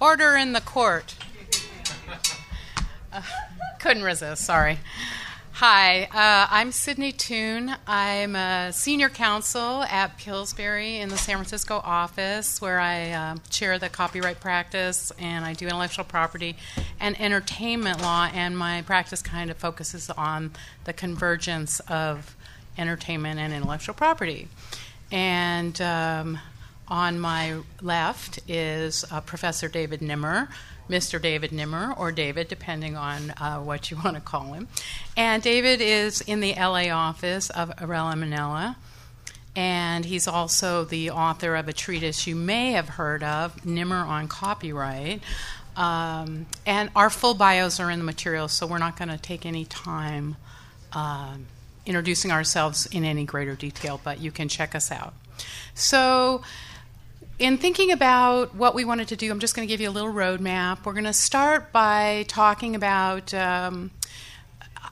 Order 0.00 0.36
in 0.36 0.52
the 0.52 0.60
court. 0.60 1.14
Uh, 3.10 3.22
couldn't 3.80 4.02
resist, 4.02 4.44
sorry. 4.44 4.78
Hi, 5.52 6.02
uh, 6.04 6.48
I'm 6.50 6.70
Cydney 6.70 7.12
Tune. 7.12 7.74
I'm 7.86 8.36
a 8.36 8.74
senior 8.74 9.08
counsel 9.08 9.84
at 9.84 10.18
Pillsbury 10.18 10.98
in 10.98 11.08
the 11.08 11.16
San 11.16 11.36
Francisco 11.36 11.80
office 11.82 12.60
where 12.60 12.78
I 12.78 13.10
uh, 13.12 13.36
chair 13.48 13.78
the 13.78 13.88
copyright 13.88 14.38
practice 14.38 15.12
and 15.18 15.46
I 15.46 15.54
do 15.54 15.64
intellectual 15.64 16.04
property 16.04 16.56
and 17.00 17.18
entertainment 17.18 18.02
law, 18.02 18.28
and 18.34 18.58
my 18.58 18.82
practice 18.82 19.22
kind 19.22 19.50
of 19.50 19.56
focuses 19.56 20.10
on 20.10 20.50
the 20.84 20.92
convergence 20.92 21.80
of 21.88 22.36
entertainment 22.76 23.40
and 23.40 23.54
intellectual 23.54 23.94
property. 23.94 24.48
And 25.10 25.80
um, 25.80 26.38
on 26.88 27.18
my 27.18 27.60
left 27.80 28.40
is 28.48 29.04
uh, 29.10 29.20
Professor 29.20 29.68
David 29.68 30.02
Nimmer, 30.02 30.48
Mr. 30.88 31.20
David 31.20 31.52
Nimmer, 31.52 31.92
or 31.96 32.12
David, 32.12 32.48
depending 32.48 32.96
on 32.96 33.30
uh, 33.30 33.58
what 33.58 33.90
you 33.90 33.96
want 34.04 34.16
to 34.16 34.20
call 34.20 34.52
him. 34.52 34.68
And 35.16 35.42
David 35.42 35.80
is 35.80 36.20
in 36.20 36.40
the 36.40 36.54
LA 36.54 36.90
office 36.90 37.50
of 37.50 37.70
Irell 37.76 38.16
& 38.16 38.18
Manella. 38.18 38.76
And 39.54 40.04
he's 40.04 40.28
also 40.28 40.84
the 40.84 41.10
author 41.10 41.56
of 41.56 41.66
a 41.66 41.72
treatise 41.72 42.26
you 42.26 42.36
may 42.36 42.72
have 42.72 42.90
heard 42.90 43.22
of, 43.22 43.64
Nimmer 43.64 44.04
on 44.04 44.28
Copyright. 44.28 45.22
Um, 45.76 46.46
and 46.66 46.90
our 46.94 47.10
full 47.10 47.34
bios 47.34 47.80
are 47.80 47.90
in 47.90 47.98
the 47.98 48.04
materials, 48.04 48.52
so 48.52 48.66
we're 48.66 48.78
not 48.78 48.98
going 48.98 49.08
to 49.08 49.18
take 49.18 49.46
any 49.46 49.64
time 49.64 50.36
um, 50.92 51.46
introducing 51.86 52.32
ourselves 52.32 52.86
in 52.86 53.04
any 53.04 53.24
greater 53.24 53.54
detail, 53.54 54.00
but 54.02 54.20
you 54.20 54.30
can 54.30 54.48
check 54.48 54.74
us 54.74 54.90
out. 54.90 55.14
So, 55.74 56.42
in 57.38 57.58
thinking 57.58 57.92
about 57.92 58.54
what 58.54 58.74
we 58.74 58.84
wanted 58.84 59.08
to 59.08 59.16
do, 59.16 59.30
I'm 59.30 59.40
just 59.40 59.54
going 59.54 59.66
to 59.66 59.72
give 59.72 59.80
you 59.80 59.90
a 59.90 59.92
little 59.92 60.12
roadmap. 60.12 60.84
We're 60.84 60.92
going 60.92 61.04
to 61.04 61.12
start 61.12 61.72
by 61.72 62.24
talking 62.28 62.74
about 62.74 63.34
um, 63.34 63.90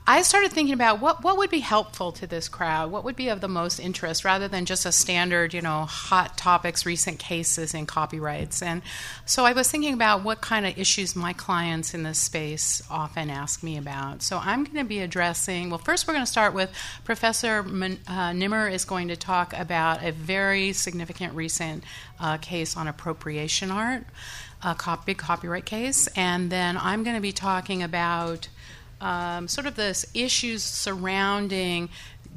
I 0.07 0.21
started 0.21 0.51
thinking 0.51 0.75
about 0.75 1.01
what, 1.01 1.23
what 1.23 1.37
would 1.37 1.49
be 1.49 1.61
helpful 1.61 2.11
to 2.11 2.27
this 2.27 2.47
crowd, 2.47 2.91
what 2.91 3.03
would 3.05 3.15
be 3.15 3.29
of 3.29 3.41
the 3.41 3.47
most 3.47 3.79
interest, 3.79 4.23
rather 4.23 4.47
than 4.47 4.65
just 4.65 4.85
a 4.85 4.91
standard, 4.91 5.51
you 5.51 5.61
know, 5.61 5.85
hot 5.85 6.37
topics, 6.37 6.85
recent 6.85 7.17
cases 7.17 7.73
in 7.73 7.87
copyrights. 7.87 8.61
And 8.61 8.83
so 9.25 9.45
I 9.45 9.53
was 9.53 9.69
thinking 9.71 9.95
about 9.95 10.23
what 10.23 10.41
kind 10.41 10.67
of 10.67 10.77
issues 10.77 11.15
my 11.15 11.33
clients 11.33 11.95
in 11.95 12.03
this 12.03 12.19
space 12.19 12.83
often 12.87 13.31
ask 13.31 13.63
me 13.63 13.77
about. 13.77 14.21
So 14.21 14.37
I'm 14.37 14.63
going 14.63 14.77
to 14.77 14.83
be 14.83 14.99
addressing, 14.99 15.71
well, 15.71 15.79
first 15.79 16.07
we're 16.07 16.13
going 16.13 16.25
to 16.25 16.31
start 16.31 16.53
with 16.53 16.71
Professor 17.03 17.65
uh, 18.07 18.31
Nimmer 18.31 18.67
is 18.67 18.85
going 18.85 19.07
to 19.07 19.15
talk 19.15 19.57
about 19.57 20.03
a 20.03 20.11
very 20.11 20.71
significant 20.73 21.33
recent 21.33 21.83
uh, 22.19 22.37
case 22.37 22.77
on 22.77 22.87
appropriation 22.87 23.71
art, 23.71 24.03
a 24.61 24.99
big 25.03 25.17
copyright 25.17 25.65
case. 25.65 26.07
And 26.15 26.51
then 26.51 26.77
I'm 26.77 27.03
going 27.03 27.15
to 27.15 27.21
be 27.21 27.31
talking 27.31 27.81
about 27.81 28.49
um, 29.01 29.47
sort 29.47 29.67
of 29.67 29.75
the 29.75 30.05
issues 30.13 30.63
surrounding 30.63 31.89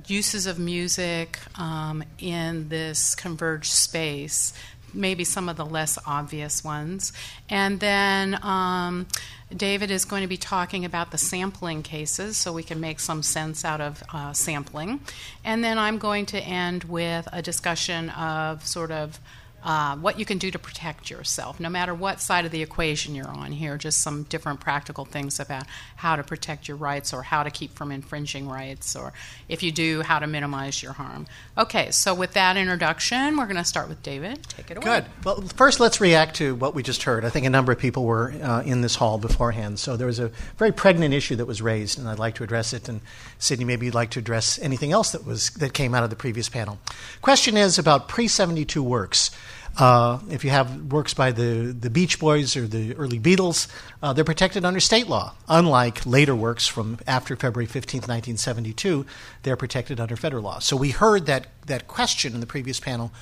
uses 0.06 0.46
of 0.46 0.58
music 0.58 1.38
um, 1.58 2.04
in 2.18 2.68
this 2.68 3.14
converged 3.14 3.72
space, 3.72 4.52
maybe 4.94 5.24
some 5.24 5.48
of 5.48 5.56
the 5.56 5.66
less 5.66 5.98
obvious 6.06 6.64
ones. 6.64 7.12
And 7.48 7.80
then 7.80 8.38
um, 8.42 9.06
David 9.54 9.90
is 9.90 10.04
going 10.04 10.22
to 10.22 10.28
be 10.28 10.36
talking 10.36 10.84
about 10.84 11.10
the 11.10 11.18
sampling 11.18 11.82
cases 11.82 12.36
so 12.36 12.52
we 12.52 12.62
can 12.62 12.80
make 12.80 13.00
some 13.00 13.22
sense 13.22 13.64
out 13.64 13.80
of 13.80 14.02
uh, 14.12 14.32
sampling. 14.32 15.00
And 15.44 15.64
then 15.64 15.78
I'm 15.78 15.98
going 15.98 16.26
to 16.26 16.40
end 16.40 16.84
with 16.84 17.28
a 17.32 17.42
discussion 17.42 18.10
of 18.10 18.66
sort 18.66 18.90
of 18.90 19.18
uh, 19.62 19.96
what 19.96 20.18
you 20.18 20.24
can 20.24 20.38
do 20.38 20.50
to 20.50 20.58
protect 20.58 21.10
yourself, 21.10 21.58
no 21.58 21.68
matter 21.68 21.92
what 21.92 22.20
side 22.20 22.44
of 22.44 22.52
the 22.52 22.62
equation 22.62 23.14
you're 23.14 23.28
on 23.28 23.50
here, 23.50 23.76
just 23.76 24.00
some 24.00 24.22
different 24.24 24.60
practical 24.60 25.04
things 25.04 25.40
about 25.40 25.64
how 25.96 26.14
to 26.14 26.22
protect 26.22 26.68
your 26.68 26.76
rights 26.76 27.12
or 27.12 27.22
how 27.22 27.42
to 27.42 27.50
keep 27.50 27.74
from 27.74 27.90
infringing 27.90 28.48
rights, 28.48 28.94
or 28.94 29.12
if 29.48 29.62
you 29.62 29.72
do, 29.72 30.02
how 30.02 30.20
to 30.20 30.26
minimize 30.26 30.80
your 30.82 30.92
harm. 30.92 31.26
Okay, 31.56 31.90
so 31.90 32.14
with 32.14 32.34
that 32.34 32.56
introduction, 32.56 33.36
we're 33.36 33.46
going 33.46 33.56
to 33.56 33.64
start 33.64 33.88
with 33.88 34.00
David. 34.02 34.42
Take 34.44 34.70
it 34.70 34.76
away. 34.76 34.84
Good. 34.84 35.04
Well, 35.24 35.40
first, 35.40 35.80
let's 35.80 36.00
react 36.00 36.36
to 36.36 36.54
what 36.54 36.74
we 36.74 36.84
just 36.84 37.02
heard. 37.02 37.24
I 37.24 37.30
think 37.30 37.44
a 37.44 37.50
number 37.50 37.72
of 37.72 37.78
people 37.78 38.04
were 38.04 38.30
uh, 38.40 38.62
in 38.62 38.82
this 38.82 38.94
hall 38.94 39.18
beforehand, 39.18 39.80
so 39.80 39.96
there 39.96 40.06
was 40.06 40.20
a 40.20 40.28
very 40.56 40.72
pregnant 40.72 41.12
issue 41.12 41.34
that 41.36 41.46
was 41.46 41.60
raised, 41.60 41.98
and 41.98 42.08
I'd 42.08 42.20
like 42.20 42.36
to 42.36 42.44
address 42.44 42.72
it. 42.72 42.88
And 42.88 43.00
Cydney, 43.38 43.64
maybe 43.64 43.86
you'd 43.86 43.94
like 43.94 44.10
to 44.10 44.20
address 44.20 44.58
anything 44.60 44.92
else 44.92 45.10
that 45.10 45.26
was 45.26 45.50
that 45.50 45.72
came 45.72 45.94
out 45.94 46.04
of 46.04 46.10
the 46.10 46.16
previous 46.16 46.48
panel. 46.48 46.78
Question 47.22 47.56
is 47.56 47.76
about 47.76 48.08
pre 48.08 48.28
72 48.28 48.80
works. 48.82 49.32
Uh, 49.78 50.18
if 50.28 50.42
you 50.42 50.50
have 50.50 50.92
works 50.92 51.14
by 51.14 51.30
the, 51.30 51.76
the 51.78 51.88
Beach 51.88 52.18
Boys 52.18 52.56
or 52.56 52.66
the 52.66 52.96
early 52.96 53.20
Beatles, 53.20 53.68
uh, 54.02 54.12
they're 54.12 54.24
protected 54.24 54.64
under 54.64 54.80
state 54.80 55.06
law. 55.06 55.34
Unlike 55.48 56.04
later 56.04 56.34
works 56.34 56.66
from 56.66 56.98
after 57.06 57.36
February 57.36 57.66
15, 57.66 58.00
1972, 58.00 59.06
they're 59.44 59.56
protected 59.56 60.00
under 60.00 60.16
federal 60.16 60.42
law. 60.42 60.58
So 60.58 60.76
we 60.76 60.90
heard 60.90 61.26
that, 61.26 61.46
that 61.66 61.86
question 61.86 62.34
in 62.34 62.40
the 62.40 62.46
previous 62.46 62.80
panel 62.80 63.12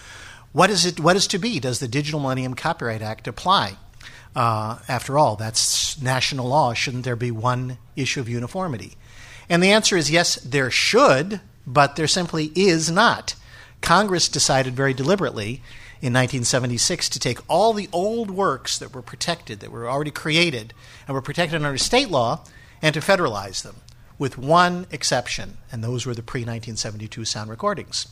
what 0.52 0.70
is, 0.70 0.86
it, 0.86 0.98
what 0.98 1.16
is 1.16 1.26
to 1.26 1.38
be? 1.38 1.60
Does 1.60 1.80
the 1.80 1.88
Digital 1.88 2.18
Millennium 2.18 2.54
Copyright 2.54 3.02
Act 3.02 3.28
apply? 3.28 3.76
Uh, 4.34 4.78
after 4.88 5.18
all, 5.18 5.36
that's 5.36 6.00
national 6.00 6.48
law. 6.48 6.72
Shouldn't 6.72 7.04
there 7.04 7.16
be 7.16 7.30
one 7.30 7.76
issue 7.94 8.20
of 8.20 8.28
uniformity? 8.28 8.96
And 9.50 9.62
the 9.62 9.72
answer 9.72 9.98
is 9.98 10.10
yes, 10.10 10.36
there 10.36 10.70
should, 10.70 11.42
but 11.66 11.96
there 11.96 12.06
simply 12.06 12.52
is 12.54 12.90
not. 12.90 13.34
Congress 13.82 14.28
decided 14.28 14.74
very 14.74 14.94
deliberately 14.94 15.62
in 16.02 16.12
1976 16.12 17.08
to 17.08 17.18
take 17.18 17.38
all 17.48 17.72
the 17.72 17.88
old 17.92 18.30
works 18.30 18.78
that 18.78 18.94
were 18.94 19.02
protected, 19.02 19.60
that 19.60 19.70
were 19.70 19.88
already 19.88 20.10
created, 20.10 20.74
and 21.06 21.14
were 21.14 21.22
protected 21.22 21.62
under 21.62 21.78
state 21.78 22.10
law, 22.10 22.44
and 22.82 22.94
to 22.94 23.00
federalize 23.00 23.62
them, 23.62 23.76
with 24.18 24.36
one 24.36 24.86
exception, 24.90 25.56
and 25.72 25.82
those 25.82 26.04
were 26.04 26.14
the 26.14 26.22
pre 26.22 26.40
1972 26.40 27.24
sound 27.24 27.50
recordings. 27.50 28.06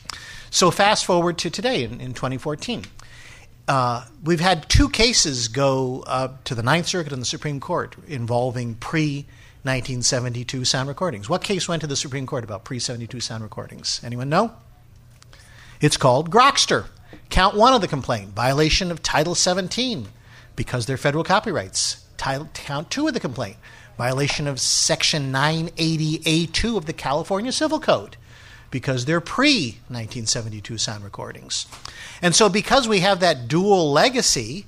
So, 0.51 0.71
fast 0.71 1.05
forward 1.05 1.39
to 1.39 1.51
today 1.51 1.85
in, 1.85 2.01
in 2.01 2.15
2014. 2.15 2.85
Uh, 3.67 4.05
we've 4.23 4.41
had 4.41 4.69
two 4.69 4.89
cases 4.89 5.49
go 5.49 6.05
up 6.07 6.45
to 6.45 6.55
the 6.55 6.63
Ninth 6.63 6.87
Circuit 6.87 7.13
and 7.13 7.23
the 7.23 7.27
Supreme 7.27 7.61
Court 7.61 7.97
involving 8.07 8.75
pre 8.75 9.27
1972 9.63 10.67
sound 10.67 10.89
recordings. 10.89 11.31
What 11.31 11.43
case 11.43 11.67
went 11.67 11.81
to 11.81 11.87
the 11.87 11.97
Supreme 11.97 12.27
Court 12.27 12.45
about 12.45 12.65
pre 12.65 12.79
72 12.79 13.21
sound 13.21 13.43
recordings? 13.43 14.01
Anyone 14.05 14.29
know? 14.29 14.53
It's 15.81 15.97
called 15.97 16.31
Grokster. 16.31 16.87
Count 17.31 17.57
one 17.57 17.73
of 17.73 17.81
the 17.81 17.89
complaint, 17.89 18.31
violation 18.31 18.91
of 18.91 19.03
Title 19.03 19.35
17, 19.35 20.09
because 20.57 20.87
they're 20.87 20.97
federal 20.97 21.25
copyrights. 21.25 22.05
Title, 22.17 22.49
count 22.55 22.91
two 22.91 23.09
of 23.09 23.15
the 23.15 23.21
complaint, 23.21 23.57
violation 23.99 24.47
of 24.47 24.61
Section 24.61 25.33
980A2 25.33 26.77
of 26.77 26.87
the 26.87 26.93
California 26.93 27.53
Civil 27.53 27.81
Code, 27.81 28.17
because 28.71 29.05
they're 29.05 29.21
pre 29.21 29.79
1972 29.89 30.79
sound 30.79 31.05
recordings. 31.05 31.67
And 32.23 32.35
so, 32.35 32.49
because 32.49 32.87
we 32.87 33.01
have 33.01 33.21
that 33.21 33.49
dual 33.49 33.91
legacy, 33.91 34.67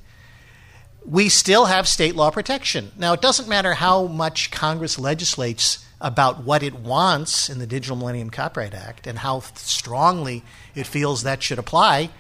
we 1.05 1.29
still 1.29 1.67
have 1.67 1.87
state 1.87 2.17
law 2.17 2.31
protection. 2.31 2.91
Now, 2.97 3.13
it 3.13 3.23
doesn't 3.23 3.49
matter 3.49 3.75
how 3.75 4.07
much 4.07 4.51
Congress 4.51 4.99
legislates 4.99 5.85
about 6.01 6.43
what 6.43 6.63
it 6.63 6.75
wants 6.75 7.49
in 7.49 7.59
the 7.59 7.67
Digital 7.67 7.97
Millennium 7.97 8.31
Copyright 8.31 8.75
Act 8.75 9.07
and 9.07 9.19
how 9.19 9.41
strongly 9.41 10.43
it 10.75 10.87
feels 10.87 11.23
that 11.23 11.43
should 11.43 11.59
apply. 11.59 12.11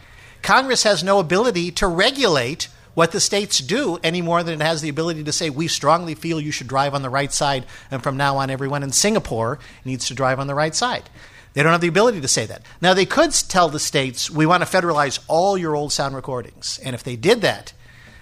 Congress 0.47 0.85
has 0.85 1.03
no 1.03 1.19
ability 1.19 1.73
to 1.73 1.89
regulate 1.89 2.69
what 2.95 3.11
the 3.11 3.19
states 3.19 3.59
do 3.59 3.99
any 4.05 4.23
more 4.23 4.45
than 4.45 4.61
it 4.61 4.65
has 4.65 4.81
the 4.81 4.89
ability 4.89 5.25
to 5.25 5.33
say, 5.33 5.51
we 5.51 5.67
strongly 5.67 6.15
feel 6.15 6.41
you 6.41 6.53
should 6.53 6.69
drive 6.69 6.95
on 6.95 7.03
the 7.03 7.11
right 7.11 7.33
side, 7.33 7.67
and 7.91 8.01
from 8.01 8.17
now 8.17 8.37
on, 8.37 8.49
everyone 8.49 8.85
in 8.85 8.93
Singapore 8.93 9.59
needs 9.85 10.07
to 10.07 10.15
drive 10.15 10.39
on 10.39 10.47
the 10.47 10.55
right 10.55 10.73
side. 10.73 11.11
They 11.55 11.65
don't 11.65 11.73
have 11.73 11.81
the 11.81 11.89
ability 11.89 12.21
to 12.21 12.29
say 12.29 12.47
that. 12.47 12.63
Now, 12.81 12.95
they 12.95 13.07
could 13.07 13.33
tell 13.33 13.69
the 13.69 13.81
states, 13.81 14.31
we 14.31 14.47
want 14.47 14.63
to 14.63 14.69
federalize 14.69 15.19
all 15.27 15.59
your 15.59 15.75
old 15.75 15.93
sound 15.93 16.15
recordings. 16.15 16.79
And 16.85 16.95
if 16.95 17.03
they 17.03 17.17
did 17.17 17.41
that, 17.41 17.73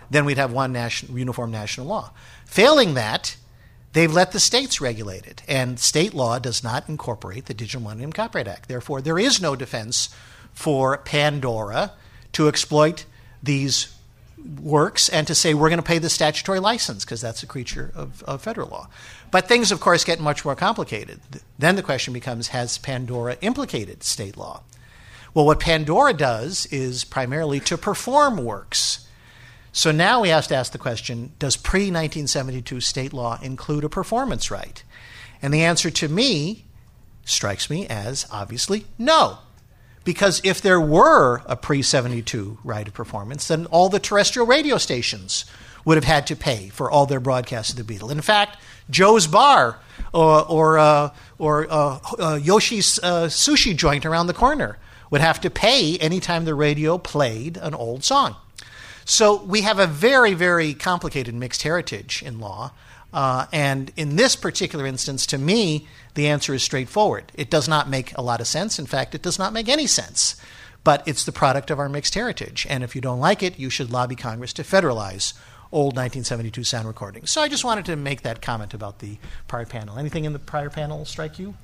then 0.09 0.25
we'd 0.25 0.39
have 0.39 0.51
one 0.51 0.75
uniform 1.12 1.50
national 1.50 1.88
law. 1.88 2.12
Failing 2.47 2.94
that, 2.94 3.37
they've 3.93 4.11
let 4.11 4.32
the 4.32 4.41
states 4.41 4.81
regulate 4.81 5.26
it. 5.26 5.43
And 5.47 5.79
state 5.79 6.15
law 6.15 6.38
does 6.38 6.65
not 6.65 6.88
incorporate 6.88 7.44
the 7.44 7.55
Digital 7.55 7.82
Millennium 7.82 8.15
Copyright 8.15 8.49
Act. 8.49 8.69
Therefore, 8.71 9.03
there 9.03 9.19
is 9.19 9.43
no 9.43 9.55
defense 9.55 10.09
for 10.55 10.97
Pandora 10.97 11.93
to 12.35 12.49
exploit 12.49 13.05
these 13.43 13.95
works 14.61 15.09
and 15.09 15.27
to 15.27 15.35
say 15.35 15.55
we're 15.55 15.69
going 15.69 15.79
to 15.79 15.83
pay 15.83 15.99
the 15.99 16.11
statutory 16.11 16.61
license 16.61 17.05
because 17.05 17.21
that's 17.21 17.43
a 17.43 17.47
creature 17.47 17.91
of, 17.95 18.23
of, 18.25 18.43
federal 18.43 18.69
law. 18.69 18.89
But 19.31 19.49
things, 19.49 19.73
of 19.73 19.81
course, 19.81 20.05
get 20.05 20.21
much 20.21 20.45
more 20.45 20.55
complicated. 20.55 21.21
Then 21.59 21.77
the 21.77 21.83
question 21.83 22.13
becomes 22.13 22.49
has 22.49 22.79
Pandora 22.79 23.37
implicated 23.41 24.03
state 24.03 24.37
law? 24.37 24.63
Well, 25.33 25.47
what 25.47 25.61
Pandora 25.61 26.13
does 26.13 26.67
is 26.67 27.05
primarily 27.05 27.59
to 27.61 27.79
perform 27.79 28.45
works. 28.45 29.09
So 29.73 29.91
now 29.91 30.21
we 30.21 30.29
have 30.29 30.47
to 30.49 30.55
ask 30.55 30.71
the 30.71 30.79
question 30.79 31.33
does 31.39 31.57
pre 31.57 31.91
1972 31.91 32.81
state 32.81 33.13
law 33.13 33.39
include 33.43 33.83
a 33.83 33.89
performance 33.89 34.51
right? 34.51 34.83
And 35.43 35.53
the 35.53 35.65
answer 35.65 35.91
to 35.91 36.09
me 36.09 36.67
strikes 37.25 37.69
me 37.69 37.87
as 37.89 38.27
obviously 38.31 38.87
no 38.99 39.39
Because 40.05 40.41
if 40.45 40.61
there 40.61 40.81
were 40.81 41.43
a 41.47 41.56
pre 41.56 41.83
72 41.83 42.59
right 42.62 42.87
of 42.87 42.95
performance, 42.95 43.49
then 43.49 43.67
all 43.67 43.89
the 43.89 43.99
terrestrial 43.99 44.47
radio 44.47 44.79
stations 44.79 45.45
would 45.85 45.97
have 45.97 46.05
had 46.05 46.27
to 46.29 46.37
pay 46.37 46.69
for 46.69 46.91
all 46.91 47.06
their 47.06 47.21
broadcasts 47.21 47.73
of 47.73 47.87
the 47.87 47.95
Beatles. 47.95 48.11
In 48.11 48.21
fact, 48.21 48.59
Joe's 48.91 49.27
Bar 49.27 49.79
or, 50.12 50.47
or, 50.49 50.79
uh, 50.79 51.11
or 51.39 51.67
uh, 51.71 51.99
uh, 52.19 52.39
Yoshi's 52.43 52.99
uh, 53.03 53.27
sushi 53.27 53.77
joint 53.77 54.06
around 54.06 54.27
the 54.27 54.35
corner 54.35 54.79
would 55.11 55.21
have 55.21 55.41
to 55.43 55.51
pay 55.51 55.99
anytime 55.99 56.45
the 56.45 56.55
radio 56.55 56.99
played 56.99 57.57
an 57.59 57.75
old 57.75 58.05
song. 58.05 58.37
So 59.05 59.43
we 59.43 59.61
have 59.62 59.79
a 59.79 59.87
very, 59.87 60.33
very 60.33 60.73
complicated 60.73 61.35
mixed 61.35 61.62
heritage 61.62 62.23
in 62.23 62.41
law. 62.41 62.73
Uh, 63.14 63.46
and 63.52 63.93
in 63.96 64.16
this 64.16 64.34
particular 64.34 64.84
instance, 64.84 65.25
to 65.25 65.38
me, 65.38 65.87
the 66.14 66.26
answer 66.26 66.52
is 66.52 66.64
straightforward. 66.64 67.31
It 67.34 67.49
does 67.49 67.69
not 67.69 67.88
make 67.88 68.16
a 68.19 68.22
lot 68.22 68.40
of 68.40 68.49
sense. 68.49 68.76
In 68.76 68.87
fact, 68.87 69.14
it 69.14 69.22
does 69.22 69.38
not 69.38 69.52
make 69.52 69.69
any 69.69 69.87
sense. 69.87 70.34
But 70.82 71.06
it's 71.06 71.25
the 71.25 71.32
product 71.32 71.70
of 71.70 71.78
our 71.78 71.88
mixed 71.88 72.14
heritage. 72.14 72.66
And 72.69 72.82
if 72.82 72.96
you 72.96 73.00
don't 73.00 73.20
like 73.20 73.43
it, 73.43 73.58
you 73.58 73.70
should 73.70 73.93
lobby 73.93 74.16
Congress 74.16 74.52
to 74.55 74.64
federalize 74.64 75.32
old 75.70 75.96
1972 75.96 76.64
sound 76.64 76.88
recordings. 76.88 77.31
So 77.31 77.40
I 77.40 77.49
just 77.49 77.64
wanted 77.64 77.84
to 77.87 77.96
make 77.96 78.22
that 78.22 78.43
comment 78.43 78.75
about 78.75 78.99
the 78.99 79.16
prior 79.46 79.64
panel. 79.64 79.96
Anything 79.96 80.25
in 80.25 80.32
the 80.32 80.38
prior 80.40 80.69
panel 80.69 81.05
strike 81.05 81.38
you? 81.38 81.55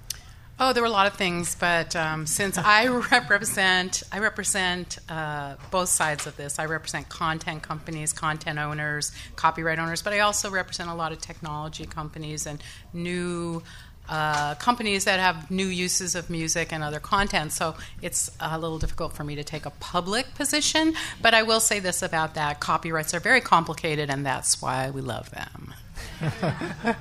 Oh, 0.63 0.75
there 0.75 0.83
were 0.83 0.89
a 0.89 0.91
lot 0.91 1.07
of 1.07 1.15
things, 1.15 1.55
but 1.55 1.97
um, 1.97 2.27
since 2.27 2.59
I 2.59 2.87
represent, 3.11 4.03
I 4.13 4.19
represent 4.19 4.99
uh, 5.09 5.55
both 5.71 5.89
sides 5.89 6.27
of 6.27 6.37
this. 6.37 6.59
I 6.59 6.67
represent 6.67 7.09
content 7.09 7.63
companies, 7.63 8.13
content 8.13 8.59
owners, 8.59 9.11
copyright 9.37 9.79
owners, 9.79 10.03
but 10.03 10.13
I 10.13 10.19
also 10.19 10.51
represent 10.51 10.91
a 10.91 10.95
lot 10.95 11.13
of 11.13 11.19
technology 11.19 11.87
companies 11.87 12.47
and 12.47 12.63
new 12.93 13.63
uh, 14.11 14.55
companies 14.57 15.07
that 15.07 15.19
have 15.19 15.51
new 15.51 15.67
uses 15.67 16.15
of 16.15 16.29
music 16.29 16.75
and 16.75 16.85
other 16.85 17.01
content. 17.01 17.53
So 17.53 17.75
it's 18.03 18.31
a 18.39 18.59
little 18.59 18.79
difficult 18.79 19.15
for 19.15 19.25
me 19.25 19.37
to 19.37 19.45
take 19.45 19.65
a 19.65 19.71
public 19.71 20.35
position. 20.35 20.93
But 21.23 21.33
I 21.33 21.43
will 21.43 21.61
say 21.61 21.81
this 21.81 22.03
about 22.03 22.35
that: 22.35 22.61
copyrights 22.61 23.15
are 23.15 23.21
very 23.21 23.41
complicated, 23.41 24.11
and 24.11 24.27
that's 24.27 24.61
why 24.61 24.91
we 24.91 25.01
love 25.01 25.31
them. 25.31 25.75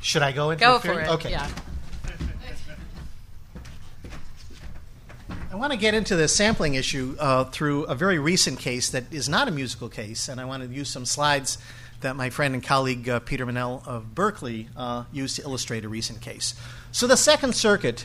Should 0.00 0.22
I 0.22 0.30
go 0.30 0.50
into 0.50 0.64
go 0.64 0.78
for 0.78 1.00
it? 1.00 1.08
Okay. 1.08 1.30
Yeah. 1.32 1.48
I 5.50 5.56
want 5.56 5.72
to 5.72 5.78
get 5.78 5.94
into 5.94 6.14
the 6.14 6.28
sampling 6.28 6.74
issue 6.74 7.16
uh, 7.18 7.44
through 7.44 7.84
a 7.84 7.94
very 7.94 8.18
recent 8.18 8.58
case 8.58 8.90
that 8.90 9.10
is 9.10 9.30
not 9.30 9.48
a 9.48 9.50
musical 9.50 9.88
case, 9.88 10.28
and 10.28 10.38
I 10.38 10.44
want 10.44 10.62
to 10.62 10.68
use 10.68 10.90
some 10.90 11.06
slides 11.06 11.56
that 12.02 12.16
my 12.16 12.28
friend 12.28 12.52
and 12.52 12.62
colleague 12.62 13.08
uh, 13.08 13.20
Peter 13.20 13.46
Menell 13.46 13.86
of 13.88 14.14
Berkeley 14.14 14.68
uh, 14.76 15.04
used 15.10 15.36
to 15.36 15.42
illustrate 15.42 15.86
a 15.86 15.88
recent 15.88 16.20
case. 16.20 16.54
So 16.92 17.06
the 17.06 17.16
Second 17.16 17.54
Circuit 17.54 18.04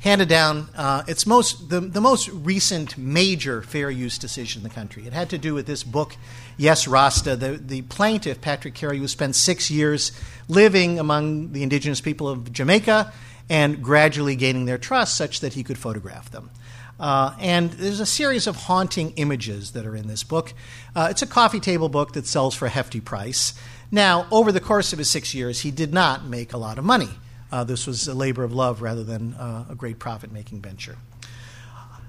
handed 0.00 0.28
down 0.28 0.68
uh, 0.76 1.02
its 1.08 1.26
most 1.26 1.70
the, 1.70 1.80
the 1.80 2.02
most 2.02 2.28
recent 2.28 2.98
major 2.98 3.62
fair 3.62 3.90
use 3.90 4.18
decision 4.18 4.60
in 4.60 4.68
the 4.68 4.74
country. 4.74 5.06
It 5.06 5.14
had 5.14 5.30
to 5.30 5.38
do 5.38 5.54
with 5.54 5.66
this 5.66 5.82
book, 5.82 6.14
Yes 6.58 6.86
Rasta. 6.86 7.36
The, 7.36 7.52
the 7.52 7.82
plaintiff, 7.82 8.42
Patrick 8.42 8.74
Cariou, 8.74 8.98
who 8.98 9.08
spent 9.08 9.34
six 9.34 9.70
years 9.70 10.12
living 10.46 10.98
among 10.98 11.52
the 11.52 11.62
indigenous 11.62 12.02
people 12.02 12.28
of 12.28 12.52
Jamaica 12.52 13.14
and 13.48 13.82
gradually 13.82 14.36
gaining 14.36 14.66
their 14.66 14.76
trust 14.76 15.16
such 15.16 15.40
that 15.40 15.54
he 15.54 15.62
could 15.62 15.78
photograph 15.78 16.30
them. 16.30 16.50
Uh, 16.98 17.34
and 17.40 17.70
there's 17.72 18.00
a 18.00 18.06
series 18.06 18.46
of 18.46 18.56
haunting 18.56 19.12
images 19.16 19.72
that 19.72 19.84
are 19.84 19.94
in 19.94 20.08
this 20.08 20.22
book. 20.22 20.54
Uh, 20.94 21.08
it's 21.10 21.22
a 21.22 21.26
coffee 21.26 21.60
table 21.60 21.88
book 21.88 22.12
that 22.12 22.26
sells 22.26 22.54
for 22.54 22.66
a 22.66 22.70
hefty 22.70 23.00
price. 23.00 23.54
Now, 23.90 24.26
over 24.30 24.50
the 24.50 24.60
course 24.60 24.92
of 24.92 24.98
his 24.98 25.10
six 25.10 25.34
years, 25.34 25.60
he 25.60 25.70
did 25.70 25.92
not 25.92 26.24
make 26.24 26.52
a 26.52 26.58
lot 26.58 26.78
of 26.78 26.84
money. 26.84 27.10
Uh, 27.52 27.64
this 27.64 27.86
was 27.86 28.08
a 28.08 28.14
labor 28.14 28.44
of 28.44 28.52
love 28.52 28.82
rather 28.82 29.04
than 29.04 29.34
uh, 29.34 29.66
a 29.70 29.74
great 29.74 29.98
profit 29.98 30.32
making 30.32 30.60
venture. 30.62 30.96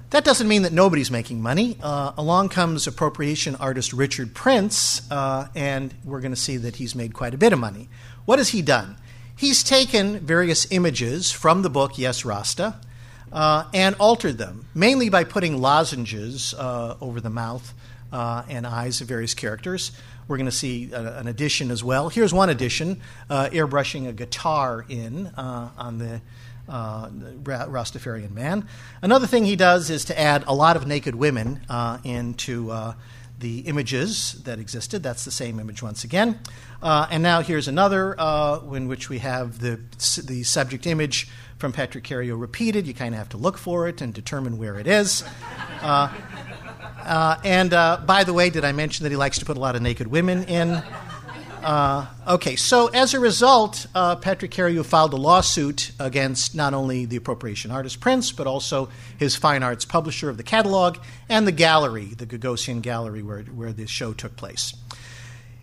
That 0.09 0.23
doesn't 0.23 0.47
mean 0.47 0.61
that 0.61 0.71
nobody's 0.71 1.11
making 1.11 1.41
money. 1.41 1.77
Uh, 1.83 2.13
along 2.17 2.49
comes 2.49 2.87
appropriation 2.87 3.57
artist 3.57 3.91
Richard 3.91 4.33
Prince, 4.33 5.09
uh, 5.11 5.49
and 5.53 5.93
we're 6.05 6.21
going 6.21 6.31
to 6.31 6.39
see 6.39 6.55
that 6.57 6.77
he's 6.77 6.95
made 6.95 7.13
quite 7.13 7.33
a 7.33 7.37
bit 7.37 7.51
of 7.51 7.59
money. 7.59 7.89
What 8.23 8.39
has 8.39 8.49
he 8.49 8.61
done? 8.61 8.95
He's 9.35 9.63
taken 9.63 10.19
various 10.19 10.71
images 10.71 11.31
from 11.31 11.61
the 11.61 11.69
book 11.69 11.97
Yes 11.97 12.23
Rasta, 12.23 12.75
uh, 13.31 13.65
and 13.73 13.95
altered 13.99 14.37
them, 14.37 14.65
mainly 14.73 15.09
by 15.09 15.23
putting 15.23 15.57
lozenges 15.61 16.53
uh, 16.53 16.95
over 17.01 17.21
the 17.21 17.29
mouth 17.29 17.73
uh, 18.11 18.43
and 18.47 18.65
eyes 18.65 19.01
of 19.01 19.07
various 19.07 19.33
characters. 19.33 19.91
We're 20.27 20.37
going 20.37 20.45
to 20.45 20.51
see 20.51 20.91
a, 20.91 21.19
an 21.19 21.27
addition 21.27 21.71
as 21.71 21.83
well. 21.83 22.09
Here's 22.09 22.33
one 22.33 22.49
addition 22.49 23.01
uh, 23.29 23.49
airbrushing 23.51 24.07
a 24.07 24.13
guitar 24.13 24.85
in 24.89 25.27
uh, 25.27 25.69
on 25.77 25.97
the 25.99 26.21
uh, 26.67 27.09
Rastafarian 27.09 28.31
man. 28.31 28.67
Another 29.01 29.27
thing 29.27 29.45
he 29.45 29.55
does 29.55 29.89
is 29.89 30.05
to 30.05 30.19
add 30.19 30.43
a 30.47 30.53
lot 30.53 30.75
of 30.75 30.85
naked 30.85 31.15
women 31.15 31.61
into 32.03 32.71
the 33.39 33.59
images 33.61 34.33
that 34.43 34.59
existed. 34.59 35.03
That's 35.03 35.23
the 35.25 35.31
same 35.31 35.59
image 35.59 35.83
once 35.83 36.03
again. 36.03 36.39
Uh, 36.81 37.07
and 37.09 37.21
now 37.21 37.41
here's 37.41 37.67
another 37.67 38.15
uh, 38.19 38.59
in 38.73 38.87
which 38.87 39.09
we 39.09 39.19
have 39.19 39.59
the, 39.59 39.79
the 40.23 40.43
subject 40.43 40.87
image 40.87 41.27
from 41.57 41.71
Patrick 41.71 42.03
Cariou 42.03 42.39
repeated. 42.39 42.87
You 42.87 42.93
kind 42.93 43.13
of 43.13 43.19
have 43.19 43.29
to 43.29 43.37
look 43.37 43.57
for 43.57 43.87
it 43.87 44.01
and 44.01 44.13
determine 44.13 44.57
where 44.57 44.79
it 44.79 44.87
is. 44.87 45.23
Uh, 45.81 46.11
uh 47.03 47.37
and 47.43 47.73
uh, 47.73 48.01
by 48.05 48.23
the 48.23 48.33
way, 48.33 48.49
did 48.49 48.65
I 48.65 48.71
mention 48.71 49.03
that 49.03 49.09
he 49.11 49.15
likes 49.15 49.39
to 49.39 49.45
put 49.45 49.57
a 49.57 49.59
lot 49.59 49.75
of 49.75 49.81
naked 49.81 50.07
women 50.07 50.43
in? 50.45 50.83
Uh, 51.67 52.05
okay, 52.25 52.55
so 52.55 52.87
as 52.87 53.13
a 53.13 53.19
result, 53.19 53.87
uh, 53.93 54.15
Patrick 54.15 54.51
Cariou 54.51 54.85
filed 54.85 55.11
a 55.11 55.17
lawsuit 55.17 55.91
against 55.99 56.55
not 56.55 56.73
only 56.73 57.03
the 57.03 57.17
appropriation 57.17 57.71
artist 57.71 57.99
Prince, 57.99 58.31
but 58.31 58.47
also 58.47 58.87
his 59.17 59.35
fine 59.35 59.63
arts 59.63 59.83
publisher 59.83 60.29
of 60.29 60.37
the 60.37 60.43
catalog 60.43 60.95
and 61.27 61.45
the 61.45 61.51
gallery, 61.51 62.05
the 62.05 62.25
Gagosian 62.25 62.81
Gallery, 62.81 63.21
where, 63.21 63.41
where 63.41 63.73
this 63.73 63.89
show 63.89 64.13
took 64.13 64.37
place. 64.37 64.73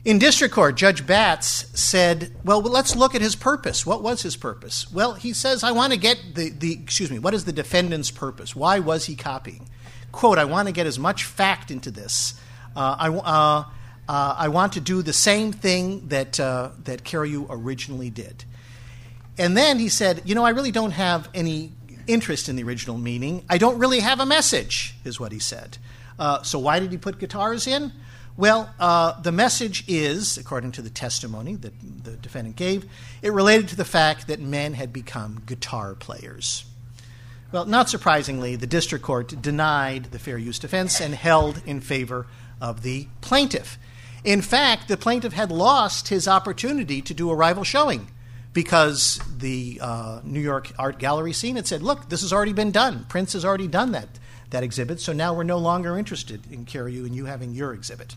In 0.05 0.19
district 0.19 0.53
court, 0.53 0.75
Judge 0.75 1.07
Batts 1.07 1.71
said, 1.73 2.37
Well, 2.45 2.61
let's 2.61 2.95
look 2.95 3.15
at 3.15 3.23
his 3.23 3.35
purpose. 3.35 3.87
What 3.87 4.03
was 4.03 4.21
his 4.21 4.37
purpose? 4.37 4.93
Well, 4.93 5.15
he 5.15 5.33
says, 5.33 5.65
I 5.65 5.73
want 5.73 5.95
to 5.95 5.99
get 5.99 6.19
the, 6.35 6.51
the 6.51 6.75
excuse 6.75 7.11
me, 7.11 7.19
what 7.19 7.33
is 7.33 7.47
the 7.47 7.53
defendant's 7.53 8.11
purpose? 8.11 8.55
Why 8.55 8.79
was 8.79 9.07
he 9.07 9.17
copying? 9.17 9.71
Quote, 10.13 10.37
I 10.37 10.45
want 10.45 10.69
to 10.69 10.73
get 10.73 10.87
as 10.87 10.99
much 10.99 11.25
fact 11.25 11.71
into 11.71 11.91
this. 11.91 12.39
Uh, 12.77 12.95
I, 12.99 13.65
uh, 14.09 14.35
I 14.39 14.49
want 14.49 14.75
to 14.75 14.81
do 14.81 15.03
the 15.03 15.13
same 15.13 15.53
thing 15.53 16.09
that, 16.09 16.39
uh, 16.39 16.71
that 16.85 17.05
Cariou 17.05 17.47
originally 17.49 18.11
did. 18.11 18.45
And 19.39 19.57
then 19.57 19.79
he 19.79 19.89
said, 19.89 20.23
You 20.25 20.35
know, 20.35 20.45
I 20.45 20.51
really 20.51 20.71
don't 20.71 20.93
have 20.93 21.29
any 21.35 21.73
interest 22.07 22.49
in 22.49 22.57
the 22.57 22.63
original 22.63 22.99
meaning. 22.99 23.45
I 23.49 23.59
don't 23.59 23.79
really 23.79 24.01
have 24.01 24.21
a 24.21 24.27
message, 24.27 24.95
is 25.05 25.19
what 25.19 25.33
he 25.33 25.39
said. 25.39 25.79
Uh, 26.19 26.43
so 26.43 26.59
why 26.59 26.79
did 26.79 26.93
he 26.93 26.99
put 26.99 27.19
guitars 27.19 27.67
in? 27.67 27.93
Well, 28.37 28.73
uh, 28.81 29.21
the 29.21 29.33
message 29.33 29.85
is, 29.87 30.37
according 30.37 30.73
to 30.73 30.83
the 30.83 30.91
testimony 30.91 31.55
that 31.57 31.73
the 32.05 32.13
defendant 32.17 32.57
gave, 32.57 32.85
it 33.23 33.33
related 33.33 33.69
to 33.69 33.77
the 33.77 33.85
fact 33.85 34.27
that 34.27 34.41
men 34.41 34.75
had 34.75 34.93
become 34.93 35.43
guitar 35.47 35.95
players. 35.95 36.65
Well, 37.53 37.65
not 37.65 37.89
surprisingly, 37.89 38.57
the 38.57 38.67
district 38.67 39.05
court 39.05 39.41
denied 39.41 40.07
the 40.07 40.19
fair 40.19 40.37
use 40.37 40.59
defense 40.59 41.01
and 41.01 41.15
held 41.15 41.63
in 41.65 41.81
favor 41.81 42.27
of 42.61 42.83
the 42.83 43.07
plaintiff. 43.21 43.79
In 44.25 44.41
fact, 44.41 44.89
the 44.89 44.97
plaintiff 44.97 45.35
had 45.35 45.53
lost 45.53 46.09
his 46.09 46.27
opportunity 46.27 47.03
to 47.03 47.15
do 47.15 47.31
a 47.31 47.35
rival 47.35 47.63
showing 47.63 48.09
because 48.55 49.21
the 49.37 49.79
uh, 49.83 50.21
New 50.25 50.41
York 50.41 50.73
Art 50.79 50.99
Gallery 50.99 51.35
scene 51.35 51.57
had 51.57 51.67
said, 51.67 51.83
look, 51.83 52.09
this 52.09 52.23
has 52.23 52.33
already 52.33 52.55
been 52.55 52.71
done. 52.71 53.05
Prince 53.09 53.35
has 53.35 53.45
already 53.45 53.69
done 53.69 53.93
that, 53.93 54.09
that 54.51 54.63
exhibit, 54.63 55.01
so 55.01 55.13
now 55.13 55.35
we're 55.35 55.43
no 55.43 55.59
longer 55.59 55.99
interested 55.99 56.51
in 56.51 56.65
Cariou 56.65 57.05
and 57.05 57.15
you 57.15 57.27
having 57.27 57.53
your 57.53 57.75
exhibit. 57.75 58.17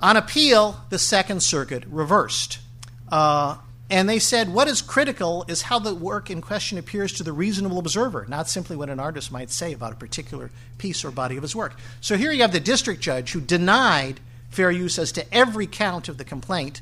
On 0.00 0.16
appeal, 0.16 0.80
the 0.88 0.98
Second 0.98 1.42
Circuit 1.42 1.84
reversed. 1.86 2.58
Uh, 3.10 3.58
and 3.90 4.08
they 4.08 4.18
said 4.18 4.54
what 4.54 4.68
is 4.68 4.80
critical 4.80 5.44
is 5.48 5.62
how 5.62 5.78
the 5.78 5.94
work 5.94 6.30
in 6.30 6.40
question 6.40 6.78
appears 6.78 7.12
to 7.12 7.22
the 7.22 7.32
reasonable 7.32 7.78
observer, 7.78 8.24
not 8.26 8.48
simply 8.48 8.74
what 8.74 8.88
an 8.88 8.98
artist 8.98 9.30
might 9.30 9.50
say 9.50 9.74
about 9.74 9.92
a 9.92 9.96
particular 9.96 10.50
piece 10.78 11.04
or 11.04 11.10
body 11.10 11.36
of 11.36 11.42
his 11.42 11.54
work. 11.54 11.74
So 12.00 12.16
here 12.16 12.32
you 12.32 12.40
have 12.40 12.52
the 12.52 12.60
district 12.60 13.02
judge 13.02 13.32
who 13.32 13.40
denied 13.40 14.18
fair 14.52 14.70
use 14.70 14.98
as 14.98 15.12
to 15.12 15.34
every 15.34 15.66
count 15.66 16.08
of 16.08 16.18
the 16.18 16.24
complaint. 16.24 16.80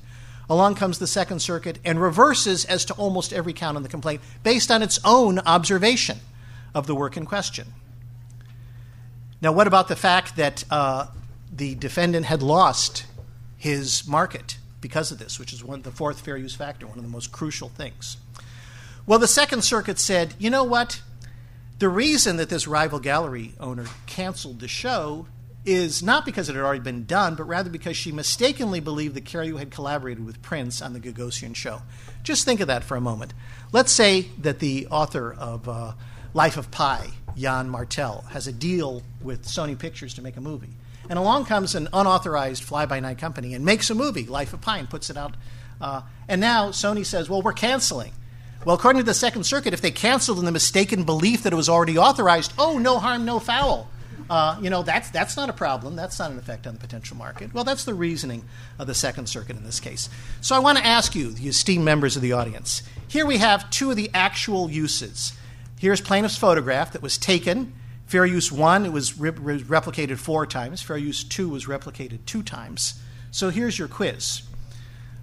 Along 0.48 0.74
comes 0.74 0.98
the 0.98 1.06
Second 1.06 1.40
Circuit 1.40 1.78
and 1.84 2.00
reverses 2.00 2.64
as 2.64 2.84
to 2.86 2.94
almost 2.94 3.32
every 3.32 3.52
count 3.52 3.76
in 3.76 3.82
the 3.82 3.88
complaint 3.88 4.20
based 4.42 4.70
on 4.70 4.82
its 4.82 4.98
own 5.04 5.38
observation 5.40 6.18
of 6.74 6.86
the 6.86 6.94
work 6.94 7.16
in 7.16 7.24
question. 7.24 7.72
Now, 9.40 9.52
what 9.52 9.66
about 9.66 9.88
the 9.88 9.96
fact 9.96 10.36
that 10.36 10.64
uh, 10.70 11.06
the 11.54 11.74
defendant 11.76 12.26
had 12.26 12.42
lost 12.42 13.06
his 13.56 14.06
market 14.06 14.58
because 14.80 15.12
of 15.12 15.18
this, 15.18 15.38
which 15.38 15.52
is 15.52 15.64
one 15.64 15.82
the 15.82 15.90
fourth 15.90 16.20
fair 16.20 16.36
use 16.36 16.54
factor, 16.54 16.86
one 16.86 16.98
of 16.98 17.04
the 17.04 17.10
most 17.10 17.30
crucial 17.30 17.68
things? 17.68 18.16
Well, 19.06 19.18
the 19.18 19.28
Second 19.28 19.62
Circuit 19.62 19.98
said, 19.98 20.34
you 20.38 20.50
know 20.50 20.64
what? 20.64 21.00
The 21.78 21.88
reason 21.88 22.36
that 22.36 22.50
this 22.50 22.66
rival 22.66 22.98
gallery 22.98 23.54
owner 23.58 23.86
canceled 24.06 24.60
the 24.60 24.68
show 24.68 25.26
is 25.64 26.02
not 26.02 26.24
because 26.24 26.48
it 26.48 26.54
had 26.54 26.64
already 26.64 26.80
been 26.80 27.04
done, 27.04 27.34
but 27.34 27.44
rather 27.44 27.70
because 27.70 27.96
she 27.96 28.12
mistakenly 28.12 28.80
believed 28.80 29.14
that 29.14 29.24
Cariou 29.24 29.58
had 29.58 29.70
collaborated 29.70 30.24
with 30.24 30.40
Prince 30.40 30.80
on 30.80 30.92
the 30.92 31.00
Gagosian 31.00 31.54
show. 31.54 31.82
Just 32.22 32.44
think 32.44 32.60
of 32.60 32.66
that 32.68 32.84
for 32.84 32.96
a 32.96 33.00
moment. 33.00 33.34
Let's 33.72 33.92
say 33.92 34.28
that 34.38 34.58
the 34.58 34.86
author 34.88 35.32
of 35.32 35.68
uh, 35.68 35.92
Life 36.32 36.56
of 36.56 36.70
Pi 36.70 37.10
Yann 37.36 37.68
Martel, 37.68 38.24
has 38.30 38.46
a 38.46 38.52
deal 38.52 39.02
with 39.22 39.44
Sony 39.44 39.78
Pictures 39.78 40.14
to 40.14 40.22
make 40.22 40.36
a 40.36 40.40
movie. 40.40 40.70
And 41.08 41.18
along 41.18 41.46
comes 41.46 41.74
an 41.74 41.88
unauthorized 41.92 42.62
fly 42.62 42.86
by 42.86 43.00
night 43.00 43.18
company 43.18 43.54
and 43.54 43.64
makes 43.64 43.90
a 43.90 43.94
movie, 43.94 44.26
Life 44.26 44.52
of 44.52 44.60
Pi, 44.60 44.78
and 44.78 44.88
puts 44.88 45.10
it 45.10 45.16
out. 45.16 45.34
Uh, 45.80 46.02
and 46.28 46.40
now 46.40 46.68
Sony 46.68 47.04
says, 47.04 47.28
well, 47.28 47.42
we're 47.42 47.52
canceling. 47.52 48.12
Well, 48.64 48.76
according 48.76 49.00
to 49.00 49.06
the 49.06 49.14
Second 49.14 49.44
Circuit, 49.44 49.72
if 49.72 49.80
they 49.80 49.90
canceled 49.90 50.38
in 50.38 50.44
the 50.44 50.52
mistaken 50.52 51.04
belief 51.04 51.42
that 51.42 51.52
it 51.52 51.56
was 51.56 51.68
already 51.68 51.96
authorized, 51.96 52.52
oh, 52.58 52.78
no 52.78 52.98
harm, 52.98 53.24
no 53.24 53.38
foul. 53.38 53.88
Uh, 54.30 54.56
you 54.62 54.70
know, 54.70 54.84
that's, 54.84 55.10
that's 55.10 55.36
not 55.36 55.50
a 55.50 55.52
problem. 55.52 55.96
That's 55.96 56.20
not 56.20 56.30
an 56.30 56.38
effect 56.38 56.64
on 56.68 56.74
the 56.74 56.78
potential 56.78 57.16
market. 57.16 57.52
Well, 57.52 57.64
that's 57.64 57.84
the 57.84 57.94
reasoning 57.94 58.44
of 58.78 58.86
the 58.86 58.94
Second 58.94 59.28
Circuit 59.28 59.56
in 59.56 59.64
this 59.64 59.80
case. 59.80 60.08
So 60.40 60.54
I 60.54 60.60
want 60.60 60.78
to 60.78 60.86
ask 60.86 61.16
you, 61.16 61.32
the 61.32 61.48
esteemed 61.48 61.84
members 61.84 62.14
of 62.14 62.22
the 62.22 62.32
audience, 62.32 62.84
here 63.08 63.26
we 63.26 63.38
have 63.38 63.68
two 63.70 63.90
of 63.90 63.96
the 63.96 64.08
actual 64.14 64.70
uses. 64.70 65.32
Here's 65.80 66.00
plaintiff's 66.00 66.36
photograph 66.36 66.92
that 66.92 67.02
was 67.02 67.18
taken. 67.18 67.72
Fair 68.06 68.24
use 68.24 68.52
one, 68.52 68.86
it 68.86 68.92
was 68.92 69.18
re- 69.18 69.30
re- 69.30 69.62
replicated 69.64 70.18
four 70.18 70.46
times. 70.46 70.80
Fair 70.80 70.96
use 70.96 71.24
two 71.24 71.48
was 71.48 71.66
replicated 71.66 72.24
two 72.24 72.44
times. 72.44 73.02
So 73.32 73.50
here's 73.50 73.80
your 73.80 73.88
quiz. 73.88 74.42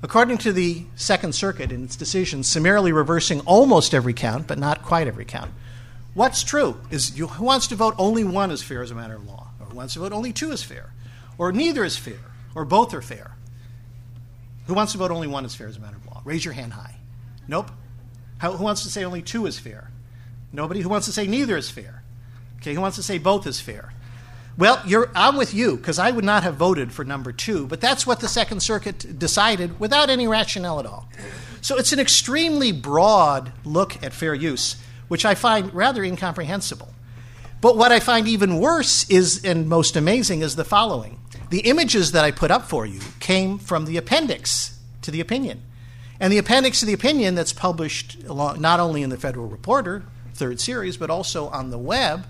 According 0.03 0.39
to 0.39 0.51
the 0.51 0.85
Second 0.97 1.33
Circuit 1.33 1.71
in 1.71 1.85
its 1.85 1.95
decision, 1.95 2.43
summarily 2.43 2.91
reversing 2.91 3.39
almost 3.41 3.93
every 3.93 4.13
count, 4.13 4.47
but 4.47 4.59
not 4.59 4.83
quite 4.83 5.07
every 5.07 5.25
count, 5.25 5.51
What's 6.17 6.43
true 6.43 6.81
is 6.89 7.15
you, 7.15 7.27
who 7.27 7.45
wants 7.45 7.67
to 7.67 7.75
vote 7.75 7.93
only 7.99 8.23
one 8.23 8.49
is 8.49 8.63
fair 8.63 8.81
as 8.81 8.89
a 8.89 8.95
matter 8.95 9.13
of 9.13 9.27
law, 9.27 9.49
or 9.59 9.67
who 9.67 9.75
wants 9.75 9.93
to 9.93 9.99
vote 9.99 10.11
only 10.11 10.33
two 10.33 10.51
is 10.51 10.63
fair, 10.63 10.91
or 11.37 11.51
neither 11.51 11.83
is 11.83 11.95
fair, 11.95 12.31
or 12.55 12.65
both 12.65 12.91
are 12.95 13.03
fair. 13.03 13.35
Who 14.65 14.73
wants 14.73 14.93
to 14.93 14.97
vote 14.97 15.11
only 15.11 15.27
one 15.27 15.45
is 15.45 15.53
fair 15.53 15.67
as 15.67 15.77
a 15.77 15.79
matter 15.79 15.95
of 15.95 16.07
law? 16.07 16.23
Raise 16.25 16.43
your 16.43 16.55
hand 16.55 16.73
high. 16.73 16.95
Nope. 17.47 17.69
How, 18.39 18.53
who 18.53 18.63
wants 18.63 18.81
to 18.81 18.89
say 18.89 19.03
only 19.03 19.21
two 19.21 19.45
is 19.45 19.59
fair? 19.59 19.91
Nobody. 20.51 20.81
Who 20.81 20.89
wants 20.89 21.05
to 21.05 21.13
say 21.13 21.27
neither 21.27 21.55
is 21.55 21.69
fair? 21.69 22.01
Okay. 22.61 22.73
Who 22.73 22.81
wants 22.81 22.97
to 22.97 23.03
say 23.03 23.19
both 23.19 23.45
is 23.45 23.61
fair? 23.61 23.93
Well, 24.57 24.81
I'm 25.13 25.37
with 25.37 25.53
you 25.53 25.77
because 25.77 25.99
I 25.99 26.09
would 26.09 26.25
not 26.25 26.41
have 26.41 26.55
voted 26.55 26.91
for 26.91 27.05
number 27.05 27.31
two, 27.31 27.67
but 27.67 27.79
that's 27.79 28.07
what 28.07 28.21
the 28.21 28.27
Second 28.27 28.61
Circuit 28.61 29.19
decided 29.19 29.79
without 29.79 30.09
any 30.09 30.27
rationale 30.27 30.79
at 30.79 30.87
all. 30.87 31.07
So 31.61 31.77
it's 31.77 31.93
an 31.93 31.99
extremely 31.99 32.71
broad 32.71 33.51
look 33.63 34.01
at 34.01 34.13
fair 34.13 34.33
use 34.33 34.77
which 35.07 35.25
I 35.25 35.35
find 35.35 35.73
rather 35.73 36.03
incomprehensible. 36.03 36.89
But 37.59 37.77
what 37.77 37.91
I 37.91 37.99
find 37.99 38.27
even 38.27 38.59
worse 38.59 39.09
is, 39.09 39.43
and 39.43 39.67
most 39.67 39.95
amazing, 39.95 40.41
is 40.41 40.55
the 40.55 40.63
following. 40.63 41.19
The 41.49 41.61
images 41.61 42.11
that 42.11 42.23
I 42.25 42.31
put 42.31 42.51
up 42.51 42.65
for 42.69 42.85
you 42.85 42.99
came 43.19 43.57
from 43.57 43.85
the 43.85 43.97
appendix 43.97 44.79
to 45.01 45.11
the 45.11 45.21
opinion. 45.21 45.61
And 46.19 46.31
the 46.31 46.37
appendix 46.37 46.79
to 46.81 46.85
the 46.85 46.93
opinion 46.93 47.35
that's 47.35 47.53
published 47.53 48.23
not 48.27 48.79
only 48.79 49.01
in 49.01 49.09
the 49.09 49.17
Federal 49.17 49.47
Reporter, 49.47 50.03
third 50.33 50.59
series, 50.59 50.97
but 50.97 51.09
also 51.09 51.47
on 51.49 51.69
the 51.71 51.77
web, 51.77 52.25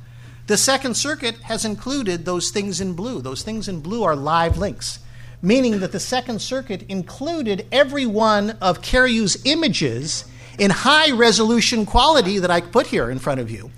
the 0.48 0.58
Second 0.58 0.96
Circuit 0.96 1.36
has 1.42 1.66
included 1.66 2.24
those 2.24 2.52
things 2.52 2.80
in 2.80 2.94
blue. 2.94 3.22
Those 3.22 3.44
things 3.44 3.68
in 3.68 3.82
blue 3.82 4.04
are 4.04 4.16
live 4.16 4.58
links, 4.58 5.00
meaning 5.42 5.80
that 5.82 5.92
the 5.92 6.00
Second 6.00 6.42
Circuit 6.42 6.84
included 6.84 7.68
every 7.70 8.06
one 8.06 8.52
of 8.62 8.82
Cariou's 8.82 9.46
images 9.46 10.24
in 10.58 10.72
high 10.72 11.12
resolution 11.12 11.86
quality 11.86 12.40
that 12.40 12.52
I 12.52 12.62
put 12.62 12.88
here 12.88 13.10
in 13.10 13.20
front 13.20 13.40
of 13.40 13.50
you. 13.52 13.72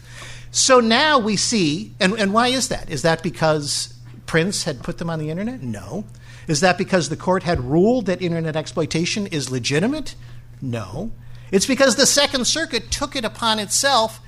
So 0.52 0.80
now 0.80 1.20
we 1.20 1.36
see, 1.36 1.94
and, 2.00 2.14
and 2.14 2.34
why 2.34 2.48
is 2.48 2.70
that? 2.70 2.90
Is 2.90 3.04
that 3.04 3.22
because 3.22 3.94
Prince 4.26 4.64
had 4.64 4.84
put 4.84 4.98
them 4.98 5.10
on 5.10 5.20
the 5.20 5.30
internet? 5.30 5.62
No. 5.62 6.06
Is 6.48 6.62
that 6.62 6.78
because 6.78 7.10
the 7.10 7.18
court 7.18 7.44
had 7.44 7.60
ruled 7.60 8.08
that 8.08 8.22
internet 8.22 8.56
exploitation 8.56 9.28
is 9.28 9.52
legitimate? 9.52 10.16
No. 10.62 11.12
It's 11.52 11.68
because 11.68 11.96
the 11.96 12.06
Second 12.06 12.46
Circuit 12.46 12.90
took 12.90 13.16
it 13.16 13.26
upon 13.26 13.60
itself 13.60 14.20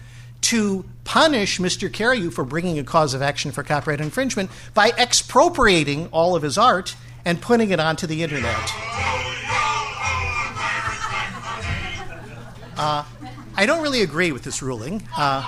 to 0.42 0.86
punish 1.04 1.60
Mr. 1.60 1.90
Cariou 1.90 2.32
for 2.32 2.44
bringing 2.44 2.80
a 2.80 2.84
cause 2.84 3.14
of 3.14 3.22
action 3.22 3.52
for 3.52 3.64
copyright 3.64 4.02
infringement 4.02 4.50
by 4.74 4.92
expropriating 4.98 6.08
all 6.12 6.36
of 6.36 6.44
his 6.44 6.58
art 6.58 6.96
and 7.26 7.42
putting 7.42 7.72
it 7.72 7.80
onto 7.80 8.08
the 8.08 8.24
internet. 8.24 8.72
Uh, 12.78 13.04
I 13.56 13.66
don't 13.66 13.82
really 13.82 14.02
agree 14.02 14.32
with 14.32 14.44
this 14.44 14.62
ruling. 14.62 15.04
Uh, 15.18 15.48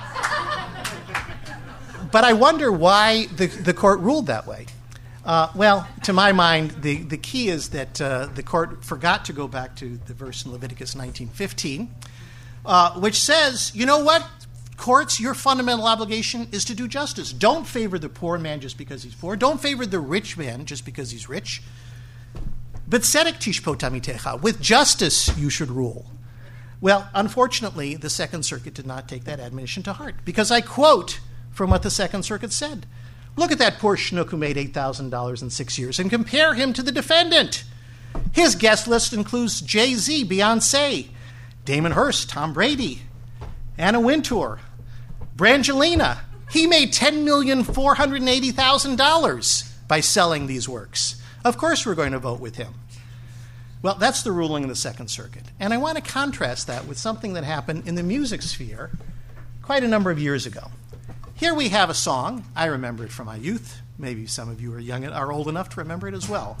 but 2.12 2.22
I 2.22 2.32
wonder 2.32 2.70
why 2.70 3.26
the, 3.26 3.46
the 3.46 3.74
court 3.74 4.00
ruled 4.00 4.26
that 4.26 4.46
way. 4.46 4.66
Uh, 5.24 5.50
well, 5.54 5.88
to 6.02 6.12
my 6.12 6.32
mind, 6.32 6.70
the, 6.82 6.98
the 6.98 7.16
key 7.16 7.48
is 7.48 7.70
that 7.70 8.00
uh, 8.00 8.26
the 8.26 8.42
court 8.42 8.84
forgot 8.84 9.24
to 9.24 9.32
go 9.32 9.48
back 9.48 9.74
to 9.76 9.98
the 10.06 10.12
verse 10.12 10.44
in 10.44 10.52
Leviticus 10.52 10.94
19:15, 10.94 11.88
uh, 12.66 13.00
which 13.00 13.20
says, 13.20 13.72
you 13.74 13.86
know 13.86 13.98
what? 14.04 14.24
Courts, 14.76 15.18
your 15.18 15.34
fundamental 15.34 15.86
obligation 15.86 16.48
is 16.52 16.64
to 16.66 16.74
do 16.74 16.86
justice. 16.86 17.32
Don't 17.32 17.66
favor 17.66 17.98
the 17.98 18.08
poor 18.08 18.38
man 18.38 18.60
just 18.60 18.76
because 18.76 19.02
he's 19.02 19.14
poor. 19.14 19.34
Don't 19.34 19.60
favor 19.60 19.86
the 19.86 20.00
rich 20.00 20.36
man 20.36 20.66
just 20.66 20.84
because 20.84 21.10
he's 21.10 21.28
rich. 21.28 21.62
But 22.86 23.02
tzedek 23.02 23.38
tishpotamitecha. 23.38 24.42
With 24.42 24.60
justice 24.60 25.36
you 25.38 25.48
should 25.48 25.70
rule. 25.70 26.06
Well, 26.84 27.08
unfortunately, 27.14 27.96
the 27.96 28.10
Second 28.10 28.42
Circuit 28.42 28.74
did 28.74 28.86
not 28.86 29.08
take 29.08 29.24
that 29.24 29.40
admonition 29.40 29.82
to 29.84 29.94
heart 29.94 30.16
because 30.26 30.50
I 30.50 30.60
quote 30.60 31.18
from 31.50 31.70
what 31.70 31.82
the 31.82 31.88
Second 31.88 32.24
Circuit 32.24 32.52
said. 32.52 32.84
Look 33.36 33.50
at 33.50 33.58
that 33.58 33.78
poor 33.78 33.96
schnook 33.96 34.28
who 34.28 34.36
made 34.36 34.58
$8,000 34.58 35.40
in 35.40 35.48
six 35.48 35.78
years 35.78 35.98
and 35.98 36.10
compare 36.10 36.52
him 36.52 36.74
to 36.74 36.82
the 36.82 36.92
defendant. 36.92 37.64
His 38.32 38.54
guest 38.54 38.86
list 38.86 39.14
includes 39.14 39.62
Jay 39.62 39.94
Z, 39.94 40.26
Beyonce, 40.26 41.06
Damien 41.64 41.92
Hirst, 41.92 42.28
Tom 42.28 42.52
Brady, 42.52 43.00
Anna 43.78 43.98
Wintour, 43.98 44.60
Brangelina. 45.34 46.18
He 46.50 46.66
made 46.66 46.92
$10,480,000 46.92 49.88
by 49.88 50.00
selling 50.00 50.46
these 50.46 50.68
works. 50.68 51.18
Of 51.46 51.56
course, 51.56 51.86
we're 51.86 51.94
going 51.94 52.12
to 52.12 52.18
vote 52.18 52.40
with 52.40 52.56
him. 52.56 52.74
Well, 53.84 53.96
that's 53.96 54.22
the 54.22 54.32
ruling 54.32 54.62
in 54.62 54.70
the 54.70 54.74
Second 54.74 55.08
Circuit. 55.08 55.42
And 55.60 55.74
I 55.74 55.76
want 55.76 55.96
to 55.96 56.02
contrast 56.02 56.68
that 56.68 56.86
with 56.86 56.96
something 56.96 57.34
that 57.34 57.44
happened 57.44 57.86
in 57.86 57.96
the 57.96 58.02
music 58.02 58.40
sphere 58.40 58.90
quite 59.60 59.84
a 59.84 59.88
number 59.88 60.10
of 60.10 60.18
years 60.18 60.46
ago. 60.46 60.70
Here 61.34 61.52
we 61.52 61.68
have 61.68 61.90
a 61.90 61.94
song. 61.94 62.46
I 62.56 62.64
remember 62.64 63.04
it 63.04 63.12
from 63.12 63.26
my 63.26 63.36
youth. 63.36 63.82
Maybe 63.98 64.24
some 64.24 64.48
of 64.48 64.58
you 64.58 64.72
are 64.72 64.78
young 64.78 65.04
and 65.04 65.12
are 65.12 65.30
old 65.30 65.48
enough 65.48 65.68
to 65.74 65.80
remember 65.80 66.08
it 66.08 66.14
as 66.14 66.26
well. 66.30 66.56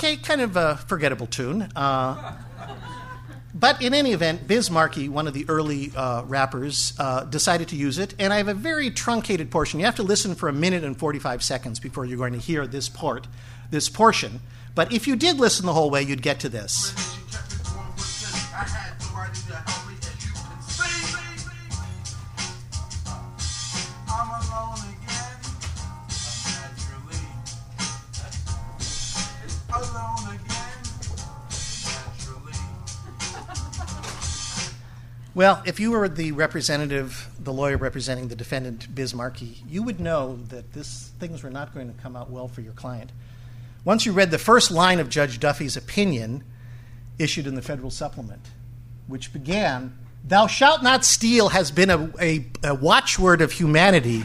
Okay, 0.00 0.16
kind 0.16 0.40
of 0.40 0.56
a 0.56 0.76
forgettable 0.76 1.26
tune. 1.26 1.68
Uh, 1.76 2.32
but 3.52 3.82
in 3.82 3.92
any 3.92 4.12
event, 4.12 4.48
Biz 4.48 4.70
Markie, 4.70 5.10
one 5.10 5.28
of 5.28 5.34
the 5.34 5.44
early 5.46 5.92
uh, 5.94 6.22
rappers, 6.24 6.94
uh, 6.98 7.24
decided 7.24 7.68
to 7.68 7.76
use 7.76 7.98
it, 7.98 8.14
and 8.18 8.32
I 8.32 8.38
have 8.38 8.48
a 8.48 8.54
very 8.54 8.90
truncated 8.90 9.50
portion. 9.50 9.78
You 9.78 9.84
have 9.84 9.96
to 9.96 10.02
listen 10.02 10.34
for 10.34 10.48
a 10.48 10.54
minute 10.54 10.84
and 10.84 10.96
45 10.96 11.42
seconds 11.42 11.80
before 11.80 12.06
you're 12.06 12.16
going 12.16 12.32
to 12.32 12.38
hear 12.38 12.66
this 12.66 12.88
port, 12.88 13.26
this 13.70 13.90
portion. 13.90 14.40
But 14.74 14.90
if 14.90 15.06
you 15.06 15.16
did 15.16 15.38
listen 15.38 15.66
the 15.66 15.74
whole 15.74 15.90
way, 15.90 16.02
you'd 16.02 16.22
get 16.22 16.40
to 16.40 16.48
this. 16.48 16.94
Well, 35.32 35.62
if 35.64 35.78
you 35.78 35.92
were 35.92 36.08
the 36.08 36.32
representative, 36.32 37.28
the 37.38 37.52
lawyer 37.52 37.76
representing 37.76 38.28
the 38.28 38.34
defendant, 38.34 38.92
Biz 38.92 39.14
Markie, 39.14 39.62
you 39.68 39.82
would 39.84 40.00
know 40.00 40.40
that 40.48 40.72
this, 40.72 41.12
things 41.20 41.44
were 41.44 41.50
not 41.50 41.72
going 41.72 41.92
to 41.92 42.02
come 42.02 42.16
out 42.16 42.30
well 42.30 42.48
for 42.48 42.62
your 42.62 42.72
client. 42.72 43.12
Once 43.84 44.04
you 44.04 44.12
read 44.12 44.32
the 44.32 44.38
first 44.38 44.72
line 44.72 44.98
of 44.98 45.08
Judge 45.08 45.38
Duffy's 45.38 45.76
opinion 45.76 46.42
issued 47.18 47.46
in 47.46 47.54
the 47.54 47.62
federal 47.62 47.90
supplement, 47.90 48.48
which 49.06 49.32
began, 49.32 49.96
Thou 50.24 50.48
shalt 50.48 50.82
not 50.82 51.04
steal 51.04 51.50
has 51.50 51.70
been 51.70 51.90
a, 51.90 52.12
a, 52.20 52.46
a 52.64 52.74
watchword 52.74 53.40
of 53.40 53.52
humanity 53.52 54.24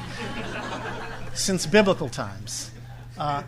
since 1.36 1.68
biblical 1.68 2.10
times. 2.10 2.72
Uh, 3.18 3.44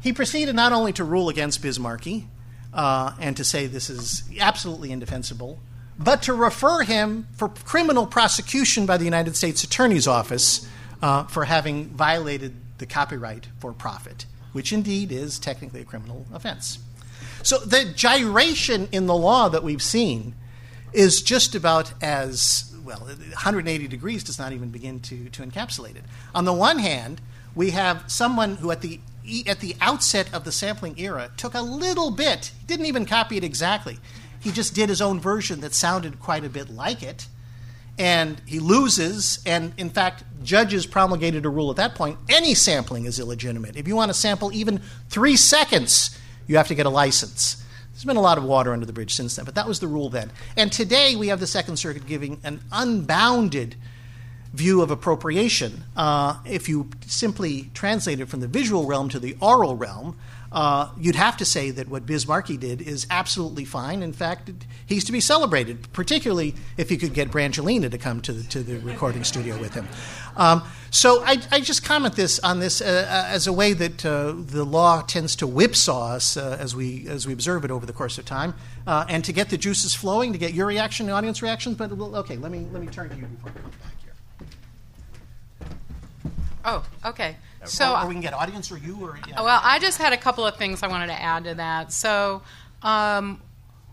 he 0.00 0.12
proceeded 0.12 0.54
not 0.54 0.72
only 0.72 0.92
to 0.92 1.04
rule 1.04 1.28
against 1.28 1.60
Biz 1.60 1.78
Markie 1.80 2.28
uh, 2.72 3.14
and 3.20 3.36
to 3.36 3.44
say 3.44 3.66
this 3.66 3.90
is 3.90 4.22
absolutely 4.38 4.92
indefensible, 4.92 5.58
but 6.02 6.22
to 6.22 6.32
refer 6.32 6.82
him 6.82 7.28
for 7.36 7.48
criminal 7.48 8.06
prosecution 8.06 8.86
by 8.86 8.96
the 8.96 9.04
United 9.04 9.36
States 9.36 9.62
Attorney's 9.62 10.08
Office 10.08 10.66
uh, 11.02 11.24
for 11.24 11.44
having 11.44 11.88
violated 11.88 12.54
the 12.78 12.86
copyright 12.86 13.48
for 13.58 13.72
profit, 13.74 14.24
which 14.52 14.72
indeed 14.72 15.12
is 15.12 15.38
technically 15.38 15.82
a 15.82 15.84
criminal 15.84 16.26
offense. 16.32 16.78
So 17.42 17.58
the 17.58 17.84
gyration 17.84 18.88
in 18.92 19.06
the 19.06 19.14
law 19.14 19.50
that 19.50 19.62
we've 19.62 19.82
seen 19.82 20.34
is 20.92 21.22
just 21.22 21.54
about 21.54 21.92
as 22.02 22.74
well, 22.82 23.00
180 23.00 23.86
degrees 23.86 24.24
does 24.24 24.38
not 24.38 24.52
even 24.52 24.70
begin 24.70 25.00
to, 25.00 25.28
to 25.28 25.42
encapsulate 25.42 25.96
it. 25.96 26.04
On 26.34 26.46
the 26.46 26.52
one 26.52 26.78
hand, 26.78 27.20
we 27.54 27.70
have 27.70 28.04
someone 28.10 28.56
who, 28.56 28.70
at 28.70 28.80
the 28.80 29.00
at 29.46 29.60
the 29.60 29.76
outset 29.80 30.32
of 30.32 30.44
the 30.44 30.50
sampling 30.50 30.98
era, 30.98 31.30
took 31.36 31.54
a 31.54 31.60
little 31.60 32.10
bit. 32.10 32.52
Didn't 32.66 32.86
even 32.86 33.04
copy 33.04 33.36
it 33.36 33.44
exactly. 33.44 33.98
He 34.40 34.50
just 34.50 34.74
did 34.74 34.88
his 34.88 35.00
own 35.00 35.20
version 35.20 35.60
that 35.60 35.74
sounded 35.74 36.18
quite 36.18 36.44
a 36.44 36.48
bit 36.48 36.70
like 36.70 37.02
it. 37.02 37.26
And 37.98 38.40
he 38.46 38.58
loses. 38.58 39.40
And 39.44 39.74
in 39.76 39.90
fact, 39.90 40.24
judges 40.42 40.86
promulgated 40.86 41.44
a 41.44 41.50
rule 41.50 41.70
at 41.70 41.76
that 41.76 41.94
point 41.94 42.18
any 42.28 42.54
sampling 42.54 43.04
is 43.04 43.20
illegitimate. 43.20 43.76
If 43.76 43.86
you 43.86 43.94
want 43.94 44.08
to 44.08 44.14
sample 44.14 44.52
even 44.52 44.80
three 45.08 45.36
seconds, 45.36 46.18
you 46.46 46.56
have 46.56 46.68
to 46.68 46.74
get 46.74 46.86
a 46.86 46.90
license. 46.90 47.62
There's 47.92 48.06
been 48.06 48.16
a 48.16 48.22
lot 48.22 48.38
of 48.38 48.44
water 48.44 48.72
under 48.72 48.86
the 48.86 48.94
bridge 48.94 49.14
since 49.14 49.36
then, 49.36 49.44
but 49.44 49.54
that 49.56 49.68
was 49.68 49.80
the 49.80 49.86
rule 49.86 50.08
then. 50.08 50.32
And 50.56 50.72
today 50.72 51.16
we 51.16 51.28
have 51.28 51.38
the 51.38 51.46
Second 51.46 51.76
Circuit 51.76 52.06
giving 52.06 52.40
an 52.42 52.60
unbounded 52.72 53.76
view 54.54 54.80
of 54.80 54.90
appropriation. 54.90 55.84
Uh, 55.96 56.38
if 56.46 56.68
you 56.68 56.88
simply 57.06 57.70
translate 57.74 58.20
it 58.20 58.28
from 58.28 58.40
the 58.40 58.48
visual 58.48 58.86
realm 58.86 59.10
to 59.10 59.18
the 59.18 59.36
oral 59.40 59.76
realm, 59.76 60.16
uh, 60.52 60.90
you'd 60.98 61.14
have 61.14 61.36
to 61.36 61.44
say 61.44 61.70
that 61.70 61.88
what 61.88 62.06
Biz 62.06 62.26
Markie 62.26 62.56
did 62.56 62.82
is 62.82 63.06
absolutely 63.08 63.64
fine. 63.64 64.02
In 64.02 64.12
fact, 64.12 64.50
he's 64.84 65.04
to 65.04 65.12
be 65.12 65.20
celebrated, 65.20 65.92
particularly 65.92 66.56
if 66.76 66.88
he 66.88 66.96
could 66.96 67.14
get 67.14 67.30
Brangelina 67.30 67.90
to 67.90 67.98
come 67.98 68.20
to 68.22 68.32
the, 68.32 68.42
to 68.48 68.62
the 68.62 68.78
recording 68.80 69.22
studio 69.22 69.58
with 69.60 69.74
him. 69.74 69.86
Um, 70.36 70.62
so 70.90 71.22
I, 71.24 71.40
I, 71.52 71.60
just 71.60 71.84
comment 71.84 72.16
this 72.16 72.40
on 72.40 72.58
this 72.58 72.80
uh, 72.80 73.06
uh 73.08 73.32
as 73.32 73.46
a 73.46 73.52
way 73.52 73.72
that 73.74 74.04
uh, 74.04 74.32
the 74.36 74.64
law 74.64 75.02
tends 75.02 75.36
to 75.36 75.46
whipsaw 75.46 76.14
us 76.14 76.36
uh, 76.36 76.56
as 76.58 76.74
we 76.74 77.06
as 77.08 77.26
we 77.26 77.32
observe 77.32 77.64
it 77.64 77.70
over 77.70 77.86
the 77.86 77.92
course 77.92 78.18
of 78.18 78.24
time, 78.24 78.54
uh, 78.86 79.04
and 79.08 79.24
to 79.24 79.32
get 79.32 79.50
the 79.50 79.58
juices 79.58 79.94
flowing, 79.94 80.32
to 80.32 80.38
get 80.38 80.52
your 80.52 80.66
reaction, 80.66 81.06
the 81.06 81.12
audience 81.12 81.42
reactions. 81.42 81.76
But 81.76 81.92
okay, 81.92 82.36
let 82.36 82.50
me 82.50 82.66
let 82.72 82.80
me 82.82 82.88
turn 82.88 83.08
to 83.10 83.16
you 83.16 83.26
before 83.26 83.52
we 83.54 83.60
come 83.60 83.70
back. 83.70 83.92
Here. 85.60 85.68
Oh, 86.64 86.84
okay. 87.04 87.36
So, 87.64 87.94
or, 87.94 88.04
or 88.04 88.08
we 88.08 88.14
can 88.14 88.22
get 88.22 88.32
audience 88.32 88.70
or 88.72 88.78
you 88.78 88.98
or. 89.00 89.18
Yeah. 89.28 89.42
Well, 89.42 89.60
I 89.62 89.78
just 89.78 89.98
had 89.98 90.12
a 90.12 90.16
couple 90.16 90.46
of 90.46 90.56
things 90.56 90.82
I 90.82 90.88
wanted 90.88 91.08
to 91.08 91.20
add 91.20 91.44
to 91.44 91.54
that. 91.56 91.92
So, 91.92 92.42
um, 92.82 93.40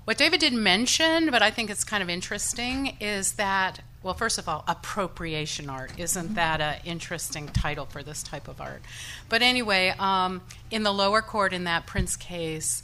what 0.05 0.17
David 0.17 0.39
didn't 0.39 0.63
mention, 0.63 1.31
but 1.31 1.41
I 1.41 1.51
think 1.51 1.69
it's 1.69 1.83
kind 1.83 2.01
of 2.01 2.09
interesting, 2.09 2.95
is 3.01 3.33
that 3.33 3.81
well, 4.03 4.13
first 4.13 4.37
of 4.37 4.47
all, 4.47 4.63
appropriation 4.69 5.69
art 5.69 5.91
isn't 5.97 6.35
that 6.35 6.61
an 6.61 6.77
interesting 6.85 7.47
title 7.47 7.85
for 7.85 8.03
this 8.03 8.23
type 8.23 8.47
of 8.47 8.61
art? 8.61 8.81
But 9.27 9.41
anyway, 9.41 9.93
um, 9.99 10.41
in 10.71 10.83
the 10.83 10.93
lower 10.93 11.21
court 11.21 11.51
in 11.51 11.65
that 11.65 11.87
Prince 11.87 12.15
case, 12.15 12.83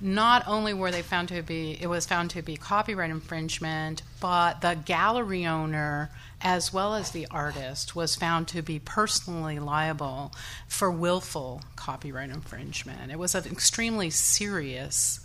not 0.00 0.42
only 0.48 0.74
were 0.74 0.90
they 0.90 1.02
found 1.02 1.28
to 1.28 1.42
be 1.42 1.78
it 1.80 1.86
was 1.86 2.06
found 2.06 2.30
to 2.30 2.42
be 2.42 2.56
copyright 2.56 3.10
infringement, 3.10 4.02
but 4.20 4.62
the 4.62 4.74
gallery 4.84 5.46
owner 5.46 6.10
as 6.44 6.72
well 6.72 6.94
as 6.94 7.10
the 7.10 7.26
artist, 7.30 7.96
was 7.96 8.14
found 8.14 8.46
to 8.48 8.60
be 8.60 8.78
personally 8.78 9.58
liable 9.58 10.30
for 10.68 10.90
willful 10.90 11.62
copyright 11.74 12.28
infringement. 12.28 13.10
It 13.10 13.18
was 13.18 13.34
an 13.34 13.46
extremely 13.50 14.10
serious 14.10 15.20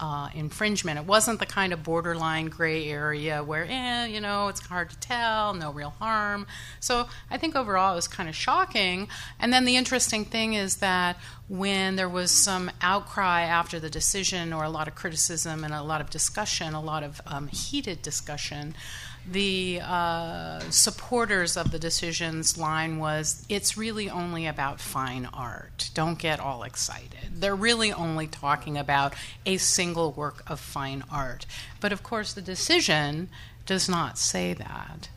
uh, 0.00 0.30
infringement. 0.34 0.98
It 0.98 1.04
wasn't 1.04 1.38
the 1.38 1.46
kind 1.46 1.72
of 1.72 1.84
borderline 1.84 2.46
gray 2.46 2.88
area 2.88 3.44
where, 3.44 3.66
eh, 3.68 4.06
you 4.06 4.20
know, 4.20 4.48
it's 4.48 4.60
hard 4.60 4.90
to 4.90 4.98
tell, 4.98 5.54
no 5.54 5.70
real 5.70 5.90
harm. 5.90 6.46
So 6.80 7.06
I 7.30 7.36
think 7.36 7.54
overall 7.54 7.92
it 7.92 7.96
was 7.96 8.08
kind 8.08 8.28
of 8.28 8.34
shocking. 8.34 9.08
And 9.38 9.52
then 9.52 9.64
the 9.64 9.76
interesting 9.76 10.24
thing 10.24 10.54
is 10.54 10.76
that 10.76 11.18
when 11.48 11.96
there 11.96 12.08
was 12.08 12.32
some 12.32 12.70
outcry 12.80 13.42
after 13.42 13.78
the 13.78 13.90
decision, 13.90 14.52
or 14.52 14.64
a 14.64 14.70
lot 14.70 14.88
of 14.88 14.94
criticism 14.94 15.62
and 15.62 15.72
a 15.72 15.82
lot 15.82 16.00
of 16.00 16.10
discussion, 16.10 16.74
a 16.74 16.80
lot 16.80 17.04
of 17.04 17.20
um, 17.26 17.46
heated 17.48 18.02
discussion, 18.02 18.74
the 19.30 19.80
uh, 19.82 20.60
supporters 20.70 21.56
of 21.56 21.70
the 21.70 21.78
decisions 21.78 22.58
line 22.58 22.98
was 22.98 23.44
it's 23.48 23.76
really 23.76 24.10
only 24.10 24.46
about 24.46 24.80
fine 24.80 25.26
art. 25.32 25.90
Don't 25.94 26.18
get 26.18 26.40
all 26.40 26.64
excited. 26.64 27.30
They're 27.32 27.54
really 27.54 27.92
only 27.92 28.26
talking 28.26 28.76
about 28.76 29.14
a 29.46 29.58
single 29.58 30.12
work 30.12 30.42
of 30.50 30.58
fine 30.58 31.04
art. 31.10 31.46
But 31.80 31.92
of 31.92 32.02
course, 32.02 32.32
the 32.32 32.42
decision 32.42 33.28
does 33.64 33.88
not 33.88 34.18
say 34.18 34.54
that. 34.54 35.08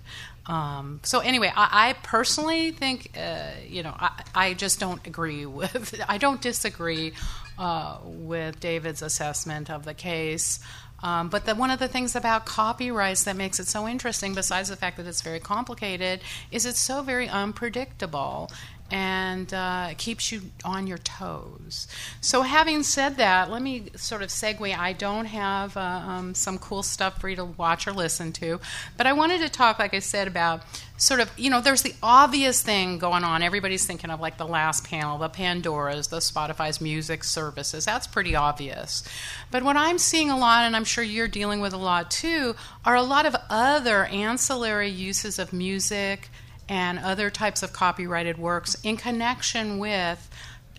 Um, 0.48 1.00
so 1.04 1.20
anyway, 1.20 1.52
I, 1.56 1.90
I 1.90 1.94
personally 1.94 2.70
think, 2.70 3.12
uh, 3.18 3.50
you 3.68 3.82
know, 3.82 3.96
I, 3.98 4.24
I, 4.36 4.54
just 4.54 4.80
don't 4.80 5.06
agree 5.08 5.46
with, 5.48 6.00
I 6.08 6.20
don't 6.20 6.40
disagree 6.40 7.14
uh, 7.58 7.98
with 8.04 8.60
David's 8.60 9.02
assessment 9.02 9.72
of 9.72 9.86
the 9.86 9.96
case. 9.96 10.60
Um, 11.04 11.30
but 11.30 11.46
the, 11.46 11.56
one 11.56 11.72
of 11.72 11.80
the 11.80 11.88
things 11.88 12.16
about 12.16 12.46
copyrights 12.46 13.24
that 13.26 13.36
makes 13.36 13.60
it 13.60 13.68
so 13.68 13.88
interesting, 13.88 14.34
besides 14.34 14.70
the 14.70 14.76
fact 14.76 14.98
that 14.98 15.06
it's 15.06 15.22
very 15.22 15.40
complicated, 15.40 16.22
is 16.52 16.66
it's 16.66 16.80
so 16.80 17.02
very 17.02 17.28
unpredictable 17.28 18.50
and 18.92 19.52
uh, 19.54 19.88
it 19.92 19.98
keeps 19.98 20.32
you 20.32 20.42
on 20.64 20.86
your 20.86 21.00
toes. 21.00 21.88
So, 22.22 22.44
having 22.44 22.84
said 22.84 23.18
that, 23.18 23.50
let 23.50 23.62
me 23.62 23.90
sort 23.96 24.22
of 24.22 24.30
segue. 24.30 24.78
I 24.78 24.94
don't 24.94 25.26
have 25.26 25.76
uh, 25.76 25.80
um, 25.80 26.36
some 26.36 26.60
cool 26.60 26.84
stuff 26.84 27.20
for 27.20 27.28
you 27.28 27.36
to 27.38 27.46
watch 27.46 27.88
or 27.88 27.94
listen 27.94 28.32
to, 28.34 28.60
but 28.96 29.08
I 29.08 29.14
wanted 29.14 29.42
to 29.42 29.50
talk, 29.50 29.80
like 29.80 29.94
I 29.94 30.00
said, 30.00 30.28
about 30.28 30.62
sort 30.98 31.20
of, 31.20 31.32
you 31.38 31.50
know, 31.50 31.62
there's 31.62 31.82
the 31.82 31.94
obvious 32.02 32.62
thing 32.62 33.00
going 33.00 33.24
on. 33.24 33.42
Everybody's 33.42 33.86
thinking 33.86 34.10
of 34.10 34.20
like 34.20 34.38
the 34.38 34.48
last 34.48 34.86
panel, 34.86 35.18
the 35.18 35.30
Pandora's, 35.30 36.08
the 36.08 36.20
Spotify's 36.20 36.80
music 36.80 37.24
services. 37.24 37.86
That's 37.86 38.08
pretty 38.08 38.36
obvious. 38.36 39.04
But 39.52 39.64
what 39.64 39.76
I'm 39.76 39.98
seeing 39.98 40.30
a 40.30 40.38
lot, 40.38 40.64
and 40.64 40.76
I'm 40.76 40.86
sure 40.86 41.04
you're 41.04 41.28
dealing 41.28 41.60
with 41.60 41.74
a 41.74 41.78
lot 41.78 42.12
too, 42.12 42.56
are 42.86 42.96
a 42.96 43.04
lot 43.04 43.26
of 43.26 43.36
other 43.50 44.06
ancillary 44.06 44.90
uses 44.90 45.40
of 45.40 45.52
music 45.52 46.30
and 46.68 47.00
other 47.00 47.30
types 47.30 47.64
of 47.64 47.74
copyrighted 47.74 48.38
works 48.38 48.76
in 48.84 48.98
connection 48.98 49.78
with 49.78 50.30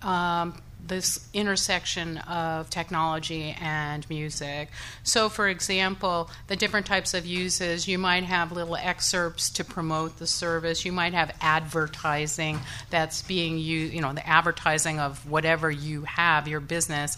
um, 0.03 0.61
this 0.87 1.29
intersection 1.33 2.19
of 2.19 2.71
technology 2.71 3.57
and 3.61 4.09
music. 4.09 4.71
So, 5.03 5.29
for 5.29 5.49
example, 5.49 6.31
the 6.47 6.57
different 6.57 6.87
types 6.87 7.15
of 7.15 7.27
uses, 7.27 7.89
you 7.89 7.99
might 7.99 8.25
have 8.25 8.53
little 8.53 8.77
excerpts 8.77 9.51
to 9.51 9.65
promote 9.65 10.19
the 10.19 10.27
service. 10.27 10.85
You 10.85 10.93
might 10.93 11.15
have 11.15 11.35
advertising 11.41 12.61
that's 12.91 13.23
being 13.23 13.59
used, 13.59 13.95
you 13.95 14.01
know, 14.01 14.13
the 14.13 14.27
advertising 14.27 15.01
of 15.01 15.29
whatever 15.29 15.71
you 15.71 16.03
have, 16.03 16.47
your 16.49 16.61
business 16.61 17.17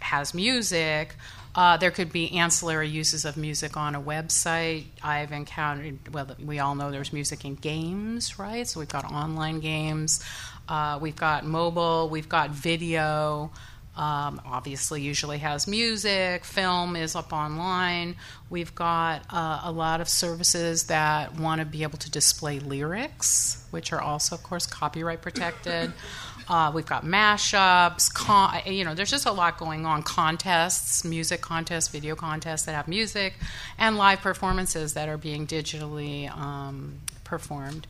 has 0.00 0.34
music. 0.34 1.14
Uh, 1.58 1.76
there 1.76 1.90
could 1.90 2.12
be 2.12 2.38
ancillary 2.38 2.88
uses 2.88 3.24
of 3.24 3.36
music 3.36 3.76
on 3.76 3.96
a 3.96 4.00
website. 4.00 4.84
I've 5.02 5.32
encountered, 5.32 6.14
well, 6.14 6.28
we 6.38 6.60
all 6.60 6.76
know 6.76 6.92
there's 6.92 7.12
music 7.12 7.44
in 7.44 7.56
games, 7.56 8.38
right? 8.38 8.64
So 8.64 8.78
we've 8.78 8.88
got 8.88 9.04
online 9.04 9.58
games, 9.58 10.24
uh, 10.68 11.00
we've 11.02 11.16
got 11.16 11.44
mobile, 11.44 12.08
we've 12.10 12.28
got 12.28 12.50
video. 12.50 13.50
Um, 13.96 14.40
obviously, 14.46 15.02
usually 15.02 15.38
has 15.38 15.66
music. 15.66 16.44
Film 16.44 16.94
is 16.94 17.16
up 17.16 17.32
online. 17.32 18.14
We've 18.48 18.72
got 18.72 19.22
uh, 19.28 19.62
a 19.64 19.72
lot 19.72 20.00
of 20.00 20.08
services 20.08 20.84
that 20.84 21.34
want 21.40 21.58
to 21.60 21.64
be 21.64 21.82
able 21.82 21.98
to 21.98 22.10
display 22.10 22.60
lyrics, 22.60 23.66
which 23.72 23.92
are 23.92 24.00
also, 24.00 24.36
of 24.36 24.44
course, 24.44 24.64
copyright 24.64 25.22
protected. 25.22 25.92
Uh, 26.48 26.72
we've 26.74 26.86
got 26.86 27.04
mashups. 27.04 28.12
Con- 28.12 28.60
you 28.66 28.84
know, 28.84 28.94
there's 28.94 29.10
just 29.10 29.26
a 29.26 29.32
lot 29.32 29.58
going 29.58 29.84
on. 29.84 30.02
Contests, 30.02 31.04
music 31.04 31.40
contests, 31.40 31.88
video 31.88 32.16
contests 32.16 32.62
that 32.62 32.72
have 32.72 32.88
music, 32.88 33.34
and 33.78 33.96
live 33.96 34.20
performances 34.20 34.94
that 34.94 35.08
are 35.08 35.18
being 35.18 35.46
digitally 35.46 36.30
um, 36.36 37.00
performed. 37.24 37.86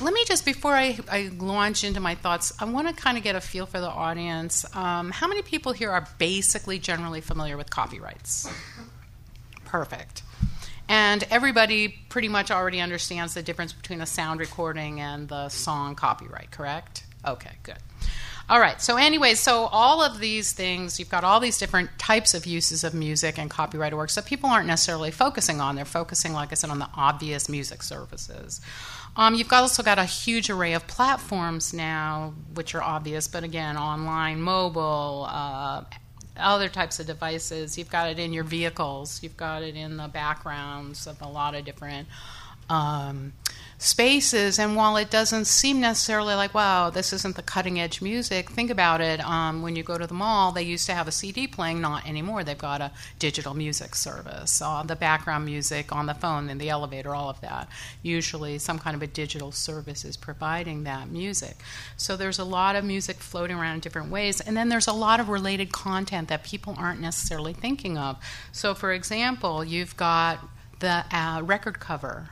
Let 0.00 0.12
me 0.12 0.24
just, 0.26 0.44
before 0.44 0.72
I, 0.72 0.98
I, 1.08 1.30
launch 1.38 1.84
into 1.84 2.00
my 2.00 2.16
thoughts, 2.16 2.52
I 2.60 2.64
want 2.64 2.88
to 2.88 2.94
kind 2.94 3.16
of 3.16 3.22
get 3.22 3.36
a 3.36 3.40
feel 3.40 3.64
for 3.64 3.80
the 3.80 3.88
audience. 3.88 4.64
Um, 4.74 5.12
how 5.12 5.28
many 5.28 5.42
people 5.42 5.72
here 5.72 5.90
are 5.90 6.08
basically 6.18 6.80
generally 6.80 7.20
familiar 7.20 7.56
with 7.56 7.70
copyrights? 7.70 8.48
Perfect. 9.64 10.22
And 10.88 11.22
everybody 11.30 11.88
pretty 12.08 12.28
much 12.28 12.50
already 12.50 12.80
understands 12.80 13.34
the 13.34 13.42
difference 13.42 13.72
between 13.72 14.00
a 14.00 14.06
sound 14.06 14.40
recording 14.40 15.00
and 15.00 15.28
the 15.28 15.48
song 15.48 15.94
copyright, 15.94 16.50
correct? 16.50 17.04
Okay, 17.26 17.52
good. 17.62 17.78
All 18.46 18.60
right. 18.60 18.78
So, 18.80 18.96
anyways, 18.98 19.40
so 19.40 19.64
all 19.72 20.02
of 20.02 20.18
these 20.18 20.52
things, 20.52 20.98
you've 20.98 21.08
got 21.08 21.24
all 21.24 21.40
these 21.40 21.56
different 21.56 21.98
types 21.98 22.34
of 22.34 22.44
uses 22.44 22.84
of 22.84 22.92
music 22.92 23.38
and 23.38 23.48
copyrighted 23.48 23.96
works 23.96 24.16
that 24.16 24.26
people 24.26 24.50
aren't 24.50 24.66
necessarily 24.66 25.10
focusing 25.10 25.62
on. 25.62 25.76
They're 25.76 25.86
focusing, 25.86 26.34
like 26.34 26.52
I 26.52 26.54
said, 26.54 26.68
on 26.68 26.78
the 26.78 26.88
obvious 26.94 27.48
music 27.48 27.82
services. 27.82 28.60
Um, 29.16 29.34
you've 29.34 29.50
also 29.50 29.82
got 29.82 29.98
a 29.98 30.04
huge 30.04 30.50
array 30.50 30.74
of 30.74 30.86
platforms 30.86 31.72
now, 31.72 32.34
which 32.52 32.74
are 32.74 32.82
obvious, 32.82 33.28
but 33.28 33.44
again, 33.44 33.78
online, 33.78 34.42
mobile, 34.42 35.26
uh, 35.30 35.84
other 36.36 36.68
types 36.68 37.00
of 37.00 37.06
devices. 37.06 37.78
You've 37.78 37.90
got 37.90 38.10
it 38.10 38.18
in 38.18 38.34
your 38.34 38.44
vehicles. 38.44 39.22
You've 39.22 39.36
got 39.36 39.62
it 39.62 39.76
in 39.76 39.96
the 39.96 40.08
backgrounds 40.08 41.06
of 41.06 41.22
a 41.22 41.28
lot 41.28 41.54
of 41.54 41.64
different. 41.64 42.08
Um, 42.68 43.32
spaces. 43.78 44.58
And 44.58 44.76
while 44.76 44.96
it 44.96 45.10
doesn't 45.10 45.46
seem 45.46 45.80
necessarily 45.80 46.34
like, 46.34 46.54
wow, 46.54 46.90
this 46.90 47.12
isn't 47.12 47.36
the 47.36 47.42
cutting 47.42 47.80
edge 47.80 48.00
music, 48.00 48.50
think 48.50 48.70
about 48.70 49.00
it. 49.00 49.20
Um, 49.20 49.62
when 49.62 49.76
you 49.76 49.82
go 49.82 49.98
to 49.98 50.06
the 50.06 50.14
mall, 50.14 50.52
they 50.52 50.62
used 50.62 50.86
to 50.86 50.94
have 50.94 51.08
a 51.08 51.12
CD 51.12 51.46
playing, 51.46 51.80
not 51.80 52.06
anymore. 52.06 52.44
They've 52.44 52.56
got 52.56 52.80
a 52.80 52.92
digital 53.18 53.54
music 53.54 53.94
service, 53.94 54.62
uh, 54.62 54.82
the 54.82 54.96
background 54.96 55.44
music 55.44 55.92
on 55.92 56.06
the 56.06 56.14
phone, 56.14 56.48
in 56.48 56.58
the 56.58 56.70
elevator, 56.70 57.14
all 57.14 57.30
of 57.30 57.40
that. 57.40 57.68
Usually, 58.02 58.58
some 58.58 58.78
kind 58.78 58.96
of 58.96 59.02
a 59.02 59.06
digital 59.06 59.52
service 59.52 60.04
is 60.04 60.16
providing 60.16 60.84
that 60.84 61.08
music. 61.08 61.56
So 61.96 62.16
there's 62.16 62.38
a 62.38 62.44
lot 62.44 62.76
of 62.76 62.84
music 62.84 63.16
floating 63.16 63.56
around 63.56 63.74
in 63.74 63.80
different 63.80 64.10
ways. 64.10 64.40
And 64.40 64.56
then 64.56 64.68
there's 64.68 64.86
a 64.86 64.92
lot 64.92 65.20
of 65.20 65.28
related 65.28 65.72
content 65.72 66.28
that 66.28 66.44
people 66.44 66.74
aren't 66.78 67.00
necessarily 67.00 67.52
thinking 67.52 67.98
of. 67.98 68.16
So, 68.52 68.74
for 68.74 68.92
example, 68.92 69.64
you've 69.64 69.96
got 69.96 70.38
the 70.80 71.04
uh, 71.10 71.40
record 71.42 71.80
cover 71.80 72.30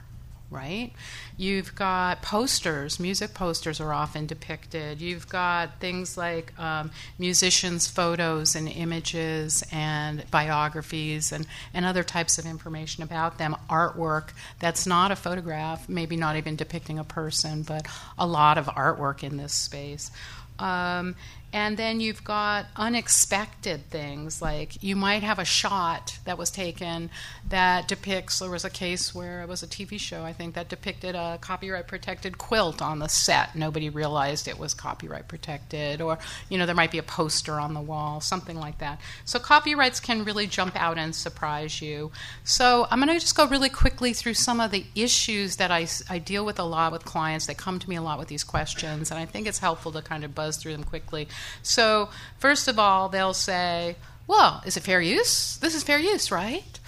right? 0.53 0.93
You've 1.37 1.75
got 1.75 2.23
posters, 2.23 3.01
music 3.01 3.35
posters 3.35 3.81
are 3.81 3.93
often 3.93 4.27
depicted. 4.27 5.01
You've 5.01 5.29
got 5.29 5.81
things 5.81 6.17
like 6.17 6.57
um, 6.59 6.91
musicians' 7.19 7.89
photos 7.89 8.55
and 8.55 8.69
images 8.69 9.65
and 9.73 10.25
biographies 10.31 11.33
and, 11.33 11.47
and 11.73 11.85
other 11.85 12.03
types 12.05 12.39
of 12.39 12.47
information 12.47 13.03
about 13.03 13.39
them. 13.39 13.57
Artwork 13.69 14.31
that's 14.61 14.87
not 14.87 15.11
a 15.11 15.17
photograph, 15.17 15.89
maybe 15.89 16.17
not 16.17 16.37
even 16.37 16.57
depicting 16.57 16.99
a 16.99 17.05
person, 17.05 17.63
but 17.63 17.87
a 18.19 18.27
lot 18.27 18.59
of 18.59 18.67
artwork 18.67 19.23
in 19.23 19.37
this 19.39 19.53
space. 19.53 20.11
Um, 20.59 21.17
and 21.53 21.77
then 21.77 22.01
you've 22.01 22.25
got 22.25 22.67
unexpected 22.77 23.91
things 23.91 24.41
like 24.41 24.83
you 24.83 24.97
might 24.97 25.23
have 25.23 25.39
a 25.39 25.45
shot 25.45 26.19
that 26.25 26.39
was 26.39 26.51
taken 26.51 27.11
that 27.49 27.87
depicts 27.89 28.39
there 28.39 28.51
was 28.51 28.65
a 28.65 28.71
case 28.71 29.15
where 29.15 29.43
it 29.43 29.49
was 29.49 29.63
a 29.63 29.67
TV 29.67 29.99
show 29.99 30.23
I 30.23 30.33
think 30.33 30.55
that 30.55 30.69
depicted 30.69 31.15
a 31.15 31.39
copyright 31.41 31.87
protected 31.87 32.39
quilt 32.39 32.81
on 32.81 32.99
the 32.99 33.09
set. 33.09 33.55
Nobody 33.55 33.91
realized 33.91 34.49
it 34.49 34.59
was 34.59 34.75
copyright 34.75 35.29
protected 35.29 36.01
or 36.01 36.19
you 36.49 36.59
know 36.59 36.67
there 36.67 36.75
might 36.75 36.91
be 36.91 36.99
a 36.99 37.03
poster 37.03 37.61
on 37.61 37.75
the 37.75 37.81
wall 37.81 38.21
something 38.21 38.57
like 38.57 38.79
that. 38.79 39.01
So 39.25 39.39
copyrights 39.39 40.01
can 40.01 40.25
really 40.25 40.47
jump 40.47 40.75
out 40.77 40.99
and 40.99 41.15
surprise 41.15 41.83
you. 41.83 42.13
So 42.45 42.87
I'm 42.91 42.99
going 42.99 43.09
to 43.09 43.21
just 43.21 43.37
go 43.37 43.47
really 43.47 43.69
quickly 43.69 44.13
through 44.13 44.35
some 44.35 44.61
of 44.61 44.71
the 44.71 44.87
issues 44.95 45.57
that 45.57 45.71
I, 45.71 45.87
I 46.09 46.19
deal 46.19 46.45
with 46.45 46.59
a 46.59 46.65
lot 46.65 46.93
with 46.93 47.05
clients. 47.05 47.47
They 47.47 47.55
come 47.55 47.79
to 47.79 47.89
me 47.89 47.97
a 47.97 48.03
lot 48.03 48.19
with 48.19 48.29
these 48.29 48.45
questions 48.45 49.11
and 49.11 49.21
I 49.21 49.27
think 49.27 49.47
it's 49.47 49.59
helpful 49.59 49.93
to 49.93 50.03
kind 50.03 50.25
of 50.25 50.35
buzz 50.35 50.57
through 50.57 50.73
them 50.73 50.85
quickly 50.85 51.29
so, 51.63 52.11
first 52.39 52.69
of 52.69 52.79
all, 52.79 53.09
they'll 53.09 53.35
say, 53.35 53.97
well, 54.27 54.63
is 54.65 54.77
it 54.77 54.83
fair 54.83 55.01
use? 55.01 55.57
This 55.59 55.75
is 55.75 55.83
fair 55.83 55.99
use, 55.99 56.31
right? 56.31 56.79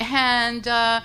And 0.00 0.66
uh, 0.66 1.00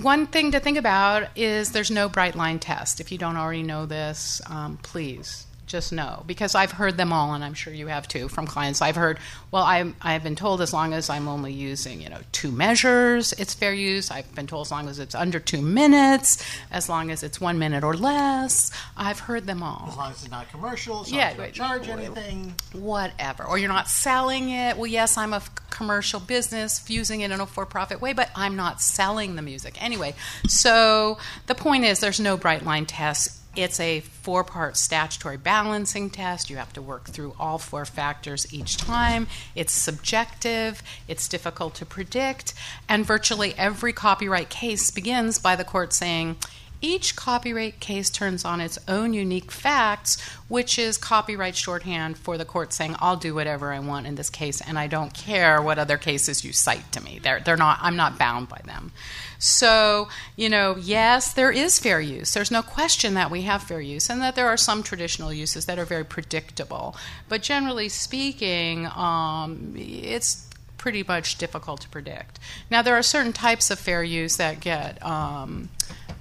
one 0.00 0.26
thing 0.26 0.52
to 0.52 0.60
think 0.60 0.78
about 0.78 1.36
is 1.36 1.72
there's 1.72 1.90
no 1.90 2.08
bright 2.08 2.34
line 2.34 2.58
test. 2.58 3.00
If 3.00 3.12
you 3.12 3.18
don't 3.18 3.36
already 3.36 3.62
know 3.62 3.86
this, 3.86 4.40
um, 4.46 4.78
please 4.82 5.46
just 5.70 5.92
know 5.92 6.24
because 6.26 6.54
I've 6.54 6.72
heard 6.72 6.96
them 6.96 7.12
all, 7.12 7.32
and 7.32 7.44
I'm 7.44 7.54
sure 7.54 7.72
you 7.72 7.86
have 7.86 8.08
too 8.08 8.28
from 8.28 8.46
clients. 8.46 8.82
I've 8.82 8.96
heard, 8.96 9.18
well, 9.50 9.62
i 9.62 9.92
I've 10.02 10.22
been 10.22 10.36
told 10.36 10.60
as 10.60 10.72
long 10.72 10.92
as 10.92 11.08
I'm 11.08 11.28
only 11.28 11.52
using, 11.52 12.02
you 12.02 12.08
know, 12.08 12.18
two 12.32 12.50
measures, 12.50 13.32
it's 13.34 13.54
fair 13.54 13.72
use. 13.72 14.10
I've 14.10 14.34
been 14.34 14.46
told 14.46 14.66
as 14.66 14.70
long 14.70 14.88
as 14.88 14.98
it's 14.98 15.14
under 15.14 15.38
two 15.38 15.62
minutes, 15.62 16.44
as 16.70 16.88
long 16.88 17.10
as 17.10 17.22
it's 17.22 17.40
one 17.40 17.58
minute 17.58 17.84
or 17.84 17.94
less. 17.94 18.70
I've 18.96 19.20
heard 19.20 19.46
them 19.46 19.62
all. 19.62 19.86
As 19.88 19.96
long 19.96 20.10
as 20.10 20.22
it's 20.22 20.30
not 20.30 20.50
commercial, 20.50 21.04
so 21.04 21.14
yeah, 21.14 21.34
don't 21.34 21.52
charge 21.52 21.88
anything. 21.88 22.54
Whatever. 22.72 23.44
Or 23.44 23.56
you're 23.56 23.68
not 23.68 23.88
selling 23.88 24.50
it. 24.50 24.76
Well, 24.76 24.86
yes, 24.86 25.16
I'm 25.16 25.32
a 25.32 25.42
commercial 25.70 26.20
business 26.20 26.88
using 26.90 27.20
it 27.20 27.30
in 27.30 27.40
a 27.40 27.46
for-profit 27.46 28.00
way, 28.00 28.12
but 28.12 28.30
I'm 28.34 28.56
not 28.56 28.80
selling 28.82 29.36
the 29.36 29.42
music 29.42 29.82
anyway. 29.82 30.14
So 30.48 31.18
the 31.46 31.54
point 31.54 31.84
is, 31.84 32.00
there's 32.00 32.20
no 32.20 32.36
bright 32.36 32.64
line 32.64 32.86
test 32.86 33.39
it's 33.56 33.80
a 33.80 34.00
four 34.00 34.44
part 34.44 34.76
statutory 34.76 35.36
balancing 35.36 36.10
test. 36.10 36.50
You 36.50 36.56
have 36.56 36.72
to 36.74 36.82
work 36.82 37.08
through 37.08 37.34
all 37.38 37.58
four 37.58 37.84
factors 37.84 38.52
each 38.52 38.76
time. 38.76 39.26
It's 39.54 39.72
subjective, 39.72 40.82
it's 41.08 41.28
difficult 41.28 41.74
to 41.76 41.86
predict, 41.86 42.54
and 42.88 43.04
virtually 43.04 43.54
every 43.56 43.92
copyright 43.92 44.50
case 44.50 44.90
begins 44.90 45.38
by 45.38 45.56
the 45.56 45.64
court 45.64 45.92
saying, 45.92 46.36
each 46.82 47.14
copyright 47.14 47.78
case 47.78 48.08
turns 48.08 48.44
on 48.44 48.60
its 48.60 48.78
own 48.88 49.12
unique 49.12 49.50
facts, 49.50 50.18
which 50.48 50.78
is 50.78 50.96
copyright 50.96 51.54
shorthand 51.54 52.16
for 52.16 52.38
the 52.38 52.46
court 52.46 52.72
saying, 52.72 52.96
"I'll 53.00 53.16
do 53.16 53.34
whatever 53.34 53.70
I 53.70 53.80
want 53.80 54.06
in 54.06 54.14
this 54.14 54.30
case, 54.30 54.62
and 54.62 54.78
I 54.78 54.86
don't 54.86 55.12
care 55.12 55.60
what 55.60 55.78
other 55.78 55.98
cases 55.98 56.42
you 56.42 56.54
cite 56.54 56.90
to 56.92 57.02
me. 57.02 57.18
They're, 57.22 57.40
they're 57.40 57.58
not. 57.58 57.80
I'm 57.82 57.96
not 57.96 58.18
bound 58.18 58.48
by 58.48 58.62
them." 58.64 58.92
So, 59.40 60.08
you 60.36 60.50
know, 60.50 60.76
yes, 60.76 61.32
there 61.32 61.50
is 61.50 61.78
fair 61.78 61.98
use. 61.98 62.34
There's 62.34 62.50
no 62.50 62.62
question 62.62 63.14
that 63.14 63.30
we 63.30 63.42
have 63.42 63.62
fair 63.62 63.80
use 63.80 64.10
and 64.10 64.20
that 64.20 64.36
there 64.36 64.46
are 64.46 64.58
some 64.58 64.82
traditional 64.82 65.32
uses 65.32 65.64
that 65.64 65.78
are 65.78 65.86
very 65.86 66.04
predictable. 66.04 66.94
But 67.26 67.42
generally 67.42 67.88
speaking, 67.88 68.86
um, 68.86 69.74
it's 69.76 70.46
pretty 70.76 71.02
much 71.08 71.38
difficult 71.38 71.80
to 71.80 71.88
predict. 71.88 72.38
Now, 72.70 72.82
there 72.82 72.96
are 72.96 73.02
certain 73.02 73.32
types 73.32 73.70
of 73.70 73.78
fair 73.78 74.04
use 74.04 74.36
that 74.36 74.60
get 74.60 75.02
um, 75.02 75.70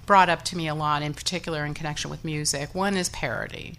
brought 0.06 0.30
up 0.30 0.44
to 0.46 0.58
me 0.58 0.70
a 0.70 0.76
lot, 0.76 1.02
in 1.02 1.14
particular 1.14 1.66
in 1.66 1.74
connection 1.74 2.10
with 2.10 2.24
music. 2.24 2.74
One 2.74 2.96
is 2.96 3.10
parody. 3.10 3.76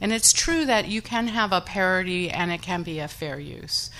And 0.00 0.12
it's 0.12 0.32
true 0.32 0.64
that 0.66 0.86
you 0.86 1.02
can 1.02 1.28
have 1.28 1.52
a 1.52 1.60
parody 1.60 2.30
and 2.30 2.52
it 2.52 2.62
can 2.62 2.82
be 2.82 3.00
a 3.00 3.08
fair 3.08 3.40
use. 3.40 3.90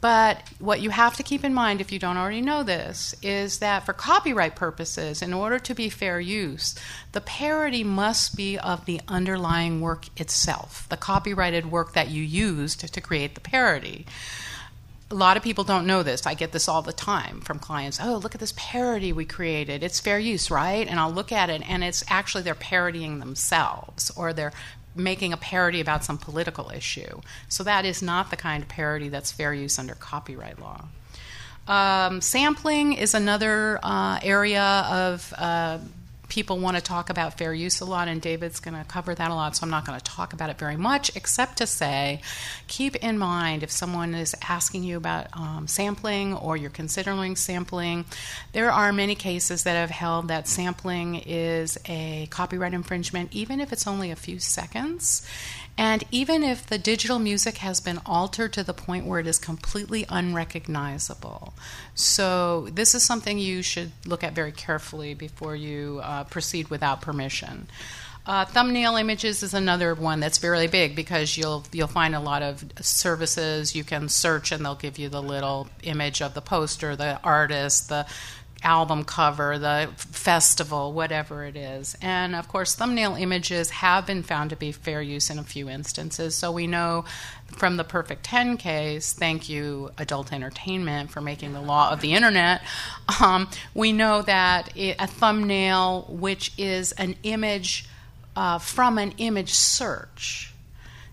But 0.00 0.42
what 0.58 0.80
you 0.80 0.90
have 0.90 1.16
to 1.16 1.22
keep 1.22 1.44
in 1.44 1.52
mind, 1.52 1.80
if 1.80 1.92
you 1.92 1.98
don't 1.98 2.16
already 2.16 2.40
know 2.40 2.62
this, 2.62 3.14
is 3.22 3.58
that 3.58 3.84
for 3.84 3.92
copyright 3.92 4.56
purposes, 4.56 5.22
in 5.22 5.32
order 5.34 5.58
to 5.60 5.74
be 5.74 5.90
fair 5.90 6.18
use, 6.18 6.74
the 7.12 7.20
parody 7.20 7.84
must 7.84 8.34
be 8.34 8.58
of 8.58 8.86
the 8.86 9.00
underlying 9.06 9.80
work 9.80 10.06
itself, 10.18 10.88
the 10.88 10.96
copyrighted 10.96 11.70
work 11.70 11.92
that 11.92 12.08
you 12.08 12.22
used 12.22 12.92
to 12.92 13.00
create 13.00 13.34
the 13.34 13.40
parody. 13.40 14.06
A 15.10 15.14
lot 15.14 15.36
of 15.36 15.42
people 15.42 15.62
don't 15.62 15.86
know 15.86 16.02
this. 16.02 16.26
I 16.26 16.32
get 16.32 16.52
this 16.52 16.68
all 16.68 16.80
the 16.80 16.94
time 16.94 17.42
from 17.42 17.58
clients. 17.58 18.00
Oh, 18.02 18.16
look 18.16 18.34
at 18.34 18.40
this 18.40 18.54
parody 18.56 19.12
we 19.12 19.26
created. 19.26 19.82
It's 19.82 20.00
fair 20.00 20.18
use, 20.18 20.50
right? 20.50 20.88
And 20.88 20.98
I'll 20.98 21.12
look 21.12 21.32
at 21.32 21.50
it, 21.50 21.62
and 21.68 21.84
it's 21.84 22.02
actually 22.08 22.44
they're 22.44 22.54
parodying 22.54 23.18
themselves 23.18 24.10
or 24.16 24.32
they're 24.32 24.54
making 24.94 25.32
a 25.32 25.36
parody 25.36 25.80
about 25.80 26.04
some 26.04 26.18
political 26.18 26.70
issue. 26.70 27.20
So 27.48 27.64
that 27.64 27.84
is 27.84 28.02
not 28.02 28.30
the 28.30 28.36
kind 28.36 28.62
of 28.62 28.68
parody 28.68 29.08
that's 29.08 29.32
fair 29.32 29.54
use 29.54 29.78
under 29.78 29.94
copyright 29.94 30.60
law. 30.60 30.86
Um, 31.68 32.20
sampling 32.20 32.92
is 32.94 33.14
another 33.14 33.78
uh, 33.82 34.18
area 34.22 34.86
of 34.90 35.32
uh, 35.38 35.78
people 36.32 36.58
want 36.58 36.78
to 36.78 36.82
talk 36.82 37.10
about 37.10 37.36
fair 37.36 37.52
use 37.52 37.82
a 37.82 37.84
lot, 37.84 38.08
and 38.08 38.22
David's 38.22 38.58
going 38.58 38.74
to 38.74 38.82
cover 38.84 39.14
that 39.14 39.30
a 39.30 39.34
lot, 39.34 39.54
so 39.54 39.64
I'm 39.64 39.70
not 39.70 39.84
going 39.84 39.98
to 39.98 40.04
talk 40.04 40.32
about 40.32 40.48
it 40.48 40.56
very 40.56 40.78
much, 40.78 41.14
except 41.14 41.58
to 41.58 41.66
say 41.66 42.22
keep 42.68 42.96
in 42.96 43.18
mind 43.18 43.62
if 43.62 43.70
someone 43.70 44.14
is 44.14 44.34
asking 44.48 44.82
you 44.82 44.96
about 44.96 45.26
um, 45.34 45.68
sampling 45.68 46.32
or 46.32 46.56
you're 46.56 46.70
considering 46.70 47.36
sampling, 47.36 48.06
there 48.52 48.72
are 48.72 48.94
many 48.94 49.14
cases 49.14 49.64
that 49.64 49.74
have 49.74 49.90
held 49.90 50.28
that 50.28 50.48
sampling 50.48 51.16
is 51.16 51.76
a 51.84 52.26
copyright 52.30 52.72
infringement, 52.72 53.28
even 53.34 53.60
if 53.60 53.70
it's 53.70 53.86
only 53.86 54.10
a 54.10 54.16
few 54.16 54.38
seconds. 54.38 55.28
And 55.78 56.04
even 56.10 56.42
if 56.42 56.66
the 56.66 56.78
digital 56.78 57.18
music 57.18 57.58
has 57.58 57.80
been 57.80 58.00
altered 58.04 58.52
to 58.54 58.62
the 58.62 58.74
point 58.74 59.06
where 59.06 59.20
it 59.20 59.26
is 59.26 59.38
completely 59.38 60.04
unrecognizable. 60.08 61.54
So, 61.94 62.68
this 62.72 62.94
is 62.94 63.02
something 63.02 63.38
you 63.38 63.62
should 63.62 63.92
look 64.06 64.22
at 64.22 64.34
very 64.34 64.52
carefully 64.52 65.14
before 65.14 65.56
you 65.56 66.00
uh, 66.02 66.24
proceed 66.24 66.68
without 66.68 67.00
permission. 67.00 67.68
Uh, 68.24 68.44
thumbnail 68.44 68.94
images 68.94 69.42
is 69.42 69.52
another 69.52 69.94
one 69.94 70.20
that's 70.20 70.38
very 70.38 70.68
big 70.68 70.94
because 70.94 71.36
you'll 71.36 71.64
you'll 71.72 71.88
find 71.88 72.14
a 72.14 72.20
lot 72.20 72.40
of 72.40 72.64
services 72.80 73.74
you 73.74 73.82
can 73.82 74.08
search 74.08 74.52
and 74.52 74.64
they'll 74.64 74.76
give 74.76 74.96
you 74.96 75.08
the 75.08 75.20
little 75.20 75.68
image 75.82 76.22
of 76.22 76.32
the 76.32 76.40
poster, 76.40 76.94
the 76.94 77.18
artist, 77.24 77.88
the 77.88 78.06
album 78.62 79.04
cover, 79.04 79.58
the 79.58 79.90
festival, 79.96 80.92
whatever 80.92 81.44
it 81.44 81.56
is. 81.56 81.96
And 82.00 82.34
of 82.34 82.48
course, 82.48 82.74
thumbnail 82.74 83.14
images 83.14 83.70
have 83.70 84.06
been 84.06 84.22
found 84.22 84.50
to 84.50 84.56
be 84.56 84.72
fair 84.72 85.02
use 85.02 85.30
in 85.30 85.38
a 85.38 85.44
few 85.44 85.68
instances. 85.68 86.34
So 86.36 86.52
we 86.52 86.66
know 86.66 87.04
from 87.46 87.76
the 87.76 87.84
Perfect 87.84 88.24
10 88.24 88.56
case, 88.56 89.12
thank 89.12 89.48
you, 89.48 89.90
Adult 89.98 90.32
Entertainment, 90.32 91.10
for 91.10 91.20
making 91.20 91.52
the 91.52 91.60
law 91.60 91.90
of 91.90 92.00
the 92.00 92.14
internet. 92.14 92.62
Um, 93.20 93.48
we 93.74 93.92
know 93.92 94.22
that 94.22 94.76
it, 94.76 94.96
a 94.98 95.06
thumbnail, 95.06 96.06
which 96.08 96.52
is 96.56 96.92
an 96.92 97.16
image 97.22 97.86
uh, 98.34 98.58
from 98.58 98.98
an 98.98 99.12
image 99.18 99.52
search, 99.52 100.51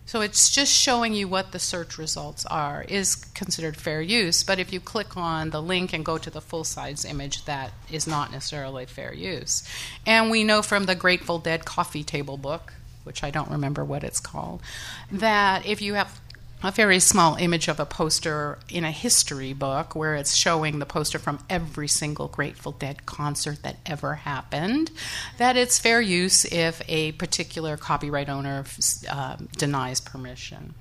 so 0.09 0.21
it's 0.21 0.49
just 0.49 0.73
showing 0.73 1.13
you 1.13 1.27
what 1.27 1.51
the 1.51 1.59
search 1.59 1.99
results 1.99 2.43
are 2.47 2.83
is 2.89 3.13
considered 3.13 3.77
fair 3.77 4.01
use. 4.01 4.43
But 4.43 4.57
if 4.57 4.73
you 4.73 4.79
click 4.79 5.15
on 5.15 5.51
the 5.51 5.61
link 5.61 5.93
and 5.93 6.03
go 6.03 6.17
to 6.17 6.31
the 6.31 6.41
full 6.41 6.63
size 6.63 7.05
image, 7.05 7.45
that 7.45 7.73
is 7.91 8.07
not 8.07 8.31
necessarily 8.31 8.87
fair 8.87 9.13
use. 9.13 9.63
And 10.07 10.31
we 10.31 10.43
know 10.43 10.63
from 10.63 10.85
the 10.85 10.95
Grateful 10.95 11.37
Dead 11.37 11.63
coffee 11.63 12.03
table 12.03 12.37
book, 12.37 12.73
which 13.03 13.23
I 13.23 13.29
don't 13.29 13.51
remember 13.51 13.85
what 13.85 14.03
it's 14.03 14.19
called, 14.19 14.63
that 15.11 15.67
if 15.67 15.79
you 15.79 15.93
have 15.93 16.19
a 16.61 16.71
very 16.71 16.99
small 16.99 17.35
image 17.35 17.67
of 17.67 17.79
a 17.79 17.85
poster 17.85 18.59
in 18.69 18.83
a 18.83 18.91
history 18.91 19.53
book 19.53 19.95
where 19.95 20.15
it's 20.15 20.35
showing 20.35 20.79
the 20.79 20.85
poster 20.85 21.17
from 21.17 21.39
every 21.49 21.87
single 21.87 22.27
Grateful 22.27 22.73
Dead 22.73 23.05
concert 23.05 23.63
that 23.63 23.77
ever 23.85 24.15
happened, 24.15 24.91
that 25.37 25.55
it's 25.55 25.79
fair 25.79 26.01
use 26.01 26.45
if 26.45 26.81
a 26.89 27.13
particular 27.13 27.77
copyright 27.77 28.27
owner 28.27 28.65
uh, 29.09 29.37
denies 29.57 30.01
permission. 30.01 30.73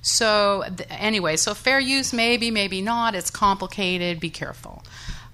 So, 0.00 0.64
anyway, 0.88 1.36
so 1.36 1.52
fair 1.54 1.80
use, 1.80 2.12
maybe, 2.12 2.50
maybe 2.50 2.80
not. 2.80 3.14
It's 3.14 3.30
complicated. 3.30 4.20
Be 4.20 4.30
careful. 4.30 4.82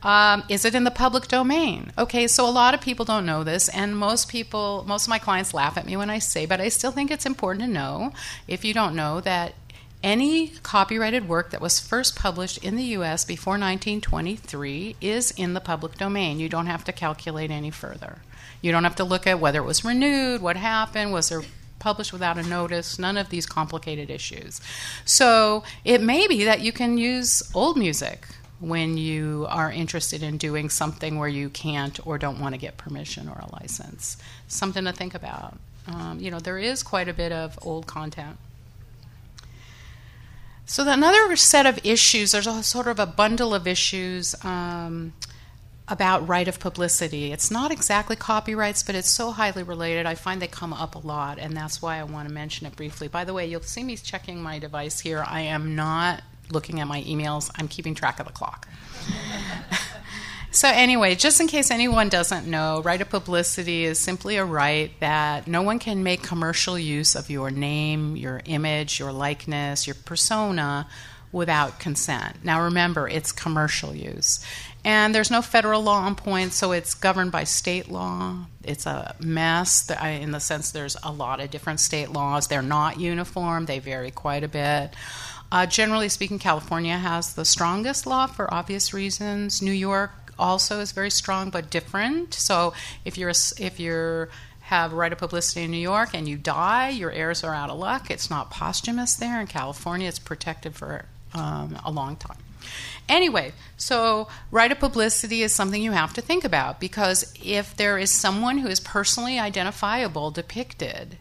Um, 0.03 0.43
is 0.51 0.65
it 0.67 0.75
in 0.75 0.85
the 0.85 0.91
public 0.91 1.29
domain? 1.29 1.93
Okay, 1.97 2.27
so 2.27 2.47
a 2.47 2.51
lot 2.51 2.75
of 2.75 2.81
people 2.83 3.07
don't 3.07 3.25
know 3.25 3.43
this, 3.43 3.69
and 3.71 3.97
most 3.97 4.29
people, 4.29 4.85
most 4.87 5.05
of 5.05 5.09
my 5.09 5.19
clients 5.19 5.55
laugh 5.55 5.79
at 5.79 5.87
me 5.87 5.97
when 5.97 6.11
I 6.11 6.19
say, 6.19 6.45
but 6.45 6.61
I 6.61 6.69
still 6.69 6.91
think 6.91 7.11
it's 7.11 7.25
important 7.25 7.65
to 7.65 7.71
know, 7.71 8.13
if 8.47 8.67
you 8.67 8.75
don't 8.75 8.95
know, 8.95 9.21
that 9.23 9.55
any 10.05 10.49
copyrighted 10.63 11.27
work 11.27 11.51
that 11.51 11.63
was 11.63 11.81
first 11.81 12.15
published 12.15 12.59
in 12.59 12.77
the 12.77 12.85
U.S. 12.99 13.25
before 13.25 13.55
1923 13.55 14.97
is 15.01 15.31
in 15.31 15.55
the 15.55 15.61
public 15.61 15.97
domain. 15.97 16.39
You 16.39 16.51
don't 16.51 16.67
have 16.67 16.85
to 16.85 16.93
calculate 16.93 17.51
any 17.51 17.71
further. 17.71 18.19
You 18.61 18.71
don't 18.71 18.85
have 18.85 18.97
to 18.97 19.05
look 19.05 19.27
at 19.27 19.41
whether 19.41 19.61
it 19.61 19.65
was 19.65 19.83
renewed, 19.83 20.43
what 20.43 20.59
happened, 20.59 21.13
was 21.13 21.31
there 21.31 21.43
published 21.79 22.13
without 22.13 22.37
a 22.37 22.43
notice, 22.43 22.99
none 22.99 23.17
of 23.17 23.31
these 23.31 23.47
complicated 23.47 24.11
issues. 24.11 24.61
So 25.07 25.65
it 25.85 26.03
may 26.03 26.29
be 26.29 26.45
that 26.45 26.61
you 26.61 26.71
can 26.71 26.99
use 26.99 27.43
old 27.55 27.79
music 27.79 28.27
when 28.61 28.99
you 28.99 29.47
are 29.49 29.73
interested 29.73 30.23
in 30.23 30.37
doing 30.37 30.69
something 30.69 31.19
where 31.19 31.29
you 31.29 31.49
can't 31.49 32.07
or 32.07 32.19
don't 32.19 32.41
want 32.41 32.55
to 32.55 32.61
get 32.61 32.77
permission 32.77 33.27
or 33.27 33.39
a 33.39 33.53
license. 33.61 34.19
Something 34.49 34.85
to 34.85 34.93
think 34.93 35.15
about. 35.15 35.59
Um, 35.87 36.19
you 36.21 36.31
know, 36.31 36.41
there 36.41 36.59
is 36.59 36.83
quite 36.83 37.09
a 37.09 37.15
bit 37.15 37.33
of 37.33 37.59
old 37.63 37.87
content. 37.87 38.37
So 40.67 40.89
another 40.89 41.37
set 41.37 41.67
of 41.67 41.79
issues, 41.85 42.33
there's 42.33 42.47
a 42.47 42.63
sort 42.63 42.87
of 42.87 42.99
a 42.99 43.07
bundle 43.07 43.55
of 43.55 43.67
issues 43.67 44.35
um, 44.45 45.13
about 45.89 46.27
right 46.27 46.49
of 46.49 46.59
publicity. 46.59 47.33
It's 47.33 47.51
not 47.51 47.71
exactly 47.71 48.17
copyrights, 48.17 48.83
but 48.83 48.95
it's 48.95 49.11
so 49.11 49.31
highly 49.31 49.63
related. 49.63 50.07
I 50.07 50.15
find 50.15 50.41
they 50.41 50.47
come 50.47 50.73
up 50.73 50.95
a 50.95 51.07
lot, 51.07 51.39
and 51.39 51.55
that's 51.55 51.83
why 51.83 51.99
I 51.99 52.05
want 52.05 52.29
to 52.29 52.35
mention 52.35 52.67
it 52.67 52.77
briefly. 52.77 53.09
By 53.09 53.25
the 53.25 53.35
way, 53.35 53.47
you'll 53.47 53.63
see 53.63 53.83
me 53.83 53.97
checking 53.97 54.43
my 54.43 54.59
device 54.59 55.01
here. 55.01 55.23
I 55.27 55.43
am 55.43 55.77
not 55.77 56.23
looking 56.51 56.81
at 56.81 56.87
my 56.87 57.03
emails. 57.03 57.51
I'm 57.57 57.69
keeping 57.69 57.95
track 57.95 58.19
of 58.19 58.27
the 58.27 58.33
clock. 58.33 58.67
So, 60.55 60.69
anyway, 60.69 61.17
just 61.17 61.41
in 61.41 61.49
case 61.49 61.73
anyone 61.73 62.09
doesn't 62.09 62.47
know, 62.47 62.81
right 62.83 63.01
of 63.01 63.11
publicity 63.11 63.85
is 63.85 63.99
simply 63.99 64.37
a 64.37 64.45
right 64.45 64.93
that 65.01 65.49
no 65.49 65.63
one 65.63 65.81
can 65.81 66.05
make 66.05 66.23
commercial 66.23 66.79
use 66.79 67.17
of 67.17 67.29
your 67.29 67.51
name, 67.51 68.15
your 68.15 68.41
image, 68.45 69.01
your 69.01 69.11
likeness, 69.11 69.89
your 69.89 69.97
persona 69.97 70.87
without 71.33 71.81
consent. 71.81 72.45
Now, 72.45 72.63
remember, 72.63 73.09
it's 73.09 73.33
commercial 73.33 73.97
use. 73.97 74.47
And 74.85 75.13
there's 75.13 75.29
no 75.29 75.43
federal 75.43 75.83
law 75.83 76.03
on 76.03 76.15
point, 76.15 76.53
so 76.53 76.71
it's 76.71 76.95
governed 76.95 77.33
by 77.33 77.43
state 77.43 77.91
law. 77.91 78.47
It's 78.63 78.87
a 78.87 79.17
mess 79.19 79.91
in 79.91 80.31
the 80.31 80.39
sense 80.39 80.71
there's 80.71 80.97
a 81.03 81.11
lot 81.11 81.41
of 81.41 81.51
different 81.51 81.81
state 81.81 82.11
laws. 82.11 82.47
They're 82.47 82.63
not 82.63 83.01
uniform, 83.01 83.67
they 83.67 83.81
vary 83.81 84.13
quite 84.13 84.45
a 84.45 84.49
bit. 84.49 84.95
Uh, 85.51 85.67
generally 85.67 86.09
speaking, 86.09 86.39
California 86.39 86.97
has 86.97 87.35
the 87.35 87.45
strongest 87.45 88.07
law 88.07 88.27
for 88.27 88.53
obvious 88.53 88.95
reasons. 88.95 89.61
New 89.61 89.73
York 89.73 90.24
also 90.39 90.81
is 90.81 90.93
very 90.93 91.11
strong 91.11 91.51
but 91.51 91.71
different. 91.71 92.35
So 92.35 92.73
if 93.05 93.17
you're 93.19 93.33
if 93.59 93.79
you're 93.81 94.31
have 94.65 94.95
right 94.95 95.13
of 95.13 95.19
publicity 95.19 95.63
in 95.63 95.71
New 95.71 95.77
York 95.77 96.11
and 96.15 96.27
you 96.27 96.39
die, 96.39 96.89
your 96.89 97.11
heirs 97.11 97.45
are 97.45 97.55
out 97.55 97.69
of 97.69 97.79
luck. 97.79 98.11
It's 98.11 98.31
not 98.31 98.51
posthumous 98.51 99.15
there. 99.15 99.39
In 99.41 99.47
California, 99.47 100.09
it's 100.09 100.19
protected 100.19 100.75
for 100.75 101.05
um, 101.35 101.79
a 101.85 101.91
long 101.91 102.17
time. 102.17 102.39
Anyway, 103.07 103.53
so 103.77 104.29
right 104.51 104.73
of 104.73 104.79
publicity 104.79 105.43
is 105.43 105.53
something 105.53 105.83
you 105.83 105.93
have 105.93 106.15
to 106.15 106.23
think 106.23 106.45
about 106.45 106.81
because 106.81 107.35
if 107.45 107.77
there 107.77 107.99
is 107.99 108.11
someone 108.11 108.59
who 108.59 108.69
is 108.69 108.81
personally 108.81 109.39
identifiable 109.39 110.31
depicted 110.31 111.19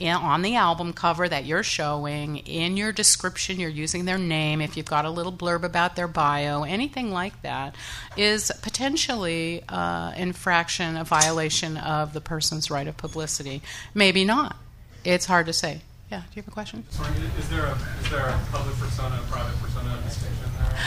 in, 0.00 0.14
on 0.14 0.42
the 0.42 0.56
album 0.56 0.92
cover 0.92 1.28
that 1.28 1.44
you're 1.44 1.62
showing, 1.62 2.38
in 2.38 2.76
your 2.76 2.90
description, 2.90 3.60
you're 3.60 3.68
using 3.68 4.06
their 4.06 4.18
name, 4.18 4.60
if 4.60 4.76
you've 4.76 4.86
got 4.86 5.04
a 5.04 5.10
little 5.10 5.32
blurb 5.32 5.62
about 5.62 5.94
their 5.94 6.08
bio, 6.08 6.62
anything 6.62 7.12
like 7.12 7.40
that, 7.42 7.76
is 8.16 8.50
potentially 8.62 9.62
uh, 9.68 10.12
infraction, 10.16 10.96
a 10.96 11.04
violation 11.04 11.76
of 11.76 12.14
the 12.14 12.20
person's 12.20 12.70
right 12.70 12.88
of 12.88 12.96
publicity. 12.96 13.62
Maybe 13.94 14.24
not. 14.24 14.56
It's 15.04 15.26
hard 15.26 15.46
to 15.46 15.52
say. 15.52 15.82
Yeah, 16.10 16.20
do 16.20 16.26
you 16.34 16.42
have 16.42 16.48
a 16.48 16.50
question? 16.50 16.84
Sorry, 16.90 17.12
is 17.38 17.48
there 17.50 17.66
a, 17.66 17.78
is 18.02 18.10
there 18.10 18.26
a 18.26 18.40
public 18.50 18.76
persona, 18.76 19.20
private 19.30 19.56
persona 19.62 20.00
distinction 20.02 20.50
there? 20.58 20.78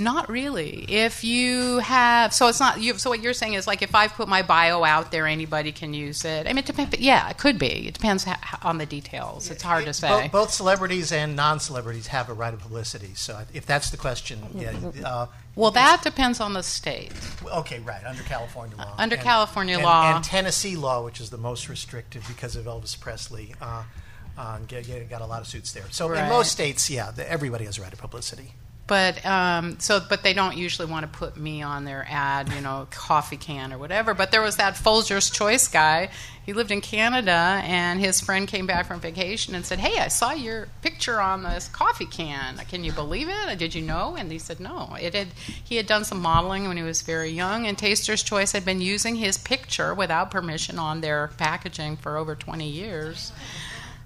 Not 0.00 0.28
really. 0.28 0.84
If 0.88 1.24
you 1.24 1.78
have, 1.78 2.32
so 2.32 2.46
it's 2.46 2.60
not. 2.60 2.80
You, 2.80 2.96
so 2.98 3.10
what 3.10 3.20
you're 3.20 3.32
saying 3.32 3.54
is 3.54 3.66
like 3.66 3.82
if 3.82 3.96
I've 3.96 4.14
put 4.14 4.28
my 4.28 4.42
bio 4.42 4.84
out 4.84 5.10
there, 5.10 5.26
anybody 5.26 5.72
can 5.72 5.92
use 5.92 6.24
it. 6.24 6.46
I 6.46 6.50
mean, 6.50 6.58
it 6.58 6.66
depends. 6.66 6.96
Yeah, 7.00 7.28
it 7.28 7.36
could 7.36 7.58
be. 7.58 7.88
It 7.88 7.94
depends 7.94 8.24
on 8.62 8.78
the 8.78 8.86
details. 8.86 9.50
It's 9.50 9.64
hard 9.64 9.86
to 9.86 9.92
say. 9.92 10.08
Both, 10.08 10.32
both 10.32 10.50
celebrities 10.52 11.10
and 11.10 11.34
non-celebrities 11.34 12.06
have 12.06 12.28
a 12.28 12.32
right 12.32 12.54
of 12.54 12.60
publicity. 12.60 13.10
So 13.14 13.40
if 13.52 13.66
that's 13.66 13.90
the 13.90 13.96
question, 13.96 14.38
yeah. 14.54 14.72
Uh, 15.04 15.26
well, 15.56 15.72
that 15.72 16.02
depends 16.04 16.38
on 16.38 16.52
the 16.52 16.62
state. 16.62 17.10
Okay, 17.44 17.80
right. 17.80 18.04
Under 18.04 18.22
California 18.22 18.76
law. 18.76 18.94
Under 18.96 19.16
and, 19.16 19.24
California 19.24 19.74
and, 19.74 19.82
law. 19.82 20.14
And 20.14 20.24
Tennessee 20.24 20.76
law, 20.76 21.04
which 21.04 21.20
is 21.20 21.30
the 21.30 21.38
most 21.38 21.68
restrictive 21.68 22.24
because 22.28 22.54
of 22.54 22.66
Elvis 22.66 22.98
Presley. 22.98 23.56
Uh, 23.60 23.82
uh, 24.38 24.58
get, 24.68 24.86
get, 24.86 25.10
got 25.10 25.22
a 25.22 25.26
lot 25.26 25.40
of 25.40 25.48
suits 25.48 25.72
there. 25.72 25.86
So 25.90 26.08
right. 26.08 26.22
in 26.22 26.28
most 26.28 26.52
states, 26.52 26.88
yeah, 26.88 27.10
the, 27.10 27.28
everybody 27.28 27.64
has 27.64 27.78
a 27.78 27.82
right 27.82 27.92
of 27.92 27.98
publicity. 27.98 28.52
But 28.88 29.24
um, 29.26 29.78
so, 29.78 30.00
but 30.00 30.22
they 30.22 30.32
don't 30.32 30.56
usually 30.56 30.90
want 30.90 31.04
to 31.04 31.18
put 31.18 31.36
me 31.36 31.60
on 31.60 31.84
their 31.84 32.06
ad, 32.08 32.50
you 32.52 32.62
know, 32.62 32.88
coffee 32.90 33.36
can 33.36 33.72
or 33.72 33.78
whatever. 33.78 34.14
But 34.14 34.32
there 34.32 34.42
was 34.42 34.56
that 34.56 34.74
Folgers 34.74 35.32
Choice 35.32 35.68
guy. 35.68 36.08
He 36.44 36.54
lived 36.54 36.70
in 36.70 36.80
Canada, 36.80 37.60
and 37.64 38.00
his 38.00 38.22
friend 38.22 38.48
came 38.48 38.66
back 38.66 38.86
from 38.86 39.00
vacation 39.00 39.54
and 39.54 39.66
said, 39.66 39.78
"Hey, 39.78 39.98
I 39.98 40.08
saw 40.08 40.32
your 40.32 40.68
picture 40.80 41.20
on 41.20 41.42
this 41.42 41.68
coffee 41.68 42.06
can. 42.06 42.56
Can 42.70 42.82
you 42.82 42.92
believe 42.92 43.28
it? 43.28 43.58
Did 43.58 43.74
you 43.74 43.82
know?" 43.82 44.16
And 44.18 44.32
he 44.32 44.38
said, 44.38 44.58
"No." 44.58 44.96
It 44.98 45.14
had 45.14 45.28
he 45.62 45.76
had 45.76 45.86
done 45.86 46.04
some 46.04 46.22
modeling 46.22 46.66
when 46.66 46.78
he 46.78 46.82
was 46.82 47.02
very 47.02 47.28
young, 47.28 47.66
and 47.66 47.76
Taster's 47.76 48.22
Choice 48.22 48.52
had 48.52 48.64
been 48.64 48.80
using 48.80 49.16
his 49.16 49.36
picture 49.36 49.92
without 49.92 50.30
permission 50.30 50.78
on 50.78 51.02
their 51.02 51.28
packaging 51.36 51.98
for 51.98 52.16
over 52.16 52.34
20 52.34 52.66
years 52.66 53.32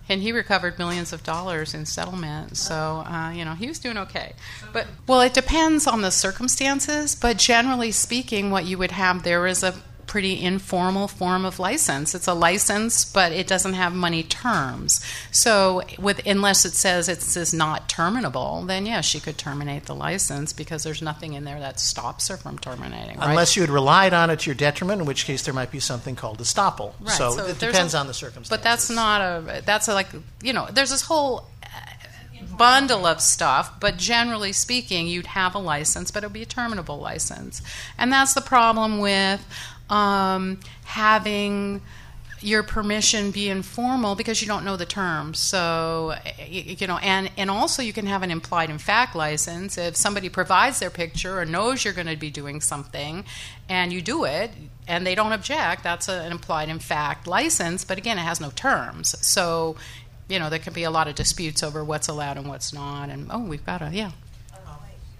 and 0.08 0.20
he 0.20 0.32
recovered 0.32 0.78
millions 0.78 1.12
of 1.12 1.22
dollars 1.22 1.74
in 1.74 1.86
settlement. 1.86 2.56
So 2.56 3.04
uh, 3.06 3.30
you 3.34 3.44
know 3.44 3.54
he 3.54 3.66
was 3.68 3.78
doing 3.78 3.98
okay. 3.98 4.34
But 4.72 4.86
well, 5.06 5.20
it 5.20 5.34
depends 5.34 5.86
on 5.86 6.02
the 6.02 6.10
circumstances. 6.10 7.14
But 7.14 7.38
generally 7.38 7.92
speaking, 7.92 8.50
what 8.50 8.64
you 8.64 8.78
would 8.78 8.92
have 8.92 9.22
there 9.22 9.46
is 9.46 9.62
a 9.62 9.74
pretty 10.12 10.44
informal 10.44 11.08
form 11.08 11.42
of 11.46 11.58
license. 11.58 12.14
It's 12.14 12.26
a 12.26 12.34
license, 12.34 13.02
but 13.02 13.32
it 13.32 13.46
doesn't 13.46 13.72
have 13.72 13.94
money 13.94 14.22
terms. 14.22 15.02
So, 15.30 15.80
with 15.98 16.26
unless 16.26 16.66
it 16.66 16.74
says 16.74 17.08
it's 17.08 17.54
not 17.54 17.88
terminable, 17.88 18.62
then 18.66 18.84
yes, 18.84 19.06
she 19.06 19.20
could 19.20 19.38
terminate 19.38 19.86
the 19.86 19.94
license 19.94 20.52
because 20.52 20.82
there's 20.82 21.00
nothing 21.00 21.32
in 21.32 21.44
there 21.44 21.58
that 21.60 21.80
stops 21.80 22.28
her 22.28 22.36
from 22.36 22.58
terminating. 22.58 23.16
Right? 23.20 23.30
Unless 23.30 23.56
you 23.56 23.62
had 23.62 23.70
relied 23.70 24.12
on 24.12 24.28
it 24.28 24.40
to 24.40 24.50
your 24.50 24.54
detriment, 24.54 25.00
in 25.00 25.06
which 25.06 25.24
case 25.24 25.40
there 25.44 25.54
might 25.54 25.70
be 25.70 25.80
something 25.80 26.14
called 26.14 26.40
estoppel. 26.40 26.92
Right. 27.00 27.08
So, 27.08 27.30
So 27.30 27.46
it 27.46 27.58
depends 27.58 27.94
a- 27.94 27.98
on 27.98 28.06
the 28.06 28.12
circumstances. 28.12 28.50
But 28.50 28.62
that's 28.62 28.90
not 28.90 29.22
a. 29.22 29.62
That's 29.64 29.88
a, 29.88 29.94
like 29.94 30.08
you 30.42 30.52
know. 30.52 30.68
There's 30.70 30.90
this 30.90 31.00
whole 31.00 31.46
uh, 31.62 31.68
bundle 32.58 33.06
of 33.06 33.22
stuff, 33.22 33.80
but 33.80 33.96
generally 33.96 34.52
speaking, 34.52 35.06
you'd 35.06 35.28
have 35.28 35.54
a 35.54 35.58
license, 35.58 36.10
but 36.10 36.22
it 36.22 36.26
would 36.26 36.34
be 36.34 36.42
a 36.42 36.46
terminable 36.60 36.98
license, 36.98 37.62
and 37.96 38.12
that's 38.12 38.34
the 38.34 38.42
problem 38.42 38.98
with 38.98 39.42
um, 39.92 40.58
having 40.84 41.82
your 42.40 42.62
permission 42.62 43.30
be 43.30 43.48
informal 43.48 44.16
because 44.16 44.42
you 44.42 44.48
don't 44.48 44.64
know 44.64 44.76
the 44.76 44.86
terms. 44.86 45.38
So, 45.38 46.14
you 46.48 46.86
know, 46.86 46.98
and, 46.98 47.30
and 47.36 47.50
also 47.50 47.82
you 47.82 47.92
can 47.92 48.06
have 48.06 48.22
an 48.22 48.30
implied 48.30 48.70
in 48.70 48.78
fact 48.78 49.14
license. 49.14 49.78
If 49.78 49.94
somebody 49.96 50.28
provides 50.28 50.80
their 50.80 50.90
picture 50.90 51.38
or 51.38 51.44
knows 51.44 51.84
you're 51.84 51.94
going 51.94 52.08
to 52.08 52.16
be 52.16 52.30
doing 52.30 52.60
something 52.60 53.24
and 53.68 53.92
you 53.92 54.02
do 54.02 54.24
it 54.24 54.50
and 54.88 55.06
they 55.06 55.14
don't 55.14 55.32
object, 55.32 55.84
that's 55.84 56.08
a, 56.08 56.22
an 56.22 56.32
implied 56.32 56.68
in 56.68 56.80
fact 56.80 57.26
license, 57.26 57.84
but 57.84 57.98
again, 57.98 58.18
it 58.18 58.22
has 58.22 58.40
no 58.40 58.50
terms. 58.50 59.14
So, 59.24 59.76
you 60.28 60.38
know, 60.38 60.50
there 60.50 60.58
can 60.58 60.72
be 60.72 60.82
a 60.82 60.90
lot 60.90 61.06
of 61.06 61.14
disputes 61.14 61.62
over 61.62 61.84
what's 61.84 62.08
allowed 62.08 62.38
and 62.38 62.48
what's 62.48 62.72
not. 62.72 63.08
And, 63.08 63.28
oh, 63.30 63.44
we've 63.44 63.64
got 63.64 63.82
a, 63.82 63.90
yeah. 63.92 64.10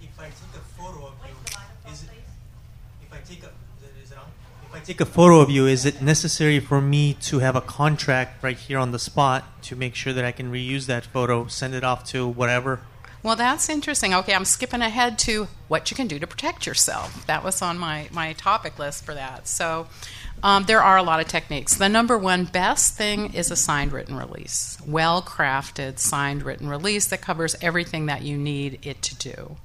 If 0.01 0.19
I 0.19 0.25
take 0.25 0.55
a 0.55 0.65
photo 0.75 1.07
of 1.07 1.13
you, 1.25 1.91
is 1.91 2.03
it, 2.03 2.09
if 3.01 3.13
I 3.13 3.17
take 3.19 3.43
a, 3.43 3.45
is 3.45 3.45
it 3.45 3.45
on? 3.45 3.62
If 4.73 4.81
I 4.81 4.85
take 4.85 5.01
a 5.01 5.05
photo 5.05 5.39
of 5.39 5.51
you, 5.51 5.67
is 5.67 5.85
it 5.85 6.01
necessary 6.01 6.59
for 6.59 6.81
me 6.81 7.13
to 7.25 7.37
have 7.37 7.55
a 7.55 7.61
contract 7.61 8.41
right 8.41 8.57
here 8.57 8.79
on 8.79 8.91
the 8.91 8.97
spot 8.97 9.61
to 9.65 9.75
make 9.75 9.93
sure 9.93 10.13
that 10.13 10.25
I 10.25 10.31
can 10.31 10.51
reuse 10.51 10.87
that 10.87 11.05
photo, 11.05 11.45
send 11.45 11.75
it 11.75 11.83
off 11.83 12.03
to 12.05 12.27
whatever? 12.27 12.79
Well, 13.21 13.35
that's 13.35 13.69
interesting. 13.69 14.15
Okay, 14.15 14.33
I'm 14.33 14.45
skipping 14.45 14.81
ahead 14.81 15.19
to 15.19 15.47
what 15.67 15.91
you 15.91 15.95
can 15.95 16.07
do 16.07 16.17
to 16.17 16.25
protect 16.25 16.65
yourself. 16.65 17.23
That 17.27 17.43
was 17.43 17.61
on 17.61 17.77
my, 17.77 18.07
my 18.11 18.33
topic 18.33 18.79
list 18.79 19.05
for 19.05 19.13
that. 19.13 19.47
So, 19.47 19.85
Um, 20.43 20.65
there 20.65 20.83
are 20.83 20.97
a 20.97 21.03
lot 21.03 21.21
of 21.21 21.27
techniques. 21.27 21.75
The 21.75 21.87
number 21.87 22.17
one 22.17 22.43
best 22.43 22.95
thing 22.95 23.33
is 23.33 23.49
a 23.49 23.55
signed 23.55 23.93
written 23.93 24.17
release, 24.17 24.77
well 24.85 25.21
crafted 25.21 25.99
signed 25.99 26.43
written 26.43 26.67
release 26.67 27.07
that 27.07 27.21
covers 27.21 27.55
everything 27.61 28.07
that 28.07 28.23
you 28.23 28.37
need 28.37 28.85
it 28.85 29.01
to 29.03 29.15
do. 29.15 29.55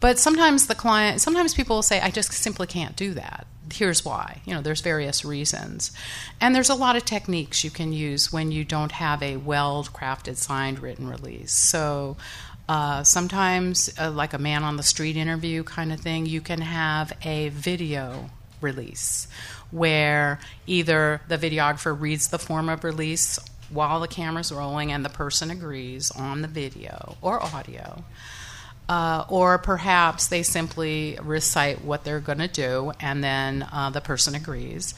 But 0.00 0.18
sometimes 0.18 0.66
the 0.66 0.74
client, 0.74 1.20
sometimes 1.20 1.54
people 1.54 1.76
will 1.76 1.82
say, 1.82 2.00
I 2.00 2.10
just 2.10 2.32
simply 2.32 2.66
can't 2.66 2.96
do 2.96 3.14
that. 3.14 3.46
Here's 3.72 4.04
why. 4.04 4.40
You 4.44 4.54
know, 4.54 4.60
there's 4.60 4.80
various 4.80 5.24
reasons. 5.24 5.92
And 6.40 6.54
there's 6.54 6.70
a 6.70 6.74
lot 6.74 6.96
of 6.96 7.04
techniques 7.04 7.64
you 7.64 7.70
can 7.70 7.92
use 7.92 8.32
when 8.32 8.50
you 8.50 8.64
don't 8.64 8.92
have 8.92 9.22
a 9.22 9.36
well 9.36 9.84
crafted 9.84 10.36
signed 10.36 10.80
written 10.80 11.08
release. 11.08 11.52
So, 11.52 12.16
uh, 12.68 13.02
sometimes, 13.02 13.90
uh, 13.98 14.10
like 14.10 14.32
a 14.32 14.38
man 14.38 14.62
on 14.62 14.76
the 14.76 14.82
street 14.82 15.16
interview 15.16 15.62
kind 15.64 15.92
of 15.92 16.00
thing, 16.00 16.26
you 16.26 16.40
can 16.40 16.60
have 16.60 17.12
a 17.22 17.48
video 17.50 18.30
release 18.60 19.28
where 19.70 20.38
either 20.66 21.20
the 21.28 21.38
videographer 21.38 21.98
reads 21.98 22.28
the 22.28 22.38
form 22.38 22.68
of 22.68 22.84
release 22.84 23.38
while 23.70 24.00
the 24.00 24.08
camera's 24.08 24.50
rolling 24.50 24.92
and 24.92 25.04
the 25.04 25.10
person 25.10 25.50
agrees 25.50 26.10
on 26.10 26.42
the 26.42 26.48
video 26.48 27.16
or 27.20 27.42
audio. 27.42 28.02
Uh, 28.88 29.26
or 29.28 29.58
perhaps 29.58 30.28
they 30.28 30.42
simply 30.42 31.18
recite 31.22 31.84
what 31.84 32.04
they're 32.04 32.20
going 32.20 32.38
to 32.38 32.48
do 32.48 32.90
and 33.00 33.22
then 33.22 33.66
uh, 33.70 33.90
the 33.90 34.00
person 34.00 34.34
agrees 34.34 34.94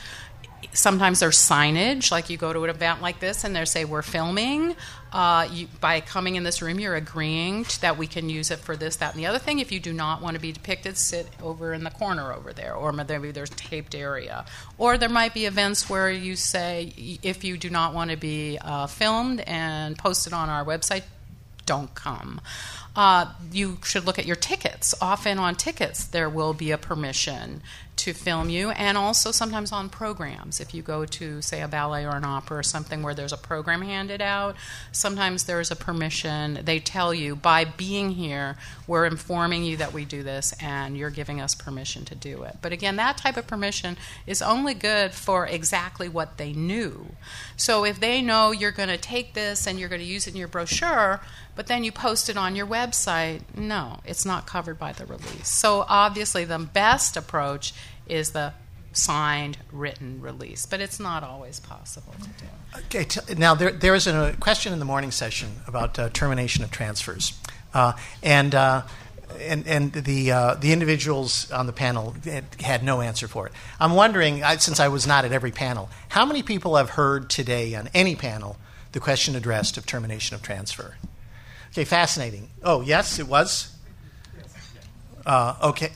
sometimes 0.72 1.20
there's 1.20 1.38
signage, 1.38 2.10
like 2.10 2.30
you 2.30 2.36
go 2.36 2.52
to 2.52 2.64
an 2.64 2.70
event 2.70 3.02
like 3.02 3.20
this 3.20 3.44
and 3.44 3.54
they 3.54 3.64
say 3.64 3.84
we're 3.84 4.02
filming. 4.02 4.76
Uh, 5.12 5.48
you, 5.50 5.66
by 5.80 6.00
coming 6.00 6.36
in 6.36 6.44
this 6.44 6.62
room, 6.62 6.78
you're 6.78 6.94
agreeing 6.94 7.66
that 7.80 7.98
we 7.98 8.06
can 8.06 8.28
use 8.28 8.50
it 8.50 8.58
for 8.60 8.76
this, 8.76 8.96
that, 8.96 9.12
and 9.14 9.22
the 9.22 9.26
other 9.26 9.38
thing. 9.38 9.58
If 9.58 9.72
you 9.72 9.80
do 9.80 9.92
not 9.92 10.22
want 10.22 10.34
to 10.34 10.40
be 10.40 10.52
depicted, 10.52 10.96
sit 10.96 11.26
over 11.42 11.72
in 11.72 11.82
the 11.82 11.90
corner 11.90 12.32
over 12.32 12.52
there, 12.52 12.74
or 12.74 12.92
maybe 12.92 13.32
there's 13.32 13.50
taped 13.50 13.94
area. 13.94 14.44
Or 14.78 14.98
there 14.98 15.08
might 15.08 15.34
be 15.34 15.46
events 15.46 15.90
where 15.90 16.10
you 16.10 16.36
say 16.36 16.92
if 17.22 17.42
you 17.42 17.58
do 17.58 17.70
not 17.70 17.92
want 17.92 18.10
to 18.12 18.16
be 18.16 18.58
uh, 18.60 18.86
filmed 18.86 19.40
and 19.40 19.98
posted 19.98 20.32
on 20.32 20.48
our 20.48 20.64
website, 20.64 21.02
don't 21.66 21.94
come. 21.94 22.40
Uh, 22.96 23.32
you 23.52 23.78
should 23.84 24.04
look 24.04 24.18
at 24.18 24.26
your 24.26 24.36
tickets. 24.36 24.94
Often 25.00 25.38
on 25.38 25.54
tickets, 25.54 26.04
there 26.04 26.28
will 26.28 26.54
be 26.54 26.70
a 26.70 26.78
permission 26.78 27.62
to 27.96 28.14
film 28.14 28.48
you, 28.48 28.70
and 28.70 28.96
also 28.96 29.30
sometimes 29.30 29.72
on 29.72 29.90
programs. 29.90 30.58
If 30.58 30.72
you 30.74 30.80
go 30.80 31.04
to, 31.04 31.42
say, 31.42 31.60
a 31.60 31.68
ballet 31.68 32.06
or 32.06 32.16
an 32.16 32.24
opera 32.24 32.58
or 32.58 32.62
something 32.62 33.02
where 33.02 33.12
there's 33.12 33.32
a 33.32 33.36
program 33.36 33.82
handed 33.82 34.22
out, 34.22 34.56
sometimes 34.90 35.44
there's 35.44 35.70
a 35.70 35.76
permission. 35.76 36.60
They 36.64 36.78
tell 36.80 37.12
you, 37.12 37.36
by 37.36 37.66
being 37.66 38.12
here, 38.12 38.56
we're 38.86 39.04
informing 39.04 39.64
you 39.64 39.76
that 39.76 39.92
we 39.92 40.06
do 40.06 40.22
this, 40.22 40.54
and 40.62 40.96
you're 40.96 41.10
giving 41.10 41.42
us 41.42 41.54
permission 41.54 42.06
to 42.06 42.14
do 42.14 42.42
it. 42.44 42.56
But 42.62 42.72
again, 42.72 42.96
that 42.96 43.18
type 43.18 43.36
of 43.36 43.46
permission 43.46 43.98
is 44.26 44.40
only 44.40 44.72
good 44.72 45.12
for 45.12 45.46
exactly 45.46 46.08
what 46.08 46.38
they 46.38 46.54
knew. 46.54 47.14
So 47.56 47.84
if 47.84 48.00
they 48.00 48.22
know 48.22 48.50
you're 48.50 48.72
going 48.72 48.88
to 48.88 48.96
take 48.96 49.34
this 49.34 49.66
and 49.66 49.78
you're 49.78 49.90
going 49.90 50.00
to 50.00 50.06
use 50.06 50.26
it 50.26 50.30
in 50.30 50.36
your 50.38 50.48
brochure, 50.48 51.20
but 51.60 51.66
then 51.66 51.84
you 51.84 51.92
post 51.92 52.30
it 52.30 52.38
on 52.38 52.56
your 52.56 52.66
website, 52.66 53.42
no, 53.54 54.00
it's 54.06 54.24
not 54.24 54.46
covered 54.46 54.78
by 54.78 54.92
the 54.92 55.04
release. 55.04 55.46
So 55.46 55.84
obviously, 55.86 56.46
the 56.46 56.58
best 56.58 57.18
approach 57.18 57.74
is 58.06 58.30
the 58.30 58.54
signed 58.94 59.58
written 59.70 60.22
release, 60.22 60.64
but 60.64 60.80
it's 60.80 60.98
not 60.98 61.22
always 61.22 61.60
possible 61.60 62.14
to 62.14 62.28
do. 62.42 62.80
Okay, 62.86 63.04
t- 63.04 63.34
now 63.34 63.54
there, 63.54 63.72
there 63.72 63.92
was 63.92 64.06
a 64.06 64.34
question 64.40 64.72
in 64.72 64.78
the 64.78 64.86
morning 64.86 65.10
session 65.10 65.50
about 65.66 65.98
uh, 65.98 66.08
termination 66.08 66.64
of 66.64 66.70
transfers. 66.70 67.38
Uh, 67.74 67.92
and, 68.22 68.54
uh, 68.54 68.80
and, 69.38 69.66
and 69.66 69.92
the, 69.92 70.32
uh, 70.32 70.54
the 70.54 70.72
individuals 70.72 71.52
on 71.52 71.66
the 71.66 71.74
panel 71.74 72.14
had, 72.24 72.44
had, 72.58 72.82
no 72.82 73.02
answer 73.02 73.28
for 73.28 73.46
it. 73.46 73.52
I'm 73.78 73.92
wondering, 73.92 74.42
since 74.60 74.80
I 74.80 74.88
was 74.88 75.06
not 75.06 75.26
at 75.26 75.32
every 75.32 75.52
panel, 75.52 75.90
how 76.08 76.24
many 76.24 76.42
people 76.42 76.76
have 76.76 76.88
heard 76.88 77.28
today 77.28 77.74
on 77.74 77.90
any 77.92 78.16
panel 78.16 78.56
the 78.92 78.98
question 78.98 79.36
addressed 79.36 79.76
of 79.76 79.84
termination 79.84 80.34
of 80.34 80.40
transfer? 80.40 80.96
Okay, 81.72 81.84
fascinating. 81.84 82.48
Oh, 82.62 82.80
yes, 82.80 83.18
it 83.18 83.28
was? 83.28 83.74
Uh, 85.24 85.56
okay. 85.62 85.90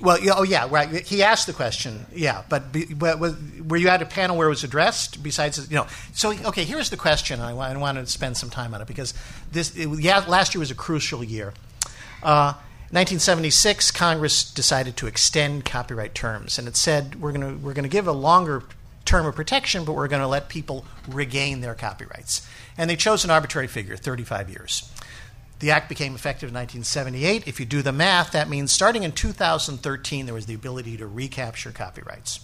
Well, 0.00 0.20
yeah, 0.20 0.32
oh 0.36 0.42
yeah, 0.42 0.68
right. 0.70 1.00
He 1.06 1.22
asked 1.22 1.46
the 1.46 1.54
question, 1.54 2.04
yeah, 2.14 2.42
but, 2.50 2.72
be, 2.72 2.92
were 2.92 3.76
you 3.78 3.88
at 3.88 4.02
a 4.02 4.06
panel 4.06 4.36
where 4.36 4.48
it 4.48 4.50
was 4.50 4.62
addressed? 4.62 5.22
Besides, 5.22 5.70
you 5.70 5.76
know, 5.76 5.86
so 6.12 6.32
okay, 6.32 6.64
here's 6.64 6.90
the 6.90 6.96
question. 6.96 7.40
I, 7.40 7.52
I 7.52 7.76
wanted 7.76 8.04
to 8.04 8.10
spend 8.10 8.36
some 8.36 8.50
time 8.50 8.74
on 8.74 8.82
it 8.82 8.86
because 8.86 9.14
this, 9.50 9.74
it, 9.74 9.88
yeah, 10.00 10.22
last 10.28 10.54
year 10.54 10.60
was 10.60 10.70
a 10.70 10.74
crucial 10.74 11.24
year. 11.24 11.54
Uh, 12.22 12.52
1976, 12.90 13.90
Congress 13.92 14.44
decided 14.52 14.96
to 14.98 15.06
extend 15.06 15.64
copyright 15.64 16.14
terms, 16.14 16.58
and 16.58 16.68
it 16.68 16.76
said 16.76 17.20
we're 17.20 17.32
going 17.32 17.40
to 17.40 17.64
we're 17.64 17.72
going 17.72 17.84
to 17.84 17.88
give 17.88 18.06
a 18.06 18.12
longer 18.12 18.62
term 19.04 19.26
of 19.26 19.34
protection, 19.34 19.84
but 19.84 19.92
we're 19.92 20.08
going 20.08 20.22
to 20.22 20.28
let 20.28 20.48
people 20.48 20.84
regain 21.08 21.60
their 21.60 21.74
copyrights. 21.74 22.46
And 22.76 22.88
they 22.88 22.96
chose 22.96 23.24
an 23.24 23.30
arbitrary 23.30 23.66
figure, 23.66 23.96
35 23.96 24.50
years. 24.50 24.90
The 25.60 25.70
act 25.70 25.88
became 25.88 26.14
effective 26.14 26.48
in 26.48 26.54
1978. 26.54 27.46
If 27.46 27.60
you 27.60 27.66
do 27.66 27.80
the 27.80 27.92
math, 27.92 28.32
that 28.32 28.48
means 28.48 28.72
starting 28.72 29.02
in 29.02 29.12
2013, 29.12 30.26
there 30.26 30.34
was 30.34 30.46
the 30.46 30.54
ability 30.54 30.96
to 30.96 31.06
recapture 31.06 31.70
copyrights. 31.70 32.40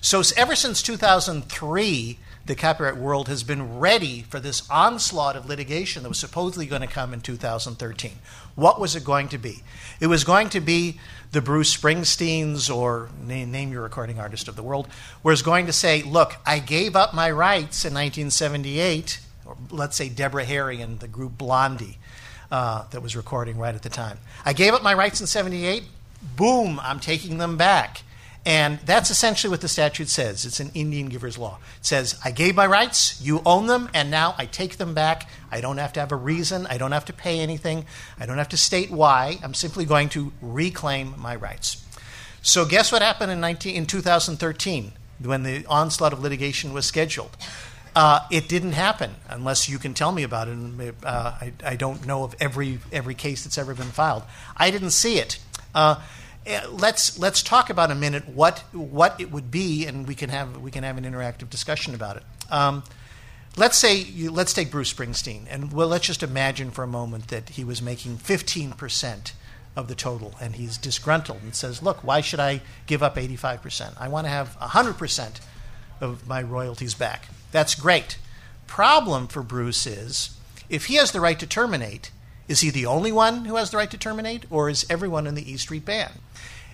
So, 0.00 0.22
ever 0.36 0.54
since 0.54 0.82
2003, 0.82 2.18
the 2.48 2.54
copyright 2.54 2.96
world 2.96 3.28
has 3.28 3.42
been 3.42 3.78
ready 3.78 4.22
for 4.22 4.40
this 4.40 4.68
onslaught 4.70 5.36
of 5.36 5.46
litigation 5.46 6.02
that 6.02 6.08
was 6.08 6.18
supposedly 6.18 6.66
going 6.66 6.80
to 6.80 6.86
come 6.88 7.12
in 7.12 7.20
2013. 7.20 8.12
What 8.54 8.80
was 8.80 8.96
it 8.96 9.04
going 9.04 9.28
to 9.28 9.38
be? 9.38 9.62
It 10.00 10.06
was 10.06 10.24
going 10.24 10.48
to 10.50 10.60
be 10.60 10.98
the 11.32 11.42
Bruce 11.42 11.76
Springsteens 11.76 12.74
or 12.74 13.10
name, 13.22 13.50
name 13.50 13.72
your 13.72 13.82
recording 13.82 14.18
artist 14.18 14.48
of 14.48 14.56
the 14.56 14.62
world, 14.62 14.88
was 15.22 15.42
going 15.42 15.66
to 15.66 15.72
say, 15.72 16.02
Look, 16.02 16.36
I 16.46 16.58
gave 16.58 16.96
up 16.96 17.14
my 17.14 17.30
rights 17.30 17.84
in 17.84 17.92
1978, 17.94 19.20
or 19.44 19.56
let's 19.70 19.96
say 19.96 20.08
Deborah 20.08 20.44
Harry 20.44 20.80
and 20.80 21.00
the 21.00 21.08
group 21.08 21.36
Blondie 21.36 21.98
uh, 22.50 22.84
that 22.90 23.02
was 23.02 23.16
recording 23.16 23.58
right 23.58 23.74
at 23.74 23.82
the 23.82 23.90
time. 23.90 24.18
I 24.44 24.52
gave 24.52 24.74
up 24.74 24.82
my 24.82 24.94
rights 24.94 25.20
in 25.20 25.26
78. 25.26 25.84
Boom, 26.36 26.80
I'm 26.82 27.00
taking 27.00 27.38
them 27.38 27.56
back. 27.56 28.02
And 28.48 28.78
that's 28.86 29.10
essentially 29.10 29.50
what 29.50 29.60
the 29.60 29.68
statute 29.68 30.08
says. 30.08 30.46
It's 30.46 30.58
an 30.58 30.70
Indian 30.72 31.10
giver's 31.10 31.36
law. 31.36 31.58
It 31.80 31.84
says, 31.84 32.18
I 32.24 32.30
gave 32.30 32.56
my 32.56 32.66
rights, 32.66 33.20
you 33.20 33.42
own 33.44 33.66
them, 33.66 33.90
and 33.92 34.10
now 34.10 34.34
I 34.38 34.46
take 34.46 34.78
them 34.78 34.94
back. 34.94 35.28
I 35.50 35.60
don't 35.60 35.76
have 35.76 35.92
to 35.92 36.00
have 36.00 36.12
a 36.12 36.16
reason. 36.16 36.66
I 36.66 36.78
don't 36.78 36.92
have 36.92 37.04
to 37.04 37.12
pay 37.12 37.40
anything. 37.40 37.84
I 38.18 38.24
don't 38.24 38.38
have 38.38 38.48
to 38.48 38.56
state 38.56 38.90
why. 38.90 39.38
I'm 39.44 39.52
simply 39.52 39.84
going 39.84 40.08
to 40.10 40.32
reclaim 40.40 41.14
my 41.18 41.36
rights. 41.36 41.84
So, 42.40 42.64
guess 42.64 42.90
what 42.90 43.02
happened 43.02 43.30
in, 43.30 43.38
19, 43.38 43.74
in 43.74 43.84
2013 43.84 44.92
when 45.22 45.42
the 45.42 45.66
onslaught 45.66 46.14
of 46.14 46.22
litigation 46.22 46.72
was 46.72 46.86
scheduled? 46.86 47.36
Uh, 47.94 48.20
it 48.30 48.48
didn't 48.48 48.72
happen 48.72 49.16
unless 49.28 49.68
you 49.68 49.78
can 49.78 49.92
tell 49.92 50.10
me 50.10 50.22
about 50.22 50.48
it. 50.48 50.94
uh, 51.04 51.34
I, 51.38 51.52
I, 51.62 51.76
don't 51.76 52.06
know 52.06 52.24
of 52.24 52.34
every 52.40 52.78
every 52.92 53.14
case 53.14 53.44
that's 53.44 53.58
ever 53.58 53.74
been 53.74 53.88
filed. 53.88 54.22
I 54.56 54.70
didn't 54.70 54.92
see 54.92 55.18
it. 55.18 55.38
Uh, 55.74 56.00
let's 56.70 57.18
let's 57.18 57.42
talk 57.42 57.70
about 57.70 57.90
a 57.90 57.94
minute 57.94 58.28
what 58.28 58.60
what 58.72 59.20
it 59.20 59.30
would 59.30 59.50
be, 59.50 59.86
and 59.86 60.06
we 60.06 60.14
can 60.14 60.30
have 60.30 60.58
we 60.58 60.70
can 60.70 60.84
have 60.84 60.98
an 60.98 61.04
interactive 61.04 61.50
discussion 61.50 61.94
about 61.94 62.16
it. 62.16 62.22
Um, 62.50 62.84
let's 63.56 63.76
say 63.76 63.96
you, 63.96 64.30
let's 64.30 64.52
take 64.52 64.70
Bruce 64.70 64.92
Springsteen, 64.92 65.46
and 65.50 65.72
well, 65.72 65.88
let's 65.88 66.06
just 66.06 66.22
imagine 66.22 66.70
for 66.70 66.82
a 66.82 66.88
moment 66.88 67.28
that 67.28 67.50
he 67.50 67.64
was 67.64 67.82
making 67.82 68.16
fifteen 68.18 68.72
percent 68.72 69.32
of 69.76 69.88
the 69.88 69.94
total, 69.94 70.34
and 70.40 70.56
he's 70.56 70.78
disgruntled 70.78 71.42
and 71.42 71.54
says, 71.54 71.82
"Look, 71.82 72.02
why 72.02 72.20
should 72.20 72.40
I 72.40 72.62
give 72.86 73.02
up 73.02 73.18
eighty-five 73.18 73.62
percent? 73.62 73.94
I 73.98 74.08
want 74.08 74.26
to 74.26 74.30
have 74.30 74.54
hundred 74.54 74.98
percent 74.98 75.40
of 76.00 76.26
my 76.26 76.42
royalties 76.42 76.94
back." 76.94 77.28
That's 77.52 77.74
great. 77.74 78.18
Problem 78.66 79.26
for 79.26 79.42
Bruce 79.42 79.86
is 79.86 80.36
if 80.68 80.86
he 80.86 80.96
has 80.96 81.12
the 81.12 81.20
right 81.20 81.38
to 81.38 81.46
terminate, 81.46 82.10
is 82.46 82.60
he 82.60 82.70
the 82.70 82.86
only 82.86 83.12
one 83.12 83.44
who 83.44 83.56
has 83.56 83.70
the 83.70 83.76
right 83.76 83.90
to 83.90 83.98
terminate, 83.98 84.44
or 84.50 84.68
is 84.68 84.86
everyone 84.88 85.26
in 85.26 85.34
the 85.34 85.50
E 85.50 85.56
Street 85.56 85.84
Band? 85.84 86.12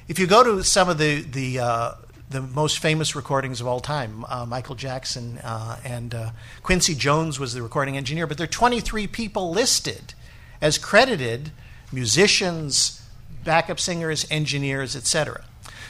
If 0.06 0.18
you 0.18 0.26
go 0.26 0.42
to 0.44 0.62
some 0.62 0.90
of 0.90 0.98
the 0.98 1.22
the 1.22 1.58
uh, 1.60 1.92
the 2.28 2.42
most 2.42 2.78
famous 2.78 3.16
recordings 3.16 3.60
of 3.62 3.66
all 3.66 3.80
time, 3.80 4.24
uh, 4.28 4.44
Michael 4.44 4.74
Jackson 4.74 5.38
uh, 5.38 5.78
and 5.82 6.14
uh, 6.14 6.30
Quincy 6.62 6.94
Jones 6.94 7.40
was 7.40 7.54
the 7.54 7.62
recording 7.62 7.96
engineer, 7.96 8.26
but 8.26 8.36
there 8.36 8.44
are 8.44 8.48
23 8.48 9.06
people 9.06 9.50
listed 9.50 10.12
as 10.60 10.76
credited 10.76 11.52
musicians, 11.90 13.02
backup 13.44 13.80
singers, 13.80 14.26
engineers, 14.30 14.94
etc. 14.94 15.44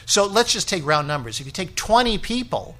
So 0.06 0.26
let's 0.26 0.52
just 0.52 0.68
take 0.68 0.84
round 0.86 1.08
numbers. 1.08 1.40
If 1.40 1.46
you 1.46 1.52
take 1.52 1.74
20 1.74 2.18
people 2.18 2.76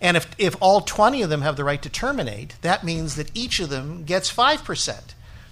and 0.00 0.16
if, 0.16 0.26
if 0.38 0.56
all 0.60 0.80
20 0.80 1.22
of 1.22 1.30
them 1.30 1.42
have 1.42 1.56
the 1.56 1.64
right 1.64 1.82
to 1.82 1.90
terminate, 1.90 2.56
that 2.62 2.84
means 2.84 3.16
that 3.16 3.30
each 3.34 3.60
of 3.60 3.68
them 3.68 4.04
gets 4.04 4.32
5%. 4.32 5.00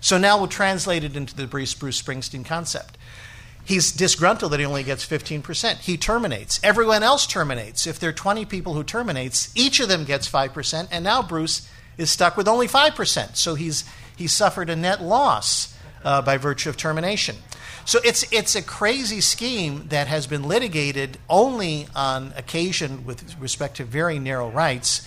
So 0.00 0.18
now 0.18 0.38
we'll 0.38 0.48
translate 0.48 1.04
it 1.04 1.16
into 1.16 1.35
the 1.35 1.46
Bruce, 1.46 1.74
Bruce 1.74 2.00
Springsteen 2.00 2.44
concept. 2.44 2.96
He's 3.64 3.92
disgruntled 3.92 4.53
that 4.53 4.61
he 4.61 4.66
only 4.66 4.83
gets 4.83 5.07
15%. 5.07 5.78
He 5.78 5.97
terminates. 5.97 6.61
Everyone 6.62 7.03
else 7.03 7.26
terminates. 7.26 7.87
If 7.87 7.99
there 7.99 8.11
are 8.11 8.14
20 8.14 8.45
people 8.47 8.74
who 8.74 8.82
terminates, 8.82 9.53
each 9.55 9.80
of 9.80 9.89
them 9.89 10.05
gets 10.05 10.28
5%, 10.28 10.89
and 10.91 11.05
now 11.05 11.22
Bruce 11.22 11.68
is 11.97 12.11
stuck 12.11 12.37
with 12.37 12.49
only 12.49 12.66
5%. 12.66 13.37
So 13.37 13.55
he's, 13.55 13.84
he's 14.16 14.32
suffered 14.32 14.70
a 14.70 14.76
net 14.76 15.03
loss 15.03 15.76
uh, 16.05 16.22
by 16.22 16.37
virtue 16.37 16.68
of 16.68 16.76
termination. 16.76 17.37
So 17.84 17.99
it's 18.05 18.30
it's 18.32 18.55
a 18.55 18.62
crazy 18.62 19.20
scheme 19.20 19.89
that 19.89 20.07
has 20.07 20.26
been 20.26 20.45
litigated 20.45 21.18
only 21.28 21.89
on 21.95 22.32
occasion 22.37 23.05
with 23.05 23.39
respect 23.41 23.78
to 23.78 23.84
very 23.84 24.18
narrow 24.18 24.49
rights. 24.51 25.07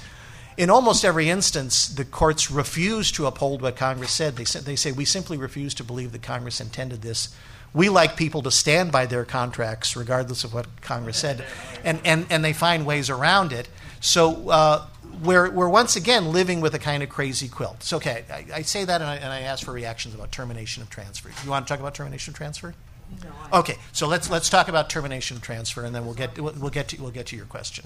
In 0.57 0.69
almost 0.69 1.05
every 1.05 1.29
instance, 1.29 1.87
the 1.87 2.05
courts 2.05 2.51
refuse 2.51 3.11
to 3.13 3.25
uphold 3.25 3.61
what 3.61 3.75
Congress 3.75 4.11
said. 4.11 4.35
They, 4.35 4.45
said, 4.45 4.63
they 4.63 4.75
say 4.75 4.91
we 4.91 5.05
simply 5.05 5.37
refuse 5.37 5.73
to 5.75 5.83
believe 5.83 6.11
that 6.11 6.21
Congress 6.21 6.61
intended 6.61 7.01
this. 7.01 7.33
We 7.73 7.89
like 7.89 8.15
people 8.15 8.43
to 8.43 8.51
stand 8.51 8.91
by 8.91 9.05
their 9.07 9.25
contracts 9.25 9.95
regardless 9.95 10.43
of 10.43 10.53
what 10.53 10.67
Congress 10.81 11.17
said, 11.17 11.43
and, 11.83 11.99
and, 12.05 12.27
and 12.29 12.45
they 12.45 12.53
find 12.53 12.85
ways 12.85 13.09
around 13.09 13.51
it. 13.51 13.67
So 13.99 14.49
uh, 14.49 14.85
we're, 15.23 15.49
we're 15.49 15.69
once 15.69 15.95
again 15.95 16.31
living 16.31 16.61
with 16.61 16.75
a 16.75 16.79
kind 16.79 17.01
of 17.01 17.09
crazy 17.09 17.47
quilt. 17.47 17.81
So, 17.83 17.97
okay. 17.97 18.25
I, 18.31 18.45
I 18.57 18.61
say 18.61 18.85
that 18.85 19.01
and 19.01 19.09
I, 19.09 19.15
and 19.15 19.31
I 19.33 19.41
ask 19.41 19.65
for 19.65 19.71
reactions 19.71 20.13
about 20.13 20.31
termination 20.31 20.83
of 20.83 20.89
transfer. 20.89 21.29
You 21.43 21.49
want 21.49 21.65
to 21.65 21.71
talk 21.73 21.79
about 21.79 21.95
termination 21.95 22.31
of 22.31 22.37
transfer? 22.37 22.75
No. 23.23 23.59
Okay, 23.59 23.75
so 23.91 24.07
let's 24.07 24.29
let's 24.31 24.49
talk 24.49 24.69
about 24.69 24.89
termination 24.89 25.37
of 25.37 25.43
transfer, 25.43 25.83
and 25.85 25.93
then 25.93 26.03
we'll 26.03 26.15
get 26.15 26.39
we'll, 26.39 26.53
we'll 26.57 26.71
get 26.71 26.87
to 26.87 27.01
we'll 27.01 27.11
get 27.11 27.27
to 27.27 27.35
your 27.35 27.45
question. 27.45 27.85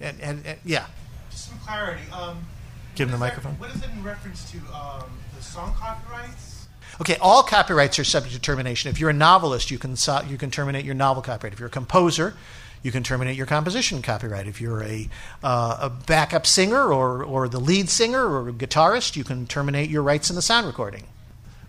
And, 0.00 0.20
and, 0.20 0.44
and 0.44 0.58
yeah, 0.66 0.86
Just 1.30 1.48
some 1.48 1.58
clarity. 1.60 2.02
Um, 2.12 2.44
Give 2.94 3.08
him 3.08 3.12
the 3.12 3.18
what 3.18 3.28
is 3.32 3.36
that- 3.36 3.44
microphone. 3.44 3.52
What 3.58 3.70
is 3.74 3.82
it 3.82 3.90
in 3.96 4.02
reference 4.04 4.50
to 4.50 4.58
um, 4.74 5.04
the 5.36 5.42
song 5.42 5.72
copyrights? 5.78 6.59
Okay, 7.00 7.16
all 7.18 7.42
copyrights 7.42 7.98
are 7.98 8.04
subject 8.04 8.34
to 8.34 8.40
termination. 8.40 8.90
If 8.90 9.00
you're 9.00 9.08
a 9.08 9.14
novelist, 9.14 9.70
you 9.70 9.78
can 9.78 9.96
you 10.28 10.36
can 10.36 10.50
terminate 10.50 10.84
your 10.84 10.94
novel 10.94 11.22
copyright. 11.22 11.54
If 11.54 11.58
you're 11.58 11.68
a 11.68 11.70
composer, 11.70 12.34
you 12.82 12.92
can 12.92 13.02
terminate 13.02 13.36
your 13.36 13.46
composition 13.46 14.02
copyright. 14.02 14.46
If 14.46 14.60
you're 14.60 14.82
a 14.82 15.08
uh, 15.42 15.78
a 15.80 15.88
backup 15.88 16.46
singer 16.46 16.92
or 16.92 17.24
or 17.24 17.48
the 17.48 17.58
lead 17.58 17.88
singer 17.88 18.26
or 18.26 18.50
a 18.50 18.52
guitarist, 18.52 19.16
you 19.16 19.24
can 19.24 19.46
terminate 19.46 19.88
your 19.88 20.02
rights 20.02 20.28
in 20.28 20.36
the 20.36 20.42
sound 20.42 20.66
recording. 20.66 21.04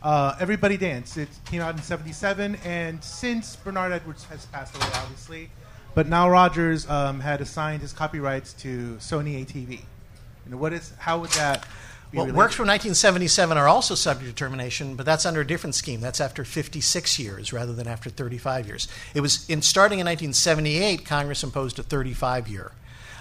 Uh, 0.03 0.35
Everybody 0.37 0.75
Dance. 0.75 1.15
It 1.15 1.29
came 1.45 1.61
out 1.61 1.75
in 1.77 1.81
'77, 1.81 2.57
and 2.65 3.01
since 3.01 3.55
Bernard 3.55 3.93
Edwards 3.93 4.25
has 4.25 4.45
passed 4.47 4.75
away, 4.75 4.87
obviously, 4.95 5.49
but 5.95 6.09
now 6.09 6.29
Rodgers 6.29 6.89
um, 6.89 7.21
had 7.21 7.39
assigned 7.39 7.81
his 7.81 7.93
copyrights 7.93 8.51
to 8.53 8.97
Sony 8.99 9.45
ATV. 9.45 9.79
And 10.45 10.59
what 10.59 10.73
is 10.73 10.91
how 10.97 11.19
would 11.19 11.29
that? 11.31 11.65
Well, 12.13 12.25
related? 12.25 12.37
works 12.37 12.55
from 12.55 12.67
1977 12.67 13.57
are 13.57 13.67
also 13.67 13.95
subject 13.95 14.29
to 14.29 14.35
termination, 14.35 14.95
but 14.95 15.05
that's 15.05 15.25
under 15.25 15.41
a 15.41 15.47
different 15.47 15.75
scheme. 15.75 16.01
That's 16.01 16.19
after 16.19 16.43
56 16.43 17.19
years 17.19 17.53
rather 17.53 17.73
than 17.73 17.87
after 17.87 18.09
35 18.09 18.67
years. 18.67 18.87
It 19.13 19.21
was 19.21 19.49
in 19.49 19.61
starting 19.61 19.99
in 19.99 20.05
1978, 20.05 21.05
Congress 21.05 21.43
imposed 21.43 21.79
a 21.79 21.83
35 21.83 22.49
year. 22.49 22.73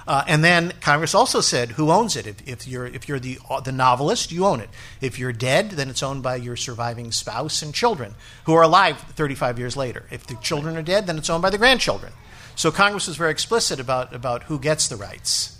Uh, 0.09 0.24
and 0.26 0.43
then 0.43 0.72
Congress 0.80 1.14
also 1.14 1.41
said 1.41 1.72
who 1.72 1.93
owns 1.93 2.16
it. 2.16 2.26
If, 2.26 2.49
if 2.49 2.66
you're 2.66 2.86
if 2.86 3.09
you're 3.09 3.20
the 3.20 3.38
uh, 3.49 3.61
the 3.61 3.70
novelist, 3.70 4.32
you 4.32 4.45
own 4.45 4.61
it. 4.61 4.70
If 5.01 5.20
you're 5.20 5.32
dead, 5.32 5.70
then 5.70 5.88
it's 5.88 6.03
owned 6.03 6.24
by 6.24 6.34
your 6.36 6.57
surviving 6.57 7.12
spouse 7.12 7.62
and 7.62 7.72
children 7.72 8.16
who 8.45 8.55
are 8.55 8.62
alive 8.62 8.99
35 8.99 9.61
years 9.61 9.76
later. 9.76 10.07
If 10.11 10.26
the 10.26 10.34
children 10.36 10.76
are 10.76 10.82
dead, 10.82 11.07
then 11.07 11.16
it's 11.16 11.30
owned 11.30 11.43
by 11.43 11.51
the 11.51 11.59
grandchildren. 11.59 12.12
So 12.57 12.72
Congress 12.72 13.07
was 13.07 13.16
very 13.16 13.30
explicit 13.30 13.78
about 13.78 14.12
about 14.12 14.45
who 14.45 14.59
gets 14.59 14.88
the 14.88 14.97
rights. 14.97 15.59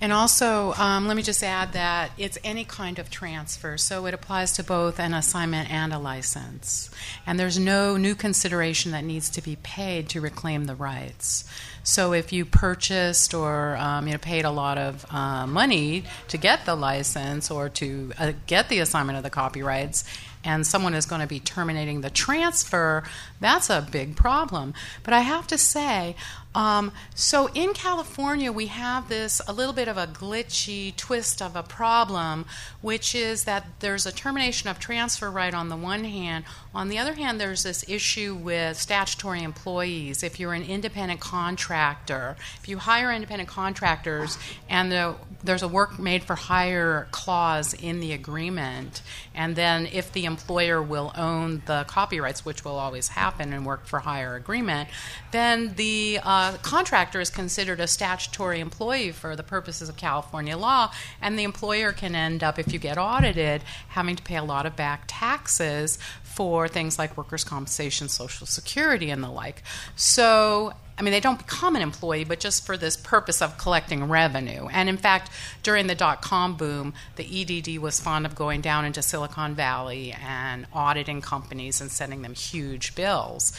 And 0.00 0.12
also, 0.12 0.72
um, 0.74 1.06
let 1.06 1.16
me 1.16 1.22
just 1.22 1.42
add 1.42 1.72
that 1.72 2.12
it's 2.18 2.38
any 2.44 2.64
kind 2.64 2.98
of 2.98 3.10
transfer, 3.10 3.76
so 3.78 4.06
it 4.06 4.14
applies 4.14 4.52
to 4.52 4.64
both 4.64 4.98
an 4.98 5.14
assignment 5.14 5.70
and 5.70 5.92
a 5.92 5.98
license. 5.98 6.90
And 7.26 7.38
there's 7.38 7.58
no 7.58 7.96
new 7.96 8.14
consideration 8.14 8.92
that 8.92 9.04
needs 9.04 9.30
to 9.30 9.42
be 9.42 9.56
paid 9.56 10.08
to 10.10 10.20
reclaim 10.20 10.66
the 10.66 10.74
rights. 10.74 11.44
So 11.82 12.12
if 12.14 12.32
you 12.32 12.44
purchased 12.46 13.34
or 13.34 13.76
um, 13.76 14.06
you 14.06 14.12
know 14.12 14.18
paid 14.18 14.44
a 14.44 14.50
lot 14.50 14.78
of 14.78 15.04
uh, 15.10 15.46
money 15.46 16.04
to 16.28 16.38
get 16.38 16.64
the 16.64 16.74
license 16.74 17.50
or 17.50 17.68
to 17.70 18.12
uh, 18.18 18.32
get 18.46 18.68
the 18.68 18.78
assignment 18.78 19.18
of 19.18 19.22
the 19.22 19.30
copyrights, 19.30 20.04
and 20.44 20.66
someone 20.66 20.94
is 20.94 21.06
going 21.06 21.20
to 21.20 21.26
be 21.26 21.40
terminating 21.40 22.02
the 22.02 22.10
transfer, 22.10 23.02
that's 23.40 23.70
a 23.70 23.86
big 23.90 24.14
problem. 24.14 24.74
But 25.02 25.14
I 25.14 25.20
have 25.20 25.46
to 25.48 25.58
say, 25.58 26.16
um, 26.54 26.92
so 27.14 27.48
in 27.54 27.74
California, 27.74 28.52
we 28.52 28.66
have 28.66 29.08
this 29.08 29.40
a 29.48 29.52
little 29.52 29.72
bit 29.72 29.88
of 29.88 29.96
a 29.96 30.06
glitchy 30.06 30.94
twist 30.94 31.42
of 31.42 31.56
a 31.56 31.64
problem, 31.64 32.46
which 32.80 33.14
is 33.14 33.44
that 33.44 33.66
there's 33.80 34.06
a 34.06 34.12
termination 34.12 34.68
of 34.68 34.78
transfer 34.78 35.30
right 35.30 35.52
on 35.52 35.68
the 35.68 35.76
one 35.76 36.04
hand. 36.04 36.44
On 36.72 36.88
the 36.88 36.98
other 36.98 37.14
hand, 37.14 37.40
there's 37.40 37.64
this 37.64 37.84
issue 37.88 38.34
with 38.34 38.76
statutory 38.76 39.42
employees. 39.42 40.22
If 40.22 40.38
you're 40.38 40.52
an 40.52 40.62
independent 40.62 41.20
contractor, 41.20 42.36
if 42.60 42.68
you 42.68 42.78
hire 42.78 43.10
independent 43.10 43.48
contractors 43.48 44.38
and 44.68 44.92
the, 44.92 45.16
there's 45.42 45.62
a 45.62 45.68
work 45.68 45.98
made 45.98 46.22
for 46.22 46.36
hire 46.36 47.08
clause 47.10 47.74
in 47.74 47.98
the 47.98 48.12
agreement, 48.12 49.02
and 49.34 49.56
then 49.56 49.86
if 49.86 50.12
the 50.12 50.24
employer 50.24 50.80
will 50.80 51.12
own 51.16 51.62
the 51.66 51.84
copyrights, 51.88 52.44
which 52.44 52.64
will 52.64 52.78
always 52.78 53.08
happen 53.08 53.52
in 53.52 53.64
work 53.64 53.86
for 53.86 53.98
hire 53.98 54.36
agreement, 54.36 54.88
then 55.32 55.74
the 55.74 56.20
uh, 56.22 56.43
contractor 56.62 57.20
is 57.20 57.30
considered 57.30 57.80
a 57.80 57.86
statutory 57.86 58.60
employee 58.60 59.12
for 59.12 59.36
the 59.36 59.42
purposes 59.42 59.88
of 59.88 59.96
California 59.96 60.56
law, 60.56 60.92
and 61.20 61.38
the 61.38 61.44
employer 61.44 61.92
can 61.92 62.14
end 62.14 62.42
up, 62.42 62.58
if 62.58 62.72
you 62.72 62.78
get 62.78 62.98
audited, 62.98 63.62
having 63.88 64.16
to 64.16 64.22
pay 64.22 64.36
a 64.36 64.44
lot 64.44 64.66
of 64.66 64.76
back 64.76 65.04
taxes 65.06 65.98
for 66.22 66.66
things 66.66 66.98
like 66.98 67.16
workers' 67.16 67.44
compensation, 67.44 68.08
social 68.08 68.46
security, 68.46 69.10
and 69.10 69.22
the 69.22 69.28
like. 69.28 69.62
So, 69.94 70.72
I 70.98 71.02
mean, 71.02 71.12
they 71.12 71.20
don't 71.20 71.38
become 71.38 71.76
an 71.76 71.82
employee, 71.82 72.24
but 72.24 72.40
just 72.40 72.66
for 72.66 72.76
this 72.76 72.96
purpose 72.96 73.40
of 73.40 73.56
collecting 73.56 74.08
revenue. 74.08 74.66
And 74.66 74.88
in 74.88 74.96
fact, 74.96 75.30
during 75.62 75.86
the 75.86 75.94
dot 75.94 76.22
com 76.22 76.56
boom, 76.56 76.94
the 77.16 77.24
EDD 77.24 77.78
was 77.78 78.00
fond 78.00 78.26
of 78.26 78.34
going 78.34 78.60
down 78.60 78.84
into 78.84 79.02
Silicon 79.02 79.54
Valley 79.54 80.12
and 80.12 80.66
auditing 80.72 81.20
companies 81.20 81.80
and 81.80 81.90
sending 81.90 82.22
them 82.22 82.34
huge 82.34 82.94
bills. 82.94 83.52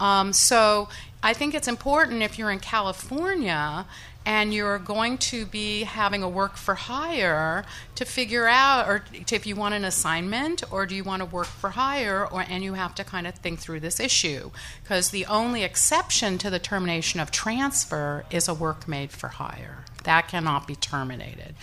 Um, 0.00 0.32
so 0.32 0.88
I 1.22 1.34
think 1.34 1.54
it's 1.54 1.68
important 1.68 2.22
if 2.22 2.38
you're 2.38 2.50
in 2.50 2.60
California 2.60 3.86
and 4.26 4.52
you're 4.52 4.78
going 4.78 5.16
to 5.16 5.46
be 5.46 5.82
having 5.84 6.22
a 6.22 6.28
work 6.28 6.56
for 6.56 6.74
hire 6.74 7.64
to 7.94 8.04
figure 8.04 8.46
out 8.46 8.86
or 8.86 9.04
to, 9.26 9.34
if 9.34 9.46
you 9.46 9.56
want 9.56 9.74
an 9.74 9.84
assignment 9.84 10.62
or 10.70 10.84
do 10.84 10.94
you 10.94 11.04
want 11.04 11.20
to 11.20 11.26
work 11.26 11.46
for 11.46 11.70
hire 11.70 12.26
or 12.26 12.44
and 12.48 12.62
you 12.62 12.74
have 12.74 12.94
to 12.94 13.04
kind 13.04 13.26
of 13.26 13.34
think 13.36 13.60
through 13.60 13.80
this 13.80 13.98
issue. 13.98 14.50
Because 14.82 15.10
the 15.10 15.26
only 15.26 15.62
exception 15.62 16.38
to 16.38 16.50
the 16.50 16.58
termination 16.58 17.20
of 17.20 17.30
transfer 17.30 18.24
is 18.30 18.46
a 18.48 18.54
work 18.54 18.86
made 18.86 19.10
for 19.10 19.28
hire. 19.28 19.84
That 20.04 20.28
cannot 20.28 20.66
be 20.66 20.76
terminated. 20.76 21.54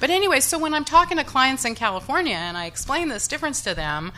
But 0.00 0.10
anyway 0.10 0.40
so 0.40 0.58
when 0.58 0.74
i'm 0.74 0.84
talking 0.84 1.16
to 1.16 1.24
clients 1.24 1.64
in 1.64 1.74
california 1.74 2.34
and 2.34 2.56
i 2.56 2.66
explain 2.66 3.08
this 3.08 3.28
difference 3.28 3.62
to 3.62 3.74
them 3.74 4.12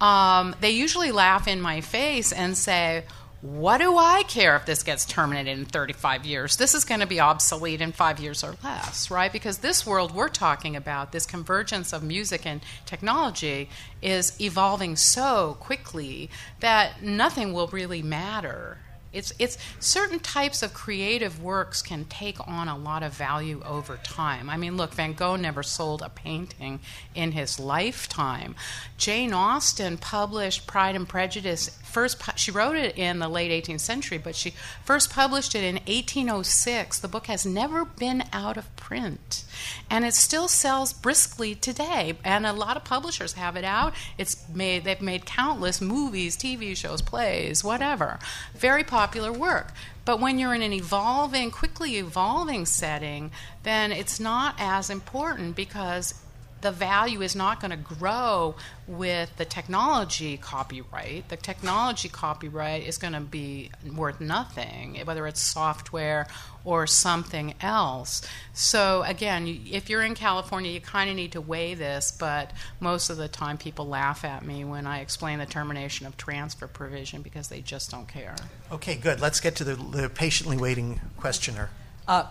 um, 0.00 0.56
they 0.60 0.70
usually 0.70 1.12
laugh 1.12 1.46
in 1.46 1.60
my 1.60 1.80
face 1.80 2.32
and 2.32 2.56
say 2.56 3.04
what 3.42 3.78
do 3.78 3.98
I 3.98 4.22
care 4.22 4.54
if 4.54 4.66
this 4.66 4.84
gets 4.84 5.04
terminated 5.04 5.58
in 5.58 5.64
35 5.64 6.24
years? 6.24 6.56
This 6.56 6.74
is 6.74 6.84
going 6.84 7.00
to 7.00 7.08
be 7.08 7.18
obsolete 7.18 7.80
in 7.80 7.90
five 7.90 8.20
years 8.20 8.44
or 8.44 8.54
less, 8.62 9.10
right? 9.10 9.32
Because 9.32 9.58
this 9.58 9.84
world 9.84 10.14
we're 10.14 10.28
talking 10.28 10.76
about, 10.76 11.10
this 11.10 11.26
convergence 11.26 11.92
of 11.92 12.04
music 12.04 12.46
and 12.46 12.60
technology, 12.86 13.68
is 14.00 14.40
evolving 14.40 14.94
so 14.94 15.56
quickly 15.58 16.30
that 16.60 17.02
nothing 17.02 17.52
will 17.52 17.66
really 17.66 18.00
matter. 18.00 18.78
It's, 19.12 19.32
it's 19.38 19.58
certain 19.78 20.20
types 20.20 20.62
of 20.62 20.72
creative 20.72 21.42
works 21.42 21.82
can 21.82 22.04
take 22.06 22.36
on 22.48 22.68
a 22.68 22.76
lot 22.76 23.02
of 23.02 23.12
value 23.12 23.62
over 23.64 23.98
time. 24.02 24.48
I 24.48 24.56
mean, 24.56 24.76
look, 24.76 24.94
Van 24.94 25.12
Gogh 25.12 25.36
never 25.36 25.62
sold 25.62 26.02
a 26.02 26.08
painting 26.08 26.80
in 27.14 27.32
his 27.32 27.60
lifetime. 27.60 28.54
Jane 28.96 29.32
Austen 29.32 29.98
published 29.98 30.66
Pride 30.66 30.96
and 30.96 31.08
Prejudice 31.08 31.78
first 31.82 32.22
she 32.36 32.50
wrote 32.50 32.76
it 32.76 32.96
in 32.96 33.18
the 33.18 33.28
late 33.28 33.50
18th 33.64 33.80
century, 33.80 34.16
but 34.16 34.34
she 34.34 34.54
first 34.82 35.10
published 35.10 35.54
it 35.54 35.62
in 35.62 35.74
1806. 35.74 36.98
The 36.98 37.08
book 37.08 37.26
has 37.26 37.44
never 37.44 37.84
been 37.84 38.24
out 38.32 38.56
of 38.56 38.74
print, 38.76 39.44
and 39.90 40.04
it 40.04 40.14
still 40.14 40.48
sells 40.48 40.94
briskly 40.94 41.54
today. 41.54 42.14
And 42.24 42.46
a 42.46 42.52
lot 42.54 42.78
of 42.78 42.84
publishers 42.84 43.34
have 43.34 43.56
it 43.56 43.64
out. 43.64 43.92
It's 44.16 44.48
made 44.48 44.84
they've 44.84 45.02
made 45.02 45.26
countless 45.26 45.82
movies, 45.82 46.36
TV 46.36 46.74
shows, 46.74 47.02
plays, 47.02 47.62
whatever. 47.62 48.18
Very 48.54 48.84
popular 48.84 49.01
work. 49.32 49.72
But 50.04 50.20
when 50.20 50.38
you're 50.38 50.54
in 50.54 50.62
an 50.62 50.72
evolving, 50.72 51.50
quickly 51.50 51.96
evolving 51.96 52.66
setting, 52.66 53.30
then 53.62 53.92
it's 53.92 54.18
not 54.18 54.56
as 54.58 54.90
important 54.90 55.54
because 55.54 56.14
the 56.62 56.72
value 56.72 57.20
is 57.22 57.34
not 57.34 57.60
going 57.60 57.72
to 57.72 57.76
grow 57.76 58.54
with 58.86 59.36
the 59.36 59.44
technology 59.44 60.36
copyright. 60.36 61.28
The 61.28 61.36
technology 61.36 62.08
copyright 62.08 62.86
is 62.86 62.98
going 62.98 63.12
to 63.12 63.20
be 63.20 63.70
worth 63.94 64.20
nothing, 64.20 65.00
whether 65.04 65.26
it's 65.26 65.42
software 65.42 66.28
or 66.64 66.86
something 66.86 67.54
else. 67.60 68.22
So, 68.54 69.02
again, 69.02 69.62
if 69.70 69.90
you're 69.90 70.02
in 70.02 70.14
California, 70.14 70.70
you 70.70 70.80
kind 70.80 71.10
of 71.10 71.16
need 71.16 71.32
to 71.32 71.40
weigh 71.40 71.74
this, 71.74 72.12
but 72.12 72.52
most 72.78 73.10
of 73.10 73.16
the 73.16 73.26
time 73.26 73.58
people 73.58 73.88
laugh 73.88 74.24
at 74.24 74.44
me 74.44 74.64
when 74.64 74.86
I 74.86 75.00
explain 75.00 75.40
the 75.40 75.46
termination 75.46 76.06
of 76.06 76.16
transfer 76.16 76.68
provision 76.68 77.22
because 77.22 77.48
they 77.48 77.60
just 77.60 77.90
don't 77.90 78.06
care. 78.06 78.36
Okay, 78.70 78.94
good. 78.94 79.20
Let's 79.20 79.40
get 79.40 79.56
to 79.56 79.64
the, 79.64 79.74
the 79.74 80.08
patiently 80.08 80.56
waiting 80.56 81.00
questioner. 81.16 81.70
Uh, 82.06 82.26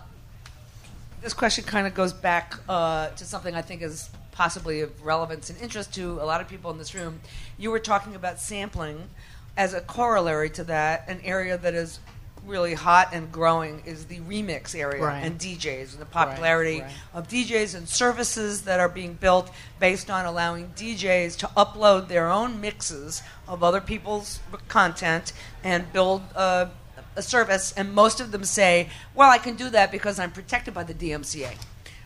this 1.20 1.34
question 1.34 1.64
kind 1.64 1.86
of 1.86 1.94
goes 1.94 2.14
back 2.14 2.54
uh, 2.68 3.10
to 3.10 3.24
something 3.24 3.54
I 3.54 3.62
think 3.62 3.82
is 3.82 4.10
possibly 4.32 4.80
of 4.80 5.04
relevance 5.04 5.50
and 5.50 5.60
interest 5.60 5.94
to 5.94 6.12
a 6.20 6.24
lot 6.24 6.40
of 6.40 6.48
people 6.48 6.70
in 6.70 6.78
this 6.78 6.94
room. 6.94 7.20
You 7.58 7.70
were 7.70 7.78
talking 7.78 8.14
about 8.14 8.40
sampling 8.40 9.08
as 9.56 9.74
a 9.74 9.80
corollary 9.80 10.50
to 10.50 10.64
that, 10.64 11.04
an 11.08 11.20
area 11.22 11.56
that 11.58 11.74
is 11.74 12.00
really 12.46 12.74
hot 12.74 13.10
and 13.12 13.30
growing 13.30 13.82
is 13.86 14.06
the 14.06 14.18
remix 14.20 14.74
area 14.74 15.02
Right. 15.04 15.22
and 15.22 15.38
DJs 15.38 15.92
and 15.92 16.00
the 16.00 16.06
popularity 16.06 16.80
right. 16.80 16.90
of 17.14 17.28
DJs 17.28 17.76
and 17.76 17.88
services 17.88 18.62
that 18.62 18.80
are 18.80 18.88
being 18.88 19.14
built 19.14 19.50
based 19.78 20.10
on 20.10 20.26
allowing 20.26 20.68
DJs 20.74 21.36
to 21.38 21.46
upload 21.56 22.08
their 22.08 22.28
own 22.28 22.60
mixes 22.60 23.22
of 23.46 23.62
other 23.62 23.80
people's 23.80 24.40
content 24.66 25.32
and 25.62 25.92
build 25.92 26.22
uh, 26.34 26.66
a 27.14 27.22
service. 27.22 27.72
And 27.76 27.94
most 27.94 28.20
of 28.20 28.32
them 28.32 28.44
say, 28.44 28.88
well, 29.14 29.30
I 29.30 29.38
can 29.38 29.54
do 29.54 29.70
that 29.70 29.92
because 29.92 30.18
I'm 30.18 30.32
protected 30.32 30.74
by 30.74 30.82
the 30.82 30.94
DMCA. 30.94 31.54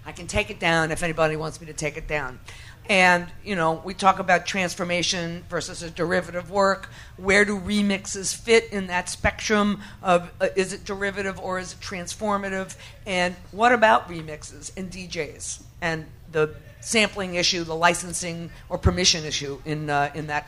I 0.06 0.12
can 0.12 0.26
take 0.26 0.50
it 0.50 0.60
down 0.60 0.92
if 0.92 1.02
anybody 1.02 1.36
wants 1.36 1.60
me 1.60 1.66
to 1.66 1.72
take 1.72 1.96
it 1.96 2.06
down. 2.06 2.38
And, 2.88 3.26
you 3.44 3.56
know, 3.56 3.82
we 3.84 3.94
talk 3.94 4.20
about 4.20 4.46
transformation 4.46 5.44
versus 5.48 5.82
a 5.82 5.90
derivative 5.90 6.50
work. 6.50 6.88
Where 7.16 7.44
do 7.44 7.58
remixes 7.58 8.34
fit 8.34 8.72
in 8.72 8.86
that 8.86 9.08
spectrum 9.08 9.82
of 10.02 10.32
uh, 10.40 10.48
is 10.54 10.72
it 10.72 10.84
derivative 10.84 11.40
or 11.40 11.58
is 11.58 11.72
it 11.72 11.80
transformative? 11.80 12.76
And 13.04 13.34
what 13.50 13.72
about 13.72 14.08
remixes 14.08 14.70
and 14.76 14.90
DJs 14.90 15.62
and 15.80 16.06
the 16.30 16.54
sampling 16.80 17.34
issue, 17.34 17.64
the 17.64 17.74
licensing 17.74 18.50
or 18.68 18.78
permission 18.78 19.24
issue 19.24 19.60
in, 19.64 19.90
uh, 19.90 20.12
in 20.14 20.28
that 20.28 20.46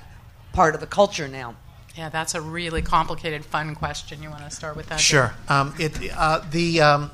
part 0.53 0.75
of 0.77 0.81
the 0.81 0.87
culture 0.87 1.27
now? 1.27 1.57
Yeah, 1.97 2.09
that's 2.09 2.37
a 2.37 2.41
really 2.41 2.83
complicated, 2.83 3.45
fun 3.45 3.75
question. 3.75 4.23
You 4.23 4.31
want 4.31 4.45
to 4.45 4.51
start 4.51 4.77
with 4.77 4.87
that? 4.91 5.01
Sure. 5.01 5.35
Um, 5.49 5.75
it, 5.81 5.93
uh, 6.17 6.45
the, 6.49 6.81
um, 6.81 7.11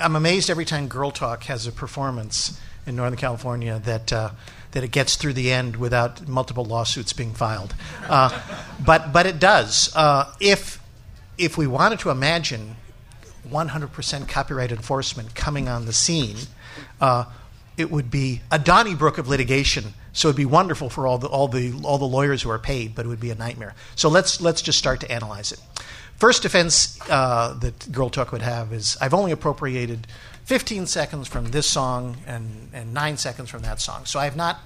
I'm 0.00 0.16
amazed 0.16 0.50
every 0.50 0.64
time 0.64 0.88
Girl 0.88 1.10
Talk 1.10 1.44
has 1.44 1.66
a 1.66 1.72
performance 1.72 2.60
in 2.86 2.96
Northern 2.96 3.18
California 3.18 3.80
that, 3.84 4.12
uh, 4.12 4.30
that 4.72 4.84
it 4.84 4.90
gets 4.90 5.16
through 5.16 5.34
the 5.34 5.52
end 5.52 5.76
without 5.76 6.26
multiple 6.26 6.64
lawsuits 6.64 7.12
being 7.12 7.34
filed. 7.34 7.74
Uh, 8.08 8.40
but, 8.84 9.12
but 9.12 9.26
it 9.26 9.38
does. 9.38 9.94
Uh, 9.94 10.32
if, 10.40 10.80
if 11.36 11.58
we 11.58 11.66
wanted 11.66 11.98
to 12.00 12.10
imagine 12.10 12.76
100% 13.48 14.28
copyright 14.28 14.72
enforcement 14.72 15.34
coming 15.34 15.68
on 15.68 15.86
the 15.86 15.92
scene, 15.92 16.36
uh, 17.00 17.24
it 17.76 17.90
would 17.90 18.10
be 18.10 18.40
a 18.50 18.58
Donnybrook 18.58 19.18
of 19.18 19.28
litigation. 19.28 19.94
So 20.12 20.28
it'd 20.28 20.36
be 20.36 20.44
wonderful 20.46 20.90
for 20.90 21.06
all 21.06 21.18
the, 21.18 21.28
all, 21.28 21.48
the, 21.48 21.80
all 21.84 21.98
the 21.98 22.04
lawyers 22.04 22.42
who 22.42 22.50
are 22.50 22.58
paid, 22.58 22.94
but 22.94 23.04
it 23.04 23.08
would 23.08 23.20
be 23.20 23.30
a 23.30 23.36
nightmare. 23.36 23.74
So 23.94 24.08
let's, 24.08 24.40
let's 24.40 24.62
just 24.62 24.78
start 24.78 25.00
to 25.00 25.10
analyze 25.10 25.52
it. 25.52 25.60
First 26.18 26.42
defense 26.42 26.98
uh, 27.08 27.54
that 27.60 27.92
Girl 27.92 28.10
Talk 28.10 28.32
would 28.32 28.42
have 28.42 28.72
is 28.72 28.96
I've 29.00 29.14
only 29.14 29.30
appropriated 29.30 30.08
15 30.46 30.86
seconds 30.86 31.28
from 31.28 31.52
this 31.52 31.68
song 31.68 32.16
and, 32.26 32.70
and 32.72 32.92
9 32.92 33.16
seconds 33.16 33.50
from 33.50 33.62
that 33.62 33.80
song. 33.80 34.04
So 34.04 34.18
I've 34.18 34.36
not 34.36 34.60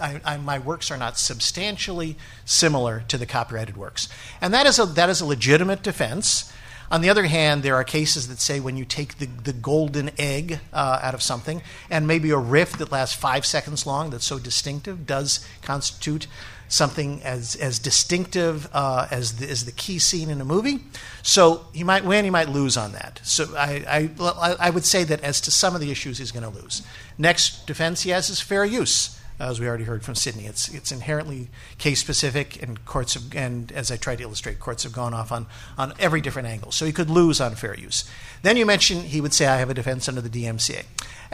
I, 0.00 0.20
I, 0.24 0.36
my 0.38 0.58
works 0.58 0.90
are 0.90 0.96
not 0.96 1.18
substantially 1.18 2.16
similar 2.44 3.04
to 3.08 3.18
the 3.18 3.26
copyrighted 3.26 3.76
works, 3.76 4.08
and 4.40 4.52
that 4.52 4.66
is 4.66 4.78
a 4.78 4.86
that 4.86 5.08
is 5.08 5.20
a 5.20 5.26
legitimate 5.26 5.82
defense. 5.82 6.52
On 6.90 7.00
the 7.00 7.08
other 7.08 7.24
hand, 7.24 7.62
there 7.62 7.76
are 7.76 7.84
cases 7.84 8.28
that 8.28 8.40
say 8.40 8.60
when 8.60 8.76
you 8.76 8.84
take 8.84 9.18
the, 9.18 9.26
the 9.26 9.52
golden 9.52 10.10
egg 10.18 10.60
uh, 10.72 10.98
out 11.00 11.14
of 11.14 11.22
something, 11.22 11.62
and 11.90 12.06
maybe 12.06 12.30
a 12.30 12.38
riff 12.38 12.76
that 12.78 12.92
lasts 12.92 13.14
five 13.14 13.46
seconds 13.46 13.86
long 13.86 14.10
that's 14.10 14.26
so 14.26 14.38
distinctive 14.38 15.06
does 15.06 15.46
constitute 15.62 16.26
something 16.74 17.22
as 17.22 17.56
as 17.56 17.78
distinctive 17.78 18.68
uh, 18.72 19.06
as 19.10 19.36
the, 19.36 19.48
as 19.48 19.64
the 19.64 19.72
key 19.72 19.98
scene 19.98 20.30
in 20.30 20.40
a 20.40 20.44
movie. 20.44 20.80
So 21.22 21.66
he 21.72 21.84
might 21.84 22.04
win, 22.04 22.24
he 22.24 22.30
might 22.30 22.48
lose 22.48 22.76
on 22.76 22.92
that. 22.92 23.20
So 23.22 23.46
I 23.56 24.10
I, 24.18 24.56
I 24.58 24.70
would 24.70 24.84
say 24.84 25.04
that 25.04 25.20
as 25.22 25.40
to 25.42 25.50
some 25.50 25.74
of 25.74 25.80
the 25.80 25.90
issues, 25.90 26.18
he's 26.18 26.32
going 26.32 26.50
to 26.50 26.60
lose. 26.60 26.82
Next 27.16 27.66
defense 27.66 28.02
he 28.02 28.10
has 28.10 28.28
is 28.28 28.40
fair 28.40 28.64
use 28.64 29.18
as 29.38 29.58
we 29.58 29.66
already 29.66 29.84
heard 29.84 30.04
from 30.04 30.14
Cydney. 30.14 30.46
It's 30.46 30.68
it's 30.68 30.92
inherently 30.92 31.48
case 31.78 32.00
specific, 32.00 32.62
and 32.62 32.84
courts 32.84 33.14
have, 33.14 33.34
and 33.34 33.72
as 33.72 33.90
I 33.90 33.96
tried 33.96 34.18
to 34.18 34.24
illustrate, 34.24 34.60
courts 34.60 34.84
have 34.84 34.92
gone 34.92 35.14
off 35.14 35.32
on 35.32 35.46
on 35.76 35.92
every 35.98 36.20
different 36.20 36.48
angle. 36.48 36.72
So 36.72 36.86
he 36.86 36.92
could 36.92 37.10
lose 37.10 37.40
on 37.40 37.54
fair 37.54 37.76
use. 37.76 38.08
Then 38.42 38.56
you 38.56 38.66
mentioned 38.66 39.02
he 39.06 39.20
would 39.20 39.34
say, 39.34 39.46
"I 39.46 39.56
have 39.56 39.70
a 39.70 39.74
defense 39.74 40.08
under 40.08 40.20
the 40.20 40.28
DMCA." 40.28 40.84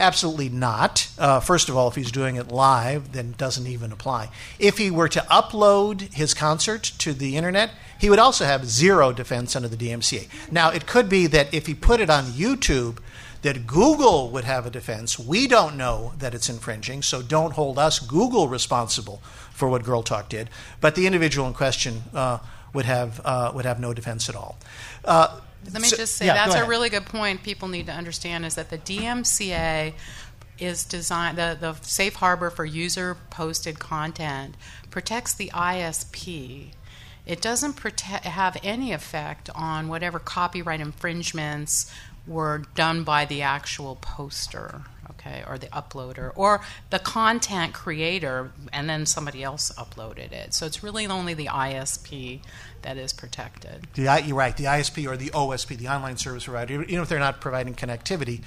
Absolutely 0.01 0.49
not. 0.49 1.07
Uh, 1.19 1.39
first 1.39 1.69
of 1.69 1.77
all, 1.77 1.87
if 1.87 1.93
he's 1.93 2.11
doing 2.11 2.35
it 2.35 2.47
live, 2.47 3.11
then 3.11 3.27
it 3.27 3.37
doesn't 3.37 3.67
even 3.67 3.91
apply. 3.91 4.31
If 4.57 4.79
he 4.79 4.89
were 4.89 5.07
to 5.09 5.19
upload 5.29 6.11
his 6.11 6.33
concert 6.33 6.81
to 6.97 7.13
the 7.13 7.37
internet, 7.37 7.69
he 7.99 8.09
would 8.09 8.17
also 8.17 8.45
have 8.45 8.65
zero 8.65 9.13
defense 9.13 9.55
under 9.55 9.67
the 9.67 9.77
DMCA. 9.77 10.27
Now, 10.51 10.71
it 10.71 10.87
could 10.87 11.07
be 11.07 11.27
that 11.27 11.53
if 11.53 11.67
he 11.67 11.75
put 11.75 11.99
it 11.99 12.09
on 12.09 12.25
YouTube 12.25 12.97
that 13.43 13.67
Google 13.67 14.29
would 14.31 14.43
have 14.43 14.65
a 14.65 14.69
defense. 14.69 15.19
We 15.19 15.47
don't 15.47 15.77
know 15.77 16.13
that 16.17 16.33
it's 16.33 16.49
infringing, 16.49 17.01
so 17.01 17.21
don't 17.21 17.53
hold 17.53 17.79
us, 17.79 17.99
Google, 17.99 18.47
responsible 18.47 19.21
for 19.51 19.67
what 19.67 19.83
Girl 19.83 20.03
Talk 20.03 20.29
did. 20.29 20.49
But 20.79 20.95
the 20.95 21.05
individual 21.05 21.47
in 21.47 21.53
question 21.53 22.03
uh, 22.13 22.39
would 22.73 22.85
have 22.85 23.21
uh, 23.23 23.51
would 23.53 23.65
have 23.65 23.79
no 23.79 23.93
defense 23.93 24.29
at 24.29 24.35
all. 24.35 24.57
Uh, 25.03 25.39
Let 25.65 25.81
me 25.81 25.87
so- 25.87 25.97
just 25.97 26.15
say 26.15 26.25
yeah, 26.25 26.33
that's 26.33 26.55
a 26.55 26.65
really 26.65 26.89
good 26.89 27.05
point. 27.05 27.43
People 27.43 27.67
need 27.67 27.85
to 27.87 27.93
understand 27.93 28.45
is 28.45 28.55
that 28.55 28.69
the 28.69 28.77
DMCA 28.77 29.93
is 30.59 30.85
designed 30.85 31.37
the, 31.37 31.57
the 31.59 31.73
safe 31.81 32.15
harbor 32.15 32.49
for 32.49 32.63
user 32.63 33.17
posted 33.29 33.79
content 33.79 34.55
protects 34.91 35.33
the 35.33 35.49
ISP. 35.49 36.71
It 37.25 37.41
doesn't 37.41 37.73
protect, 37.73 38.25
have 38.25 38.57
any 38.63 38.91
effect 38.91 39.49
on 39.55 39.87
whatever 39.87 40.19
copyright 40.19 40.79
infringements 40.79 41.91
were 42.27 42.63
done 42.75 43.03
by 43.03 43.25
the 43.25 43.41
actual 43.41 43.95
poster, 43.95 44.81
okay, 45.11 45.43
or 45.47 45.57
the 45.57 45.67
uploader, 45.67 46.31
or 46.35 46.61
the 46.89 46.99
content 46.99 47.73
creator, 47.73 48.51
and 48.73 48.89
then 48.89 49.05
somebody 49.05 49.43
else 49.43 49.71
uploaded 49.77 50.31
it. 50.31 50.53
So 50.53 50.65
it's 50.65 50.83
really 50.83 51.05
only 51.07 51.33
the 51.33 51.47
ISP 51.47 52.41
that 52.81 52.97
is 52.97 53.13
protected. 53.13 53.87
The, 53.93 54.07
I- 54.07 54.19
you're 54.19 54.35
right. 54.35 54.55
The 54.55 54.65
ISP 54.65 55.07
or 55.07 55.17
the 55.17 55.29
OSP, 55.29 55.77
the 55.77 55.87
online 55.87 56.17
service 56.17 56.45
provider, 56.45 56.83
even 56.83 56.99
if 57.01 57.09
they're 57.09 57.19
not 57.19 57.41
providing 57.41 57.75
connectivity, 57.75 58.41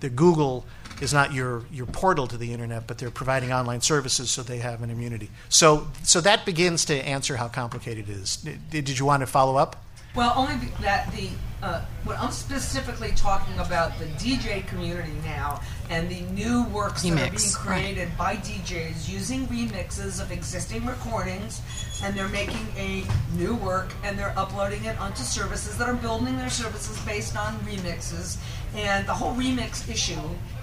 the 0.00 0.08
Google 0.10 0.64
is 1.00 1.12
not 1.12 1.32
your, 1.32 1.64
your 1.72 1.86
portal 1.86 2.26
to 2.26 2.36
the 2.36 2.52
internet, 2.52 2.86
but 2.86 2.98
they're 2.98 3.10
providing 3.10 3.52
online 3.52 3.80
services, 3.80 4.30
so 4.30 4.42
they 4.42 4.58
have 4.58 4.82
an 4.82 4.90
immunity. 4.90 5.30
So, 5.48 5.88
so 6.02 6.20
that 6.20 6.44
begins 6.44 6.84
to 6.86 6.94
answer 6.94 7.36
how 7.36 7.48
complicated 7.48 8.08
it 8.08 8.12
is. 8.12 8.36
Did, 8.36 8.70
did 8.70 8.98
you 8.98 9.04
want 9.06 9.20
to 9.22 9.26
follow 9.26 9.56
up? 9.56 9.82
Well, 10.14 10.32
only 10.36 10.56
that 10.80 11.10
the 11.12 11.28
uh, 11.62 11.84
what 12.04 12.18
I'm 12.18 12.32
specifically 12.32 13.12
talking 13.14 13.56
about 13.58 13.96
the 13.98 14.06
DJ 14.06 14.66
community 14.66 15.12
now 15.24 15.60
and 15.90 16.08
the 16.08 16.20
new 16.32 16.64
works 16.66 17.02
that 17.02 17.12
are 17.12 17.16
being 17.16 17.32
Remix, 17.32 17.56
created 17.56 18.08
by 18.16 18.36
DJs 18.36 19.08
using 19.08 19.46
remixes 19.48 20.22
of 20.22 20.30
existing 20.30 20.86
recordings, 20.86 21.60
and 22.02 22.16
they're 22.16 22.28
making 22.28 22.66
a 22.76 23.04
new 23.36 23.56
work 23.56 23.92
and 24.04 24.16
they're 24.16 24.32
uploading 24.38 24.84
it 24.84 24.98
onto 25.00 25.22
services 25.22 25.76
that 25.78 25.88
are 25.88 25.94
building 25.94 26.38
their 26.38 26.48
services 26.48 26.98
based 27.04 27.36
on 27.36 27.54
remixes. 27.60 28.38
And 28.74 29.06
the 29.06 29.14
whole 29.14 29.34
remix 29.34 29.88
issue 29.90 30.20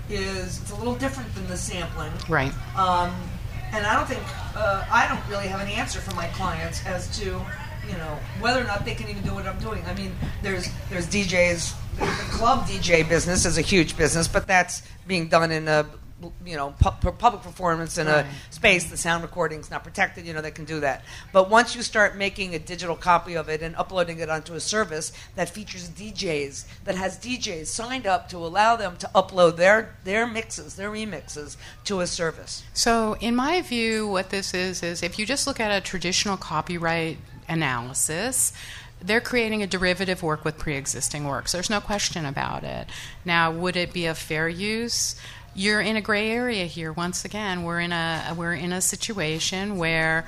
is 0.10 0.62
it's 0.62 0.72
a 0.72 0.76
little 0.76 0.96
different 0.96 1.34
than 1.36 1.46
the 1.48 1.58
sampling. 1.58 2.14
Right. 2.30 2.54
Um, 2.78 3.14
and 3.74 3.86
I 3.86 3.96
don't 3.96 4.08
think 4.08 4.24
uh, 4.56 4.86
I 4.90 5.08
don't 5.10 5.30
really 5.30 5.48
have 5.50 5.60
an 5.60 5.68
answer 5.68 6.00
for 6.00 6.16
my 6.16 6.28
clients 6.28 6.86
as 6.86 7.20
to 7.20 7.42
you 7.90 7.98
know 7.98 8.18
whether 8.40 8.62
or 8.62 8.66
not 8.66 8.86
they 8.86 8.94
can 8.96 9.10
even 9.10 9.24
do 9.24 9.34
what 9.34 9.46
I'm 9.48 9.60
doing. 9.60 9.84
I 9.86 9.94
mean, 9.94 10.16
there's 10.44 10.68
there's 10.90 11.08
DJs. 11.08 11.74
The 11.98 12.06
club 12.38 12.68
DJ 12.68 13.08
business 13.08 13.46
is 13.46 13.58
a 13.58 13.62
huge 13.62 13.98
business, 13.98 14.28
but 14.28 14.46
that's 14.48 14.84
being 15.08 15.28
done 15.30 15.52
in 15.52 15.68
a 15.68 15.86
you 16.44 16.56
know 16.56 16.74
pu- 16.80 17.12
public 17.12 17.44
performance 17.44 18.00
in 18.00 18.08
Right. 18.08 18.26
a 18.26 18.54
space. 18.54 18.86
The 18.86 18.98
sound 18.98 19.22
recording's 19.24 19.70
not 19.70 19.84
protected. 19.84 20.26
You 20.26 20.34
know 20.34 20.42
they 20.42 20.50
can 20.52 20.66
do 20.66 20.80
that. 20.80 21.04
But 21.32 21.50
once 21.50 21.76
you 21.76 21.84
start 21.84 22.16
making 22.18 22.56
a 22.56 22.60
digital 22.60 22.96
copy 22.96 23.36
of 23.36 23.50
it 23.50 23.62
and 23.62 23.76
uploading 23.76 24.18
it 24.20 24.28
onto 24.30 24.54
a 24.56 24.60
service 24.60 25.12
that 25.36 25.48
features 25.50 25.90
DJs, 25.90 26.66
that 26.86 26.96
has 26.96 27.18
DJs 27.20 27.68
signed 27.68 28.08
up 28.08 28.30
to 28.30 28.38
allow 28.38 28.76
them 28.76 28.98
to 28.98 29.10
upload 29.14 29.58
their 29.58 29.96
their 30.06 30.26
mixes, 30.28 30.76
their 30.76 30.90
remixes 30.92 31.56
to 31.86 32.00
a 32.00 32.08
service. 32.08 32.64
So, 32.74 33.16
in 33.20 33.36
my 33.36 33.62
view, 33.62 34.08
what 34.08 34.30
this 34.32 34.54
is 34.56 34.82
is 34.84 35.04
if 35.04 35.18
you 35.20 35.26
just 35.26 35.46
look 35.48 35.60
at 35.60 35.72
a 35.72 35.82
traditional 35.82 36.38
copyright 36.38 37.18
analysis, 37.48 38.54
they're 39.02 39.22
creating 39.22 39.62
a 39.62 39.68
derivative 39.68 40.24
work 40.24 40.44
with 40.44 40.58
pre 40.58 40.76
existing 40.76 41.26
works. 41.26 41.52
There's 41.52 41.70
no 41.70 41.82
question 41.82 42.26
about 42.26 42.64
it. 42.64 42.88
Now, 43.26 43.52
would 43.52 43.76
it 43.76 43.94
be 43.94 44.06
a 44.06 44.16
fair 44.16 44.50
use? 44.50 45.16
You're 45.56 45.82
in 45.82 45.96
a 45.96 46.02
gray 46.02 46.30
area 46.30 46.66
here. 46.66 46.92
Once 46.92 47.26
again, 47.26 47.64
we're 47.64 47.80
in 47.80 47.92
a 47.92 48.34
we're 48.38 48.54
in 48.54 48.72
a 48.72 48.82
situation 48.82 49.78
where 49.78 50.26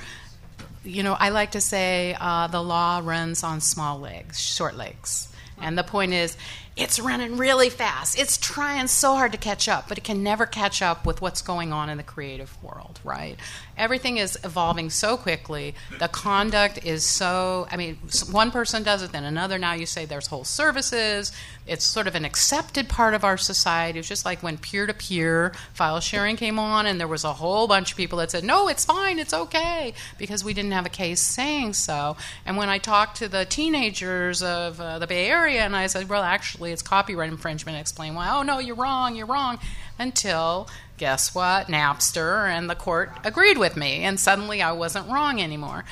you 0.84 1.03
know, 1.03 1.13
I 1.13 1.30
like 1.30 1.51
to 1.51 1.61
say 1.61 2.15
uh, 2.20 2.47
the 2.47 2.63
law 2.63 3.01
runs 3.03 3.43
on 3.43 3.61
small 3.61 3.99
legs, 3.99 4.39
short 4.39 4.76
legs. 4.76 5.28
And 5.61 5.78
the 5.78 5.84
point 5.84 6.13
is, 6.13 6.38
it's 6.78 6.99
running 6.99 7.36
really 7.36 7.70
fast. 7.70 8.17
It's 8.17 8.38
trying 8.38 8.88
so 8.88 9.15
hard 9.15 9.34
to 9.34 9.38
catch 9.38 9.67
up, 9.67 9.89
but 9.89 9.97
it 9.97 10.05
can 10.05 10.24
never 10.24 10.45
catch 10.45 10.82
up 10.82 11.05
with 11.05 11.22
what's 11.22 11.41
going 11.41 11.74
on 11.74 11.89
in 11.89 11.97
the 11.97 12.03
creative 12.03 12.61
world, 12.63 13.01
right? 13.03 13.38
Everything 13.80 14.17
is 14.17 14.38
evolving 14.43 14.89
so 14.89 15.17
quickly. 15.17 15.73
The 15.97 16.09
conduct 16.09 16.86
is 16.86 17.03
so, 17.03 17.65
I 17.71 17.77
mean, 17.77 17.97
one 18.30 18.51
person 18.51 18.84
does 18.84 19.01
it, 19.01 19.11
then 19.11 19.23
another. 19.23 19.57
Now 19.57 19.73
you 19.73 19.86
say 19.86 20.05
there's 20.05 20.27
whole 20.27 20.43
services. 20.43 21.32
It's 21.65 21.86
sort 21.86 22.07
of 22.07 22.15
an 22.15 22.25
accepted 22.25 22.89
part 22.89 23.13
of 23.13 23.23
our 23.23 23.38
society. 23.38 23.99
It's 23.99 24.07
just 24.07 24.25
like 24.25 24.43
when 24.43 24.57
peer 24.57 24.86
to 24.86 24.93
peer 24.93 25.53
file 25.73 25.99
sharing 26.01 26.36
came 26.36 26.59
on, 26.59 26.86
and 26.86 26.99
there 26.99 27.07
was 27.07 27.23
a 27.23 27.34
whole 27.34 27.67
bunch 27.67 27.91
of 27.91 27.97
people 27.97 28.17
that 28.17 28.32
said, 28.32 28.43
no, 28.43 28.67
it's 28.67 28.84
fine, 28.86 29.17
it's 29.17 29.34
okay, 29.34 29.93
because 30.17 30.43
we 30.43 30.53
didn't 30.53 30.71
have 30.71 30.86
a 30.86 30.89
case 30.89 31.21
saying 31.21 31.73
so. 31.73 32.17
And 32.45 32.57
when 32.57 32.67
I 32.69 32.80
talked 32.80 33.17
to 33.17 33.30
the 33.30 33.45
teenagers 33.45 34.43
of 34.43 34.82
uh, 34.82 34.99
the 34.99 35.07
Bay 35.07 35.30
Area, 35.30 35.61
and 35.61 35.75
I 35.75 35.88
said, 35.88 36.09
well, 36.09 36.23
actually, 36.23 36.71
it's 36.71 36.82
copyright 36.82 37.30
infringement. 37.30 37.77
I 37.77 37.80
explained 37.80 38.15
why. 38.15 38.30
Oh 38.30 38.43
no, 38.43 38.59
you're 38.59 38.75
wrong. 38.75 39.15
You're 39.15 39.25
wrong. 39.27 39.59
Until 39.97 40.67
guess 41.00 41.34
what? 41.34 41.68
Napster 41.68 42.47
and 42.47 42.70
the 42.70 42.76
court 42.76 43.12
agreed 43.24 43.58
with 43.58 43.76
me, 43.76 44.04
and 44.04 44.20
suddenly 44.20 44.62
I 44.62 44.74
wasn't 44.74 45.10
wrong 45.10 45.41
anymore. 45.41 45.86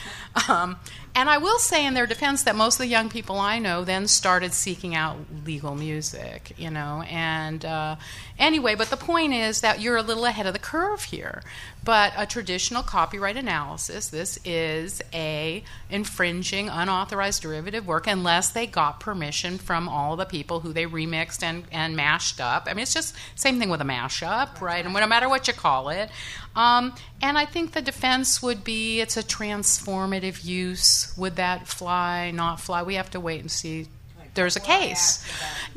Um, 0.47 0.77
and 1.15 1.29
I 1.29 1.37
will 1.39 1.59
say, 1.59 1.85
in 1.85 1.93
their 1.93 2.05
defense, 2.05 2.43
that 2.43 2.55
most 2.55 2.75
of 2.75 2.79
the 2.79 2.87
young 2.87 3.09
people 3.09 3.39
I 3.39 3.59
know 3.59 3.83
then 3.83 4.07
started 4.07 4.53
seeking 4.53 4.93
out 4.93 5.17
legal 5.45 5.75
music, 5.75 6.53
you 6.57 6.69
know. 6.69 7.03
And 7.09 7.65
uh, 7.65 7.95
anyway, 8.37 8.75
but 8.75 8.89
the 8.89 8.97
point 8.97 9.33
is 9.33 9.61
that 9.61 9.81
you're 9.81 9.97
a 9.97 10.03
little 10.03 10.25
ahead 10.25 10.45
of 10.45 10.53
the 10.53 10.59
curve 10.59 11.03
here. 11.03 11.41
But 11.83 12.13
a 12.17 12.25
traditional 12.25 12.83
copyright 12.83 13.37
analysis, 13.37 14.09
this 14.09 14.37
is 14.43 15.01
a 15.13 15.63
infringing 15.89 16.67
unauthorized 16.69 17.41
derivative 17.41 17.87
work 17.87 18.07
unless 18.07 18.49
they 18.49 18.67
got 18.67 18.99
permission 18.99 19.57
from 19.57 19.87
all 19.87 20.17
the 20.17 20.25
people 20.25 20.59
who 20.59 20.73
they 20.73 20.85
remixed 20.85 21.41
and, 21.43 21.63
and 21.71 21.95
mashed 21.95 22.41
up. 22.41 22.67
I 22.69 22.73
mean, 22.73 22.83
it's 22.83 22.93
just 22.93 23.15
same 23.35 23.57
thing 23.57 23.69
with 23.69 23.81
a 23.81 23.85
mashup, 23.85 24.59
right? 24.59 24.83
And 24.85 24.93
no 24.93 25.07
matter 25.07 25.29
what 25.29 25.47
you 25.47 25.53
call 25.53 25.89
it. 25.89 26.09
Um, 26.57 26.95
and 27.21 27.37
I 27.37 27.45
think 27.45 27.73
the 27.73 27.83
defense 27.83 28.41
would 28.41 28.63
be 28.63 28.99
it's 28.99 29.15
a 29.15 29.21
transformative 29.21 30.43
use. 30.43 31.15
Would 31.15 31.35
that 31.35 31.67
fly, 31.67 32.31
not 32.31 32.59
fly? 32.59 32.81
We 32.81 32.95
have 32.95 33.11
to 33.11 33.19
wait 33.19 33.41
and 33.41 33.51
see 33.51 33.87
there's 34.33 34.55
a 34.55 34.59
case. 34.59 35.23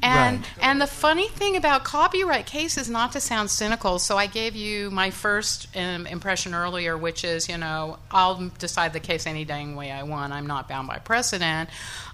And 0.02 0.38
Right. 0.38 0.48
and 0.62 0.80
the 0.80 0.86
funny 0.86 1.28
thing 1.28 1.56
about 1.56 1.84
copyright 1.84 2.46
cases, 2.46 2.88
not 2.88 3.12
to 3.12 3.20
sound 3.20 3.50
cynical, 3.50 3.98
so 3.98 4.16
I 4.16 4.26
gave 4.26 4.54
you 4.56 4.90
my 4.90 5.10
first 5.10 5.68
um, 5.76 6.06
impression 6.06 6.54
earlier, 6.54 6.96
which 6.96 7.24
is 7.24 7.48
you 7.48 7.58
know 7.58 7.98
I'll 8.10 8.50
decide 8.58 8.92
the 8.92 9.00
case 9.00 9.26
any 9.26 9.44
dang 9.44 9.76
way 9.76 9.90
I 9.90 10.02
want. 10.04 10.32
I'm 10.32 10.46
not 10.46 10.68
bound 10.68 10.88
by 10.88 10.98
precedent. 10.98 11.68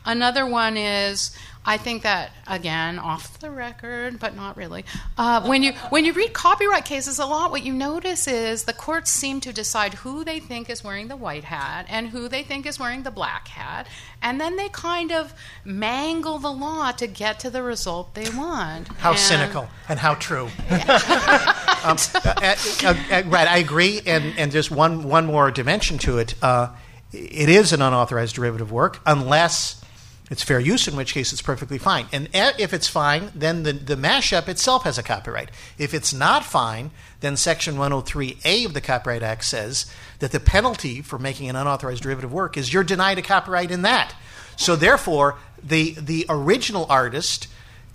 Another 0.04 0.46
one 0.46 0.76
is 0.76 1.36
I 1.68 1.78
think 1.78 2.04
that 2.04 2.30
again 2.46 3.00
off 3.00 3.40
the 3.40 3.50
record, 3.50 4.20
but 4.20 4.36
not 4.36 4.56
really. 4.56 4.84
Uh, 5.18 5.42
when 5.42 5.64
you 5.64 5.72
when 5.90 6.04
you 6.04 6.12
read 6.12 6.32
copyright 6.32 6.84
cases 6.84 7.18
a 7.18 7.26
lot, 7.26 7.50
what 7.50 7.64
you 7.64 7.72
notice 7.72 8.28
is 8.28 8.64
the 8.64 8.72
courts 8.72 9.10
seem 9.10 9.40
to 9.40 9.52
decide 9.52 9.94
who 9.94 10.24
they 10.24 10.38
think 10.38 10.70
is 10.70 10.84
wearing 10.84 11.08
the 11.08 11.16
white 11.16 11.44
hat 11.44 11.86
and 11.88 12.08
who 12.10 12.28
they 12.28 12.44
think 12.44 12.66
is 12.66 12.78
wearing 12.78 13.02
the 13.02 13.10
black 13.10 13.48
hat, 13.48 13.88
and 14.22 14.40
then 14.40 14.54
they 14.56 14.68
kind 14.68 15.10
of 15.10 15.34
mangle 15.64 16.38
the 16.38 16.52
law 16.52 16.92
to 16.92 17.06
get 17.08 17.40
to 17.40 17.50
the 17.50 17.62
result 17.62 17.75
they 18.14 18.28
want. 18.30 18.88
How 18.98 19.10
And- 19.10 19.18
cynical 19.18 19.68
and 19.88 19.98
how 19.98 20.14
true. 20.14 20.48
um, 20.70 21.96
uh, 22.14 22.20
uh, 22.24 22.54
uh, 22.84 23.22
right, 23.26 23.48
I 23.48 23.58
agree. 23.58 24.00
And, 24.06 24.38
and 24.38 24.50
just 24.52 24.70
one, 24.70 25.04
one 25.04 25.26
more 25.26 25.50
dimension 25.50 25.98
to 25.98 26.18
it. 26.18 26.34
Uh, 26.42 26.68
it 27.12 27.48
is 27.48 27.72
an 27.72 27.82
unauthorized 27.82 28.34
derivative 28.34 28.72
work 28.72 29.00
unless 29.06 29.82
it's 30.28 30.42
fair 30.42 30.58
use, 30.58 30.88
in 30.88 30.96
which 30.96 31.14
case 31.14 31.32
it's 31.32 31.42
perfectly 31.42 31.78
fine. 31.78 32.06
And 32.12 32.28
if 32.32 32.72
it's 32.72 32.88
fine, 32.88 33.30
then 33.34 33.62
the, 33.62 33.72
the 33.72 33.94
mashup 33.94 34.48
itself 34.48 34.82
has 34.82 34.98
a 34.98 35.02
copyright. 35.02 35.50
If 35.78 35.94
it's 35.94 36.12
not 36.12 36.44
fine, 36.44 36.90
then 37.20 37.36
Section 37.36 37.76
103A 37.76 38.66
of 38.66 38.74
the 38.74 38.80
Copyright 38.80 39.22
Act 39.22 39.44
says 39.44 39.86
that 40.18 40.32
the 40.32 40.40
penalty 40.40 41.00
for 41.00 41.18
making 41.18 41.48
an 41.48 41.54
unauthorized 41.54 42.02
derivative 42.02 42.32
work 42.32 42.56
is 42.56 42.72
you're 42.72 42.82
denied 42.82 43.18
a 43.18 43.22
copyright 43.22 43.70
in 43.70 43.82
that. 43.82 44.14
So 44.56 44.74
therefore, 44.74 45.38
the, 45.62 45.92
the 45.92 46.26
original 46.28 46.86
artist 46.88 47.46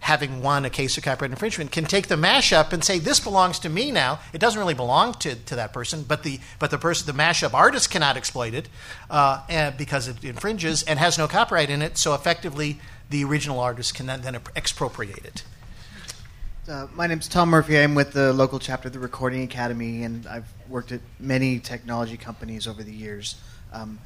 having 0.02 0.42
won 0.42 0.66
a 0.66 0.70
case 0.70 0.98
of 0.98 1.04
copyright 1.04 1.32
infringement, 1.32 1.72
can 1.72 1.86
take 1.86 2.08
the 2.08 2.16
mashup 2.16 2.74
and 2.74 2.84
say, 2.84 3.00
"This 3.00 3.20
belongs 3.20 3.60
to 3.60 3.70
me 3.70 3.92
now." 3.92 4.20
It 4.34 4.40
doesn't 4.40 4.60
really 4.60 4.74
belong 4.74 5.14
to, 5.16 5.36
to 5.36 5.56
that 5.56 5.74
person, 5.74 6.04
but 6.04 6.24
the 6.24 6.40
but 6.60 6.72
the 6.72 6.78
person, 6.78 7.08
the 7.08 7.18
mashup 7.18 7.54
artist, 7.54 7.90
cannot 7.90 8.18
exploit 8.18 8.54
it 8.54 8.68
uh, 9.10 9.44
and, 9.50 9.78
because 9.78 10.08
it 10.08 10.24
infringes 10.24 10.84
and 10.84 11.00
has 11.00 11.18
no 11.18 11.28
copyright 11.28 11.70
in 11.70 11.82
it. 11.82 11.98
So 11.98 12.14
effectively, 12.14 12.80
the 13.10 13.24
original 13.24 13.60
artist 13.60 13.94
can 13.94 14.06
then, 14.08 14.22
then 14.22 14.38
expropriate 14.56 15.26
it. 15.26 15.44
Uh, 16.70 16.88
my 16.94 17.08
name's 17.08 17.28
Tom 17.28 17.50
Murphy. 17.50 17.78
I'm 17.78 17.96
with 17.96 18.14
the 18.14 18.32
local 18.34 18.60
chapter 18.60 18.88
of 18.88 18.94
the 18.94 19.00
Recording 19.00 19.44
Academy, 19.44 20.04
and 20.04 20.28
I've 20.28 20.48
worked 20.70 20.92
at 20.92 21.02
many 21.20 21.60
technology 21.60 22.18
companies 22.18 22.68
over 22.68 22.84
the 22.84 22.94
years. 22.94 23.36
Um, 23.74 24.00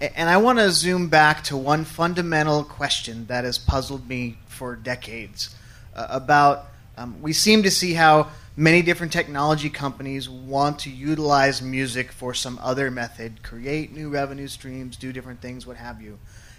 and 0.00 0.28
I 0.28 0.36
want 0.38 0.58
to 0.58 0.70
zoom 0.70 1.08
back 1.08 1.44
to 1.44 1.56
one 1.56 1.84
fundamental 1.84 2.64
question 2.64 3.26
that 3.26 3.44
has 3.44 3.58
puzzled 3.58 4.08
me 4.08 4.38
for 4.46 4.76
decades 4.76 5.54
uh, 5.94 6.06
about 6.10 6.66
um, 6.96 7.20
we 7.20 7.32
seem 7.32 7.62
to 7.64 7.70
see 7.70 7.94
how 7.94 8.28
many 8.56 8.82
different 8.82 9.12
technology 9.12 9.68
companies 9.68 10.28
want 10.28 10.78
to 10.80 10.90
utilize 10.90 11.60
music 11.60 12.12
for 12.12 12.34
some 12.34 12.58
other 12.62 12.90
method, 12.90 13.42
create 13.42 13.92
new 13.92 14.08
revenue 14.08 14.46
streams, 14.46 14.96
do 14.96 15.12
different 15.12 15.40
things, 15.40 15.66
what 15.66 15.76
have 15.76 16.00
you. 16.00 16.18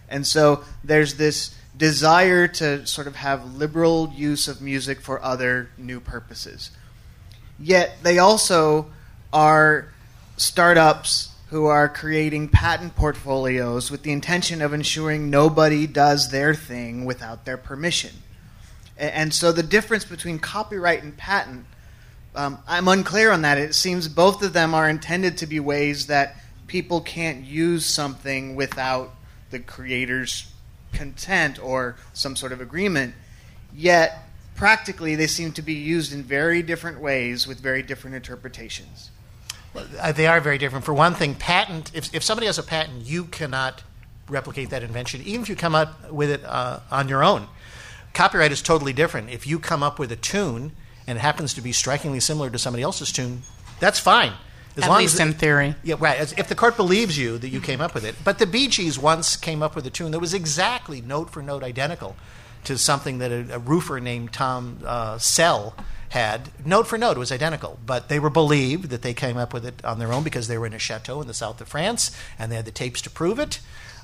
And 0.10 0.28
so 0.28 0.64
there's 0.84 1.16
this 1.16 1.56
desire 1.78 2.48
to 2.48 2.86
sort 2.86 3.08
of 3.08 3.16
have 3.16 3.56
liberal 3.56 4.12
use 4.16 4.48
of 4.48 4.62
music 4.62 5.02
for 5.02 5.24
other 5.24 5.70
new 5.78 6.00
purposes. 6.00 6.72
Yet 7.58 7.98
they 8.04 8.20
also 8.20 8.88
are 9.32 9.90
startups 10.38 11.35
who 11.50 11.66
are 11.66 11.88
creating 11.88 12.50
patent 12.50 12.96
portfolios 12.96 13.92
with 13.92 14.04
the 14.04 14.12
intention 14.12 14.62
of 14.62 14.74
ensuring 14.74 15.30
nobody 15.30 15.86
does 15.86 16.32
their 16.32 16.56
thing 16.56 17.06
without 17.06 17.46
their 17.46 17.58
permission. 17.58 18.12
And 18.98 19.34
so 19.34 19.52
the 19.52 19.64
difference 19.64 20.06
between 20.06 20.40
copyright 20.40 21.04
and 21.04 21.16
patent, 21.16 21.66
um, 22.34 22.60
I'm 22.68 22.88
unclear 22.88 23.32
on 23.32 23.44
that. 23.44 23.58
It 23.58 23.76
seems 23.76 24.08
both 24.08 24.42
of 24.42 24.54
them 24.54 24.74
are 24.74 24.90
intended 24.90 25.38
to 25.40 25.48
be 25.48 25.60
ways 25.60 26.08
that 26.08 26.36
people 26.68 27.02
can't 27.02 27.44
use 27.44 27.86
something 27.86 28.56
without 28.56 29.14
the 29.52 29.60
creator's 29.60 30.52
content 30.94 31.62
or 31.62 31.98
some 32.14 32.36
sort 32.36 32.52
of 32.52 32.62
agreement. 32.62 33.14
Yet, 33.74 34.18
practically, 34.56 35.16
they 35.16 35.28
seem 35.28 35.52
to 35.54 35.62
be 35.62 35.74
used 35.74 36.14
in 36.14 36.24
very 36.24 36.64
different 36.64 37.00
ways 37.00 37.46
with 37.46 37.60
very 37.60 37.84
different 37.84 38.16
interpretations. 38.16 39.12
Uh, 39.76 40.12
they 40.12 40.28
are 40.28 40.40
very 40.40 40.58
different. 40.58 40.86
For 40.86 40.94
one 40.94 41.14
thing, 41.14 41.36
patent. 41.36 41.92
If, 41.94 42.14
if 42.14 42.24
somebody 42.24 42.48
has 42.48 42.58
a 42.58 42.64
patent, 42.64 43.06
you 43.06 43.26
cannot 43.26 43.84
replicate 44.28 44.70
that 44.72 44.84
invention, 44.84 45.22
even 45.24 45.42
if 45.42 45.50
you 45.50 45.56
come 45.56 45.76
up 45.76 46.12
with 46.12 46.30
it 46.30 46.44
uh, 46.44 46.80
on 46.92 47.08
your 47.08 47.24
own. 47.24 47.48
Copyright 48.14 48.52
is 48.52 48.62
totally 48.62 48.94
different. 48.94 49.30
If 49.30 49.46
you 49.46 49.60
come 49.60 49.84
up 49.84 50.00
with 50.00 50.12
a 50.12 50.16
tune 50.16 50.72
and 51.06 51.18
it 51.18 51.22
happens 51.22 51.54
to 51.56 51.62
be 51.62 51.72
strikingly 51.72 52.20
similar 52.20 52.50
to 52.50 52.58
somebody 52.58 52.82
else's 52.82 53.12
tune, 53.12 53.44
that's 53.80 54.00
fine. 54.00 54.34
As 54.78 54.84
At 54.84 54.90
long 54.90 55.00
least 55.00 55.16
as 55.16 55.20
in 55.22 55.34
theory. 55.34 55.76
Yeah, 55.84 55.96
right. 56.00 56.18
As, 56.18 56.34
if 56.34 56.48
the 56.48 56.56
court 56.56 56.76
believes 56.76 57.18
you 57.18 57.38
that 57.38 57.50
you 57.50 57.62
came 57.62 57.82
up 57.82 57.94
with 57.94 58.04
it. 58.04 58.16
But 58.24 58.40
the 58.40 58.48
Bee 58.48 58.68
Gees 58.68 59.00
once 59.00 59.38
came 59.38 59.62
up 59.62 59.76
with 59.76 59.86
a 59.86 59.90
tune 59.90 60.12
that 60.12 60.20
was 60.20 60.34
exactly 60.34 61.02
note 61.02 61.30
for 61.30 61.42
note 61.42 61.64
identical 61.64 62.16
to 62.66 62.78
something 62.78 63.20
that 63.20 63.32
a, 63.32 63.56
a 63.56 63.60
roofer 63.60 64.00
named 64.00 64.34
Tom 64.34 64.80
uh, 64.86 65.18
Sell 65.18 65.76
had. 66.16 66.50
Note 66.66 66.88
for 66.88 66.98
note, 66.98 67.18
was 67.18 67.32
identical. 67.32 67.78
But 67.86 68.08
they 68.08 68.20
were 68.20 68.30
believed 68.30 68.90
that 68.90 69.02
they 69.02 69.14
came 69.14 69.38
up 69.38 69.54
with 69.54 69.66
it 69.66 69.84
on 69.84 70.00
their 70.00 70.12
own 70.14 70.24
because 70.24 70.48
they 70.48 70.58
were 70.58 70.66
in 70.66 70.74
a 70.74 70.80
chateau 70.80 71.22
in 71.22 71.28
the 71.28 71.34
south 71.34 71.60
of 71.62 71.68
France 71.68 72.10
and 72.40 72.52
they 72.52 72.56
had 72.56 72.66
the 72.66 72.72
tapes 72.72 73.02
to 73.02 73.10
prove 73.10 73.38
it. 73.38 73.60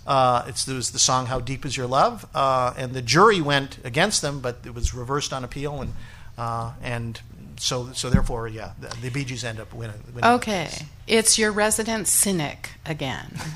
Uh, 0.06 0.44
it 0.48 0.66
was 0.68 0.92
the 0.92 1.00
song 1.00 1.28
"How 1.28 1.40
Deep 1.40 1.66
Is 1.66 1.78
Your 1.78 1.88
Love," 1.88 2.26
uh, 2.34 2.74
and 2.76 2.94
the 2.94 3.04
jury 3.04 3.40
went 3.40 3.78
against 3.84 4.22
them, 4.22 4.40
but 4.40 4.58
it 4.66 4.74
was 4.74 4.96
reversed 4.96 5.32
on 5.32 5.44
appeal, 5.44 5.80
and 5.80 5.94
uh, 6.40 6.72
and 6.82 7.22
so 7.58 7.92
so 7.94 8.10
therefore, 8.10 8.48
yeah, 8.48 8.74
the, 8.80 8.88
the 9.02 9.10
Bee 9.10 9.24
Gees 9.24 9.44
end 9.44 9.60
up 9.60 9.74
winning. 9.74 10.02
winning 10.14 10.30
Okay, 10.32 10.70
it's 11.08 11.38
your 11.38 11.52
resident 11.52 12.08
cynic 12.08 12.72
again. 12.86 13.38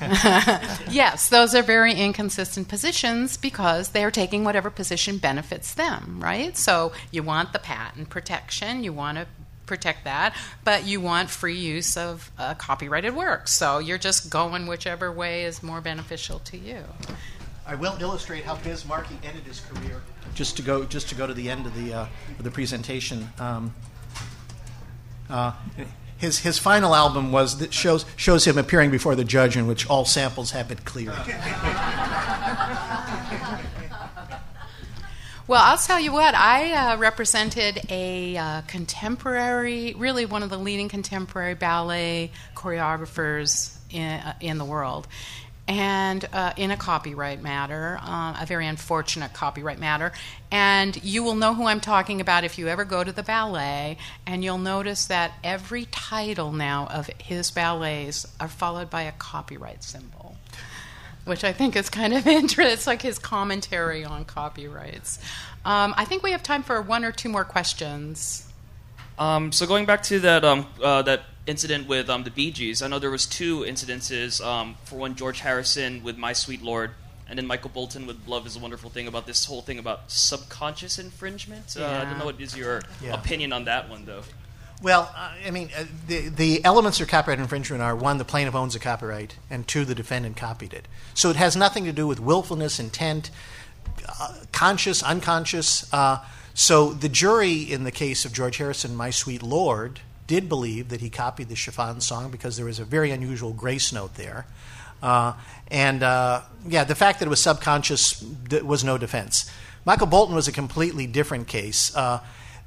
yes, 0.90 1.28
those 1.28 1.54
are 1.54 1.62
very 1.62 1.94
inconsistent 1.94 2.68
positions 2.68 3.36
because 3.36 3.90
they 3.90 4.04
are 4.04 4.10
taking 4.10 4.44
whatever 4.44 4.70
position 4.70 5.18
benefits 5.18 5.74
them, 5.74 6.18
right? 6.20 6.56
So 6.56 6.92
you 7.10 7.22
want 7.22 7.52
the 7.52 7.58
patent 7.58 8.08
protection, 8.08 8.84
you 8.84 8.92
want 8.92 9.18
to 9.18 9.26
protect 9.66 10.04
that, 10.04 10.34
but 10.64 10.86
you 10.86 11.00
want 11.00 11.28
free 11.28 11.58
use 11.58 11.96
of 11.96 12.30
uh, 12.38 12.54
copyrighted 12.54 13.14
works. 13.14 13.52
So 13.52 13.78
you're 13.78 13.98
just 13.98 14.30
going 14.30 14.66
whichever 14.66 15.12
way 15.12 15.44
is 15.44 15.62
more 15.62 15.80
beneficial 15.80 16.38
to 16.40 16.56
you. 16.56 16.84
I 17.66 17.74
will 17.74 17.96
illustrate 18.00 18.44
how 18.44 18.54
Biz 18.56 18.86
Markie 18.86 19.18
ended 19.24 19.42
his 19.42 19.60
career. 19.60 20.00
Just 20.34 20.56
to 20.56 20.62
go, 20.62 20.84
just 20.84 21.08
to 21.08 21.14
go 21.14 21.26
to 21.26 21.34
the 21.34 21.50
end 21.50 21.66
of 21.66 21.74
the 21.74 21.92
uh, 21.92 22.06
of 22.38 22.44
the 22.44 22.50
presentation. 22.50 23.30
Um, 23.38 23.74
uh, 25.28 25.52
his 26.16 26.38
his 26.38 26.58
final 26.58 26.94
album 26.94 27.32
was 27.32 27.58
that 27.58 27.72
shows 27.74 28.04
shows 28.16 28.46
him 28.46 28.56
appearing 28.56 28.90
before 28.90 29.16
the 29.16 29.24
judge, 29.24 29.56
in 29.56 29.66
which 29.66 29.88
all 29.88 30.04
samples 30.04 30.52
have 30.52 30.68
been 30.68 30.78
cleared. 30.78 31.16
Well, 35.48 35.62
I'll 35.62 35.78
tell 35.78 36.00
you 36.00 36.12
what, 36.12 36.34
I 36.34 36.72
uh, 36.72 36.96
represented 36.98 37.80
a 37.88 38.36
uh, 38.36 38.62
contemporary, 38.62 39.94
really 39.94 40.26
one 40.26 40.42
of 40.42 40.50
the 40.50 40.58
leading 40.58 40.88
contemporary 40.88 41.54
ballet 41.54 42.32
choreographers 42.56 43.76
in, 43.88 44.02
uh, 44.02 44.34
in 44.40 44.58
the 44.58 44.64
world. 44.64 45.06
And 45.68 46.28
uh, 46.32 46.52
in 46.56 46.70
a 46.70 46.76
copyright 46.76 47.42
matter, 47.42 47.98
uh, 48.00 48.36
a 48.40 48.46
very 48.46 48.66
unfortunate 48.66 49.32
copyright 49.32 49.80
matter. 49.80 50.12
And 50.50 51.02
you 51.02 51.24
will 51.24 51.34
know 51.34 51.54
who 51.54 51.66
I'm 51.66 51.80
talking 51.80 52.20
about 52.20 52.44
if 52.44 52.56
you 52.56 52.68
ever 52.68 52.84
go 52.84 53.02
to 53.02 53.10
the 53.10 53.24
ballet, 53.24 53.98
and 54.26 54.44
you'll 54.44 54.58
notice 54.58 55.06
that 55.06 55.32
every 55.42 55.86
title 55.86 56.52
now 56.52 56.86
of 56.86 57.10
his 57.18 57.50
ballets 57.50 58.26
are 58.38 58.48
followed 58.48 58.90
by 58.90 59.02
a 59.02 59.12
copyright 59.12 59.82
symbol 59.82 60.36
which 61.26 61.42
I 61.42 61.52
think 61.52 61.74
is 61.74 61.90
kind 61.90 62.14
of 62.14 62.26
interesting. 62.26 62.72
It's 62.72 62.86
like 62.86 63.02
his 63.02 63.18
commentary 63.18 64.04
on 64.04 64.24
copyrights. 64.24 65.18
Um, 65.64 65.92
I 65.96 66.04
think 66.04 66.22
we 66.22 66.30
have 66.30 66.42
time 66.42 66.62
for 66.62 66.80
one 66.80 67.04
or 67.04 67.12
two 67.12 67.28
more 67.28 67.44
questions. 67.44 68.48
Um, 69.18 69.52
so 69.52 69.66
going 69.66 69.86
back 69.86 70.02
to 70.04 70.20
that 70.20 70.44
um, 70.44 70.66
uh, 70.82 71.02
that 71.02 71.22
incident 71.46 71.86
with 71.88 72.08
um, 72.10 72.24
the 72.24 72.30
Bee 72.30 72.50
Gees, 72.50 72.82
I 72.82 72.88
know 72.88 72.98
there 72.98 73.10
was 73.10 73.26
two 73.26 73.60
incidences. 73.60 74.44
Um, 74.44 74.76
for 74.84 74.96
one, 74.96 75.14
George 75.14 75.40
Harrison 75.40 76.02
with 76.02 76.16
"My 76.18 76.32
Sweet 76.32 76.62
Lord," 76.62 76.90
and 77.28 77.38
then 77.38 77.46
Michael 77.46 77.70
Bolton 77.70 78.06
with 78.06 78.18
"Love 78.26 78.46
Is 78.46 78.56
a 78.56 78.58
Wonderful 78.58 78.90
Thing" 78.90 79.06
about 79.06 79.26
this 79.26 79.44
whole 79.44 79.62
thing 79.62 79.78
about 79.78 80.10
subconscious 80.10 80.98
infringement. 80.98 81.76
Uh, 81.78 81.86
I 81.86 82.04
don't 82.04 82.18
know 82.18 82.24
what 82.26 82.40
is 82.40 82.56
your 82.56 82.82
Yeah. 83.02 83.14
opinion 83.14 83.52
on 83.52 83.64
that 83.64 83.88
one, 83.88 84.04
though. 84.04 84.22
Well, 84.82 85.10
I 85.46 85.50
mean, 85.50 85.70
uh, 85.74 85.84
the, 86.06 86.28
the 86.28 86.62
elements 86.62 87.00
of 87.00 87.08
copyright 87.08 87.38
infringement 87.38 87.82
are 87.82 87.96
one, 87.96 88.18
the 88.18 88.26
plaintiff 88.26 88.54
owns 88.54 88.74
a 88.74 88.78
copyright, 88.78 89.36
and 89.48 89.66
two, 89.66 89.86
the 89.86 89.94
defendant 89.94 90.36
copied 90.36 90.74
it. 90.74 90.86
So 91.14 91.30
it 91.30 91.36
has 91.36 91.56
nothing 91.56 91.84
to 91.86 91.92
do 91.92 92.06
with 92.06 92.20
willfulness, 92.20 92.78
intent, 92.78 93.30
uh, 94.06 94.34
conscious, 94.52 95.02
unconscious. 95.02 95.90
Uh, 95.94 96.18
so 96.52 96.92
the 96.92 97.08
jury 97.08 97.54
in 97.62 97.84
the 97.84 97.90
case 97.90 98.26
of 98.26 98.34
George 98.34 98.58
Harrison, 98.58 98.94
My 98.94 99.08
Sweet 99.08 99.42
Lord, 99.42 100.00
did 100.26 100.48
believe 100.48 100.88
that 100.88 101.00
he 101.00 101.10
copied 101.10 101.48
the 101.48 101.56
chiffon 101.56 102.00
song 102.00 102.30
because 102.30 102.56
there 102.56 102.66
was 102.66 102.78
a 102.78 102.84
very 102.84 103.10
unusual 103.10 103.52
grace 103.52 103.92
note 103.92 104.14
there. 104.14 104.46
Uh, 105.02 105.34
and 105.70 106.02
uh, 106.02 106.42
yeah, 106.66 106.84
the 106.84 106.94
fact 106.94 107.18
that 107.18 107.26
it 107.26 107.28
was 107.28 107.40
subconscious 107.40 108.24
was 108.62 108.82
no 108.82 108.98
defense. 108.98 109.50
Michael 109.84 110.06
Bolton 110.06 110.34
was 110.34 110.48
a 110.48 110.52
completely 110.52 111.06
different 111.06 111.46
case. 111.46 111.94
Uh, 111.94 112.20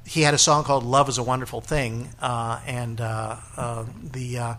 he 0.06 0.22
had 0.22 0.32
a 0.32 0.38
song 0.38 0.64
called 0.64 0.84
"Love 0.84 1.08
Is 1.08 1.18
a 1.18 1.22
Wonderful 1.22 1.60
Thing," 1.60 2.08
uh, 2.22 2.60
and 2.66 3.00
uh, 3.00 3.36
uh, 3.56 3.84
the 4.02 4.56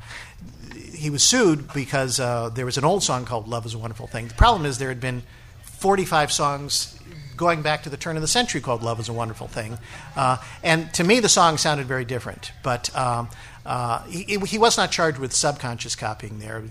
he 0.93 1.09
was 1.09 1.23
sued 1.23 1.73
because 1.73 2.17
there 2.17 2.65
was 2.65 2.77
an 2.77 2.85
old 2.85 3.03
song 3.03 3.25
called 3.25 3.47
"Love 3.47 3.65
Is 3.65 3.73
a 3.73 3.79
Wonderful 3.79 4.07
Thing." 4.07 4.27
The 4.27 4.35
problem 4.35 4.65
is 4.65 4.77
there 4.77 4.89
had 4.89 5.01
been 5.01 5.23
45 5.63 6.31
songs 6.31 6.99
going 7.41 7.63
back 7.63 7.81
to 7.83 7.89
the 7.89 7.97
turn 7.97 8.15
of 8.15 8.21
the 8.21 8.27
century 8.27 8.61
called 8.61 8.83
"Love 8.83 8.99
Is 8.99 9.09
a 9.09 9.13
Wonderful 9.13 9.47
Thing," 9.47 9.79
uh, 10.15 10.37
and 10.63 10.93
to 10.93 11.03
me 11.03 11.19
the 11.19 11.27
song 11.27 11.57
sounded 11.57 11.87
very 11.87 12.05
different. 12.05 12.51
But 12.61 12.95
um, 12.95 13.29
uh, 13.65 14.03
he, 14.03 14.37
he 14.37 14.59
was 14.59 14.77
not 14.77 14.91
charged 14.91 15.17
with 15.17 15.33
subconscious 15.33 15.95
copying. 15.95 16.39
There, 16.39 16.63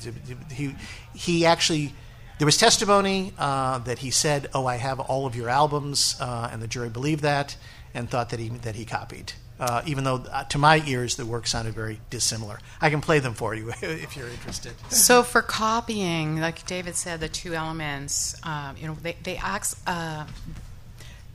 he 0.50 0.76
he 1.14 1.44
actually. 1.44 1.92
There 2.38 2.46
was 2.46 2.56
testimony 2.56 3.34
uh, 3.36 3.80
that 3.80 3.98
he 3.98 4.10
said, 4.10 4.48
"Oh, 4.54 4.64
I 4.64 4.76
have 4.76 4.98
all 5.00 5.26
of 5.26 5.34
your 5.36 5.50
albums," 5.50 6.16
uh, 6.20 6.48
and 6.50 6.62
the 6.62 6.68
jury 6.68 6.88
believed 6.88 7.22
that 7.22 7.56
and 7.92 8.08
thought 8.08 8.30
that 8.30 8.40
he 8.40 8.48
that 8.48 8.76
he 8.76 8.84
copied. 8.84 9.34
Uh, 9.60 9.82
even 9.84 10.04
though, 10.04 10.24
uh, 10.32 10.42
to 10.44 10.56
my 10.56 10.82
ears, 10.86 11.16
the 11.16 11.26
work 11.26 11.46
sounded 11.46 11.74
very 11.74 12.00
dissimilar. 12.08 12.58
I 12.80 12.88
can 12.88 13.02
play 13.02 13.18
them 13.18 13.34
for 13.34 13.54
you 13.54 13.70
if 13.82 14.16
you're 14.16 14.28
interested. 14.28 14.72
So 14.88 15.22
for 15.22 15.42
copying, 15.42 16.40
like 16.40 16.64
David 16.64 16.96
said, 16.96 17.20
the 17.20 17.28
two 17.28 17.54
elements, 17.54 18.34
um, 18.42 18.76
you 18.78 18.86
know, 18.86 18.96
they 19.02 19.16
they 19.22 19.36
uh, 19.36 20.24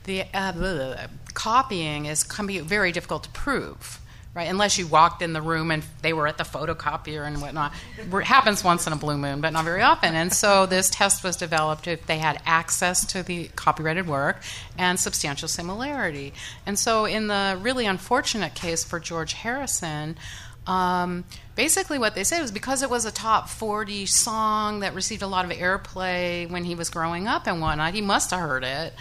the 0.04 0.24
uh, 0.34 1.06
copying 1.34 2.06
is 2.06 2.24
can 2.24 2.48
be 2.48 2.58
very 2.58 2.90
difficult 2.90 3.22
to 3.24 3.30
prove. 3.30 4.00
Right, 4.36 4.50
unless 4.50 4.76
you 4.76 4.86
walked 4.86 5.22
in 5.22 5.32
the 5.32 5.40
room 5.40 5.70
and 5.70 5.82
they 6.02 6.12
were 6.12 6.26
at 6.26 6.36
the 6.36 6.44
photocopier 6.44 7.26
and 7.26 7.40
whatnot. 7.40 7.72
It 7.96 8.24
happens 8.24 8.62
once 8.62 8.86
in 8.86 8.92
a 8.92 8.96
blue 8.96 9.16
moon, 9.16 9.40
but 9.40 9.54
not 9.54 9.64
very 9.64 9.80
often. 9.80 10.14
And 10.14 10.30
so 10.30 10.66
this 10.66 10.90
test 10.90 11.24
was 11.24 11.36
developed 11.38 11.88
if 11.88 12.04
they 12.04 12.18
had 12.18 12.42
access 12.44 13.06
to 13.06 13.22
the 13.22 13.48
copyrighted 13.56 14.06
work 14.06 14.42
and 14.76 15.00
substantial 15.00 15.48
similarity. 15.48 16.34
And 16.66 16.78
so, 16.78 17.06
in 17.06 17.28
the 17.28 17.58
really 17.62 17.86
unfortunate 17.86 18.54
case 18.54 18.84
for 18.84 19.00
George 19.00 19.32
Harrison, 19.32 20.18
um, 20.66 21.24
basically, 21.54 21.98
what 21.98 22.14
they 22.14 22.24
said 22.24 22.42
was 22.42 22.50
because 22.50 22.82
it 22.82 22.90
was 22.90 23.06
a 23.06 23.12
top 23.12 23.48
40 23.48 24.04
song 24.04 24.80
that 24.80 24.94
received 24.94 25.22
a 25.22 25.26
lot 25.26 25.44
of 25.44 25.50
airplay 25.50 26.50
when 26.50 26.64
he 26.64 26.74
was 26.74 26.90
growing 26.90 27.26
up 27.26 27.46
and 27.46 27.62
whatnot, 27.62 27.94
he 27.94 28.02
must 28.02 28.32
have 28.32 28.40
heard 28.40 28.64
it. 28.64 28.92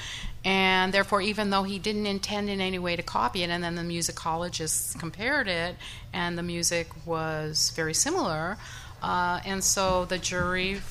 And 0.46 0.94
therefore, 0.94 1.22
even 1.22 1.50
though 1.50 1.64
he 1.64 1.80
didn't 1.80 2.06
intend 2.06 2.52
in 2.52 2.62
any 2.62 2.78
way 2.78 2.96
to 2.96 3.02
copy 3.02 3.42
it, 3.42 3.50
and 3.50 3.64
then 3.64 3.74
the 3.74 3.82
musicologists 3.82 4.98
compared 4.98 5.48
it, 5.48 5.76
and 6.14 6.38
the 6.38 6.44
music 6.44 6.88
was 7.04 7.72
very 7.76 7.96
similar, 7.96 8.58
uh, 9.02 9.42
and 9.44 9.64
so 9.64 10.06
the 10.06 10.20
jury 10.20 10.82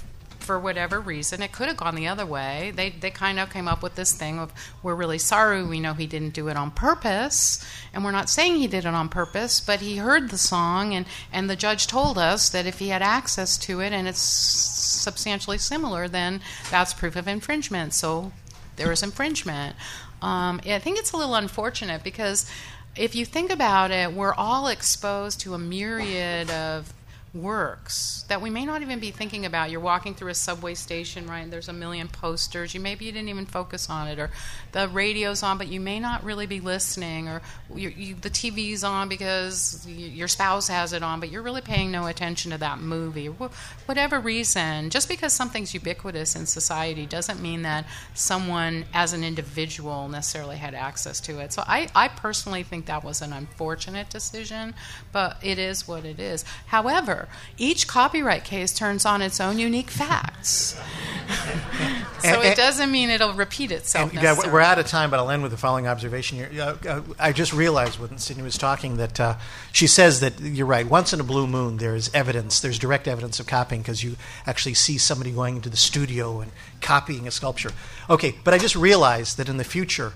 for 0.45 0.59
whatever 0.59 1.01
reason, 1.01 1.43
it 1.43 1.53
could 1.53 1.69
have 1.69 1.77
gone 1.77 1.95
the 1.95 2.07
other 2.07 2.27
way. 2.27 2.73
They 2.75 2.91
they 2.91 3.11
kind 3.11 3.41
of 3.41 3.51
came 3.51 3.67
up 3.67 3.83
with 3.83 3.95
this 3.95 4.13
thing 4.13 4.39
of 4.39 4.53
we're 4.83 4.95
really 4.95 5.19
sorry. 5.19 5.63
We 5.65 5.81
know 5.81 5.95
he 5.95 6.07
didn't 6.07 6.35
do 6.35 6.49
it 6.49 6.57
on 6.57 6.71
purpose, 6.71 7.65
and 7.93 8.05
we're 8.05 8.11
not 8.11 8.29
saying 8.29 8.57
he 8.57 8.67
did 8.67 8.85
it 8.85 8.95
on 8.95 9.09
purpose, 9.09 9.61
but 9.61 9.81
he 9.81 9.97
heard 9.97 10.31
the 10.31 10.39
song, 10.39 10.95
and 10.95 11.07
and 11.33 11.49
the 11.49 11.57
judge 11.57 11.87
told 11.87 12.19
us 12.19 12.49
that 12.51 12.67
if 12.67 12.79
he 12.79 12.89
had 12.89 13.03
access 13.03 13.57
to 13.59 13.81
it 13.81 13.93
and 13.93 14.07
it's 14.07 14.21
substantially 14.21 15.59
similar, 15.59 16.09
then 16.09 16.41
that's 16.71 16.93
proof 16.93 17.17
of 17.17 17.27
infringement. 17.27 17.95
So 17.95 18.33
there 18.77 18.89
was 18.89 19.03
infringement. 19.03 19.77
Um, 20.23 20.61
I 20.67 20.79
think 20.79 20.99
it's 20.99 21.13
a 21.13 21.17
little 21.17 21.35
unfortunate 21.35 22.03
because 22.03 22.51
if 22.97 23.15
you 23.15 23.25
think 23.25 23.51
about 23.51 23.91
it, 23.91 24.13
we're 24.13 24.35
all 24.35 24.69
exposed 24.69 25.41
to 25.41 25.55
a 25.55 25.59
myriad 25.59 26.51
of 26.51 26.93
works 27.35 28.25
that 28.29 28.41
we 28.41 28.49
may 28.49 28.65
not 28.65 28.81
even 28.81 29.01
be 29.01 29.11
thinking 29.11 29.45
about. 29.45 29.71
You're 29.71 29.81
walking 29.81 30.15
through 30.15 30.31
a 30.31 30.35
subway 30.35 30.75
station, 30.75 31.27
right? 31.27 31.51
There's 31.51 31.69
a 31.69 31.73
million 31.73 32.09
posters. 32.09 32.75
You 32.75 32.81
maybe 32.81 33.05
you 33.05 33.13
didn't 33.13 33.29
even 33.29 33.47
focus 33.47 33.91
on 33.91 34.09
it, 34.09 34.19
or 34.19 34.31
the 34.73 34.89
radio's 34.89 35.43
on, 35.43 35.59
but 35.59 35.69
you 35.69 35.81
may 35.81 35.99
not 35.99 36.25
really 36.25 36.47
be 36.47 36.61
listening, 36.61 37.29
or 37.29 37.43
you, 37.75 37.89
you, 37.89 38.15
the 38.15 38.31
TV's 38.31 38.85
on 38.85 39.09
because 39.09 39.85
y 39.87 39.93
your 40.15 40.29
spouse 40.29 40.69
has 40.69 40.93
it 40.93 41.03
on, 41.03 41.21
but 41.21 41.31
you're 41.31 41.43
really 41.43 41.61
paying 41.61 41.91
no 41.91 42.07
attention 42.07 42.53
to 42.53 42.59
that 42.59 42.79
movie, 42.79 43.27
whatever 43.27 44.21
reason. 44.21 44.91
Just 44.91 45.09
because 45.09 45.33
something's 45.33 45.75
ubiquitous 45.75 46.37
in 46.37 46.47
society 46.47 47.05
doesn't 47.05 47.43
mean 47.43 47.63
that 47.63 47.85
someone, 48.15 48.85
as 48.95 49.13
an 49.13 49.25
individual, 49.25 50.09
necessarily 50.09 50.57
had 50.57 50.75
access 50.75 51.21
to 51.21 51.41
it. 51.41 51.53
So 51.53 51.65
I, 51.67 51.89
I 51.95 52.09
personally 52.09 52.63
think 52.63 52.87
that 52.87 53.03
was 53.03 53.23
an 53.23 53.33
unfortunate 53.33 54.09
decision, 54.09 54.75
but 55.13 55.39
it 55.43 55.59
is 55.59 55.89
what 55.89 56.05
it 56.05 56.21
is. 56.21 56.45
However, 56.67 57.24
each 57.59 57.87
copyright 57.87 58.45
case 58.45 58.73
turns 58.75 59.05
on 59.05 59.23
its 59.23 59.41
own 59.41 59.59
unique 59.59 59.91
facts. 59.91 60.79
so 62.19 62.29
And- 62.29 62.45
it 62.45 62.57
doesn't 62.57 62.91
mean 62.91 63.11
it'll 63.11 63.35
repeat 63.35 63.71
itself. 63.71 64.13
And, 64.13 64.23
yeah, 64.23 64.37
we're 64.37 64.61
out 64.61 64.79
of 64.79 64.87
time, 64.87 65.11
but 65.11 65.19
I'll 65.19 65.31
end 65.31 65.43
with 65.43 65.53
the 65.53 65.59
following 65.59 65.87
observation 65.87 66.39
here. 66.39 66.79
Uh, 66.87 67.01
I 67.19 67.33
just 67.33 67.53
realized 67.53 67.99
when 67.99 68.19
Cydney 68.19 68.43
was 68.43 68.59
talking 68.59 68.97
that 68.97 69.19
uh, 69.19 69.37
she 69.73 69.87
says 69.87 70.21
that 70.21 70.41
you're 70.41 70.67
right. 70.67 70.87
Once 70.87 71.13
in 71.13 71.21
a 71.21 71.25
blue 71.25 71.47
moon, 71.47 71.79
there 71.79 71.95
is 71.95 72.11
evidence. 72.15 72.61
There's 72.61 72.79
direct 72.79 73.09
evidence 73.09 73.41
of 73.41 73.47
copying 73.47 73.83
because 73.83 74.03
you 74.03 74.17
actually 74.47 74.75
see 74.75 74.99
somebody 74.99 75.31
going 75.31 75.57
into 75.57 75.69
the 75.69 75.77
studio 75.77 76.41
and 76.41 76.53
copying 76.81 77.27
a 77.27 77.31
sculpture. 77.31 77.73
Okay, 78.09 78.35
but 78.45 78.55
I 78.55 78.59
just 78.59 78.77
realized 78.77 79.37
that 79.39 79.49
in 79.49 79.57
the 79.57 79.65
future, 79.65 80.13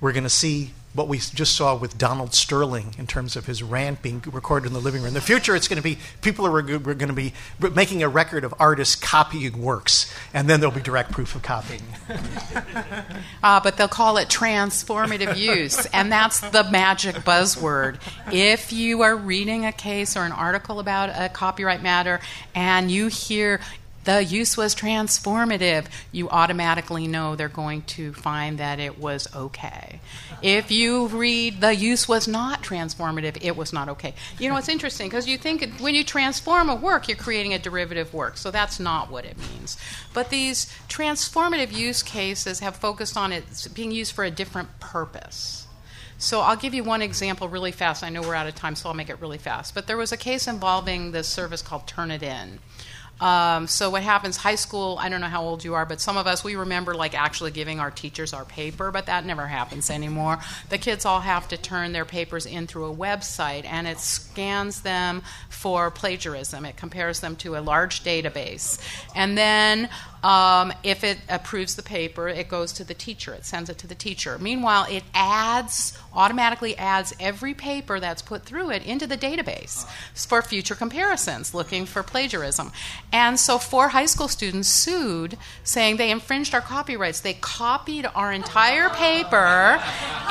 we're 0.00 0.12
going 0.12 0.24
to 0.24 0.30
see 0.30 0.72
what 0.94 1.08
we 1.08 1.18
just 1.18 1.54
saw 1.54 1.74
with 1.74 1.96
Donald 1.96 2.34
Sterling 2.34 2.94
in 2.98 3.06
terms 3.06 3.34
of 3.34 3.46
his 3.46 3.62
rant 3.62 4.02
being 4.02 4.22
recorded 4.30 4.66
in 4.66 4.72
the 4.72 4.80
living 4.80 5.00
room. 5.00 5.08
In 5.08 5.14
the 5.14 5.20
future, 5.20 5.56
it's 5.56 5.68
going 5.68 5.78
to 5.78 5.82
be 5.82 5.98
people 6.20 6.46
are 6.46 6.60
going 6.62 6.98
to 6.98 7.12
be 7.12 7.32
making 7.74 8.02
a 8.02 8.08
record 8.08 8.44
of 8.44 8.54
artists 8.58 8.94
copying 8.94 9.62
works, 9.62 10.12
and 10.34 10.48
then 10.48 10.60
there'll 10.60 10.74
be 10.74 10.82
direct 10.82 11.10
proof 11.10 11.34
of 11.34 11.42
copying. 11.42 11.82
Uh, 13.42 13.60
but 13.62 13.76
they'll 13.76 13.88
call 13.88 14.18
it 14.18 14.28
transformative 14.28 15.36
use, 15.36 15.86
and 15.86 16.12
that's 16.12 16.40
the 16.40 16.64
magic 16.70 17.16
buzzword. 17.16 17.98
If 18.30 18.72
you 18.72 19.02
are 19.02 19.16
reading 19.16 19.64
a 19.64 19.72
case 19.72 20.16
or 20.16 20.24
an 20.24 20.32
article 20.32 20.78
about 20.78 21.08
a 21.08 21.28
copyright 21.28 21.82
matter 21.82 22.20
and 22.54 22.90
you 22.90 23.08
hear 23.08 23.60
the 24.04 24.22
use 24.24 24.56
was 24.56 24.74
transformative, 24.74 25.86
you 26.10 26.28
automatically 26.28 27.06
know 27.06 27.36
they're 27.36 27.48
going 27.48 27.82
to 27.82 28.12
find 28.12 28.58
that 28.58 28.80
it 28.80 28.98
was 28.98 29.32
okay. 29.34 30.00
If 30.42 30.70
you 30.70 31.06
read 31.06 31.60
the 31.60 31.74
use 31.74 32.08
was 32.08 32.26
not 32.26 32.62
transformative, 32.62 33.38
it 33.40 33.56
was 33.56 33.72
not 33.72 33.88
okay. 33.90 34.14
You 34.38 34.48
know, 34.48 34.56
it's 34.56 34.68
interesting 34.68 35.08
because 35.08 35.28
you 35.28 35.38
think 35.38 35.78
when 35.78 35.94
you 35.94 36.04
transform 36.04 36.68
a 36.68 36.74
work, 36.74 37.06
you're 37.08 37.16
creating 37.16 37.54
a 37.54 37.58
derivative 37.58 38.12
work, 38.12 38.36
so 38.36 38.50
that's 38.50 38.80
not 38.80 39.10
what 39.10 39.24
it 39.24 39.36
means. 39.38 39.76
But 40.12 40.30
these 40.30 40.66
transformative 40.88 41.72
use 41.72 42.02
cases 42.02 42.60
have 42.60 42.76
focused 42.76 43.16
on 43.16 43.32
it 43.32 43.68
being 43.74 43.92
used 43.92 44.12
for 44.12 44.24
a 44.24 44.30
different 44.30 44.80
purpose. 44.80 45.66
So 46.18 46.40
I'll 46.40 46.56
give 46.56 46.72
you 46.72 46.84
one 46.84 47.02
example 47.02 47.48
really 47.48 47.72
fast. 47.72 48.04
I 48.04 48.08
know 48.08 48.22
we're 48.22 48.36
out 48.36 48.46
of 48.46 48.54
time, 48.54 48.76
so 48.76 48.88
I'll 48.88 48.94
make 48.94 49.10
it 49.10 49.20
really 49.20 49.38
fast. 49.38 49.74
But 49.74 49.88
there 49.88 49.96
was 49.96 50.12
a 50.12 50.16
case 50.16 50.46
involving 50.46 51.10
this 51.10 51.26
service 51.26 51.62
called 51.62 51.88
Turnitin. 51.88 52.58
Um, 53.22 53.68
so 53.68 53.88
what 53.88 54.02
happens? 54.02 54.36
High 54.36 54.56
school. 54.56 54.98
I 55.00 55.08
don't 55.08 55.20
know 55.20 55.28
how 55.28 55.44
old 55.44 55.62
you 55.62 55.74
are, 55.74 55.86
but 55.86 56.00
some 56.00 56.16
of 56.16 56.26
us 56.26 56.42
we 56.42 56.56
remember 56.56 56.92
like 56.92 57.14
actually 57.14 57.52
giving 57.52 57.78
our 57.78 57.90
teachers 57.92 58.32
our 58.32 58.44
paper, 58.44 58.90
but 58.90 59.06
that 59.06 59.24
never 59.24 59.46
happens 59.46 59.90
anymore. 59.90 60.40
The 60.70 60.78
kids 60.78 61.04
all 61.04 61.20
have 61.20 61.46
to 61.48 61.56
turn 61.56 61.92
their 61.92 62.04
papers 62.04 62.46
in 62.46 62.66
through 62.66 62.86
a 62.86 62.94
website, 62.94 63.64
and 63.64 63.86
it 63.86 64.00
scans 64.00 64.80
them 64.80 65.22
for 65.48 65.88
plagiarism. 65.92 66.64
It 66.66 66.76
compares 66.76 67.20
them 67.20 67.36
to 67.36 67.56
a 67.56 67.60
large 67.60 68.02
database, 68.02 68.80
and 69.14 69.38
then 69.38 69.88
um, 70.22 70.72
if 70.84 71.02
it 71.02 71.18
approves 71.28 71.74
the 71.74 71.82
paper, 71.82 72.28
it 72.28 72.48
goes 72.48 72.72
to 72.74 72.84
the 72.84 72.94
teacher. 72.94 73.34
It 73.34 73.44
sends 73.44 73.68
it 73.68 73.78
to 73.78 73.86
the 73.86 73.94
teacher. 73.94 74.38
Meanwhile, 74.38 74.86
it 74.90 75.02
adds 75.14 75.98
automatically 76.14 76.76
adds 76.76 77.14
every 77.18 77.54
paper 77.54 77.98
that's 77.98 78.22
put 78.22 78.44
through 78.44 78.70
it 78.70 78.84
into 78.84 79.06
the 79.06 79.16
database 79.16 79.86
for 80.14 80.42
future 80.42 80.74
comparisons, 80.74 81.54
looking 81.54 81.86
for 81.86 82.02
plagiarism. 82.02 82.70
And 83.12 83.40
so, 83.40 83.58
four 83.58 83.88
high 83.88 84.06
school 84.06 84.28
students 84.28 84.68
sued, 84.68 85.36
saying 85.64 85.96
they 85.96 86.10
infringed 86.10 86.54
our 86.54 86.60
copyrights. 86.60 87.20
They 87.20 87.34
copied 87.34 88.06
our 88.14 88.32
entire 88.32 88.90
paper 88.90 89.82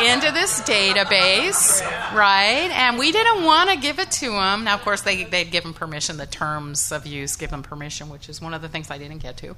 into 0.02 0.32
this 0.32 0.62
database, 0.62 1.82
right? 2.16 2.70
And 2.72 2.98
we 2.98 3.12
didn't 3.12 3.44
want 3.44 3.70
to 3.72 3.78
give 3.78 4.00
it 4.00 4.12
to 4.12 4.32
them. 4.32 4.64
Now, 4.64 4.76
of 4.76 4.82
course, 4.82 5.02
they 5.02 5.26
they'd 5.26 5.52
given 5.52 5.74
permission. 5.74 6.18
The 6.18 6.26
terms 6.26 6.92
of 6.92 7.06
use 7.06 7.36
give 7.36 7.50
them 7.50 7.64
permission, 7.64 8.10
which 8.10 8.30
is 8.30 8.42
one 8.42 8.54
of 8.54 8.62
the 8.62 8.70
things 8.70 8.89
I 8.89 8.98
didn't 8.98 9.20
get 9.20 9.38
to. 9.38 9.56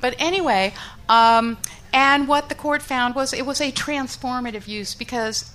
But 0.00 0.14
anyway, 0.18 0.74
um, 1.08 1.58
and 1.92 2.28
what 2.28 2.48
the 2.48 2.54
court 2.54 2.82
found 2.82 3.14
was 3.14 3.32
it 3.32 3.46
was 3.46 3.60
a 3.60 3.72
transformative 3.72 4.68
use 4.68 4.94
because 4.94 5.50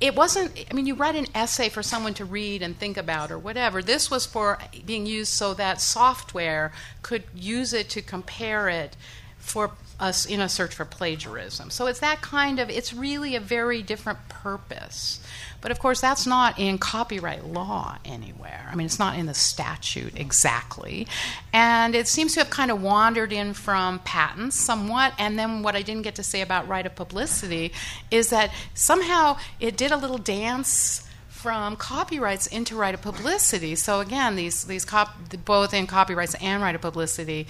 it 0.00 0.16
wasn't 0.16 0.50
i 0.70 0.74
mean 0.74 0.86
you 0.86 0.94
write 0.94 1.14
an 1.14 1.26
essay 1.34 1.68
for 1.68 1.82
someone 1.82 2.14
to 2.14 2.24
read 2.24 2.62
and 2.62 2.78
think 2.78 2.96
about 2.96 3.30
or 3.30 3.38
whatever. 3.38 3.82
This 3.82 4.10
was 4.10 4.26
for 4.26 4.58
being 4.86 5.06
used 5.06 5.32
so 5.32 5.54
that 5.54 5.80
software 5.80 6.72
could 7.02 7.24
use 7.34 7.72
it 7.72 7.88
to 7.90 8.02
compare 8.02 8.68
it 8.68 8.96
for 9.38 9.72
us 10.00 10.26
in 10.26 10.40
a 10.40 10.48
search 10.48 10.74
for 10.74 10.84
plagiarism. 10.84 11.70
So 11.70 11.86
it's 11.86 12.00
that 12.00 12.22
kind 12.22 12.58
of 12.58 12.70
it's 12.70 12.92
really 12.92 13.36
a 13.36 13.40
very 13.40 13.82
different 13.82 14.28
purpose. 14.28 15.20
But 15.60 15.70
of 15.70 15.78
course 15.78 16.00
that's 16.00 16.26
not 16.26 16.58
in 16.58 16.78
copyright 16.78 17.44
law 17.44 17.98
anywhere. 18.04 18.68
I 18.70 18.74
mean 18.74 18.86
it's 18.86 18.98
not 18.98 19.18
in 19.18 19.26
the 19.26 19.34
statute 19.34 20.18
exactly. 20.18 21.06
And 21.52 21.94
it 21.94 22.08
seems 22.08 22.34
to 22.34 22.40
have 22.40 22.50
kind 22.50 22.70
of 22.70 22.82
wandered 22.82 23.32
in 23.32 23.52
from 23.52 23.98
patents 24.00 24.56
somewhat. 24.56 25.12
And 25.18 25.38
then 25.38 25.62
what 25.62 25.76
i 25.76 25.82
didn't 25.82 26.02
get 26.02 26.14
to 26.16 26.22
say 26.22 26.40
about 26.40 26.66
right 26.66 26.86
of 26.86 26.94
publicity 26.94 27.72
is 28.10 28.30
that 28.30 28.50
somehow 28.74 29.36
it 29.60 29.76
did 29.76 29.92
a 29.92 29.96
little 29.96 30.18
dance 30.18 31.06
from 31.40 31.74
copyrights 31.76 32.46
into 32.46 32.76
right 32.76 32.92
of 32.92 33.00
publicity. 33.00 33.74
So 33.74 34.00
again, 34.00 34.36
these 34.36 34.64
these 34.64 34.84
cop, 34.84 35.08
both 35.44 35.72
in 35.72 35.86
copyrights 35.86 36.34
and 36.34 36.62
right 36.62 36.74
of 36.74 36.82
publicity, 36.82 37.46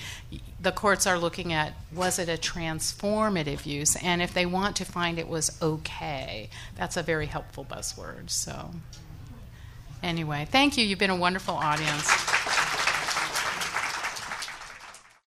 the 0.60 0.70
courts 0.70 1.06
are 1.06 1.18
looking 1.18 1.52
at 1.52 1.74
was 1.92 2.18
it 2.18 2.28
a 2.28 2.40
transformative 2.40 3.66
use, 3.66 3.96
and 3.96 4.22
if 4.22 4.32
they 4.32 4.46
want 4.46 4.76
to 4.76 4.84
find 4.84 5.18
it 5.18 5.28
was 5.28 5.60
okay, 5.60 6.50
that's 6.76 6.96
a 6.96 7.02
very 7.02 7.26
helpful 7.26 7.64
buzzword. 7.64 8.30
So 8.30 8.70
anyway, 10.02 10.46
thank 10.48 10.78
you. 10.78 10.84
You've 10.84 11.00
been 11.00 11.10
a 11.10 11.16
wonderful 11.16 11.54
audience. 11.54 12.08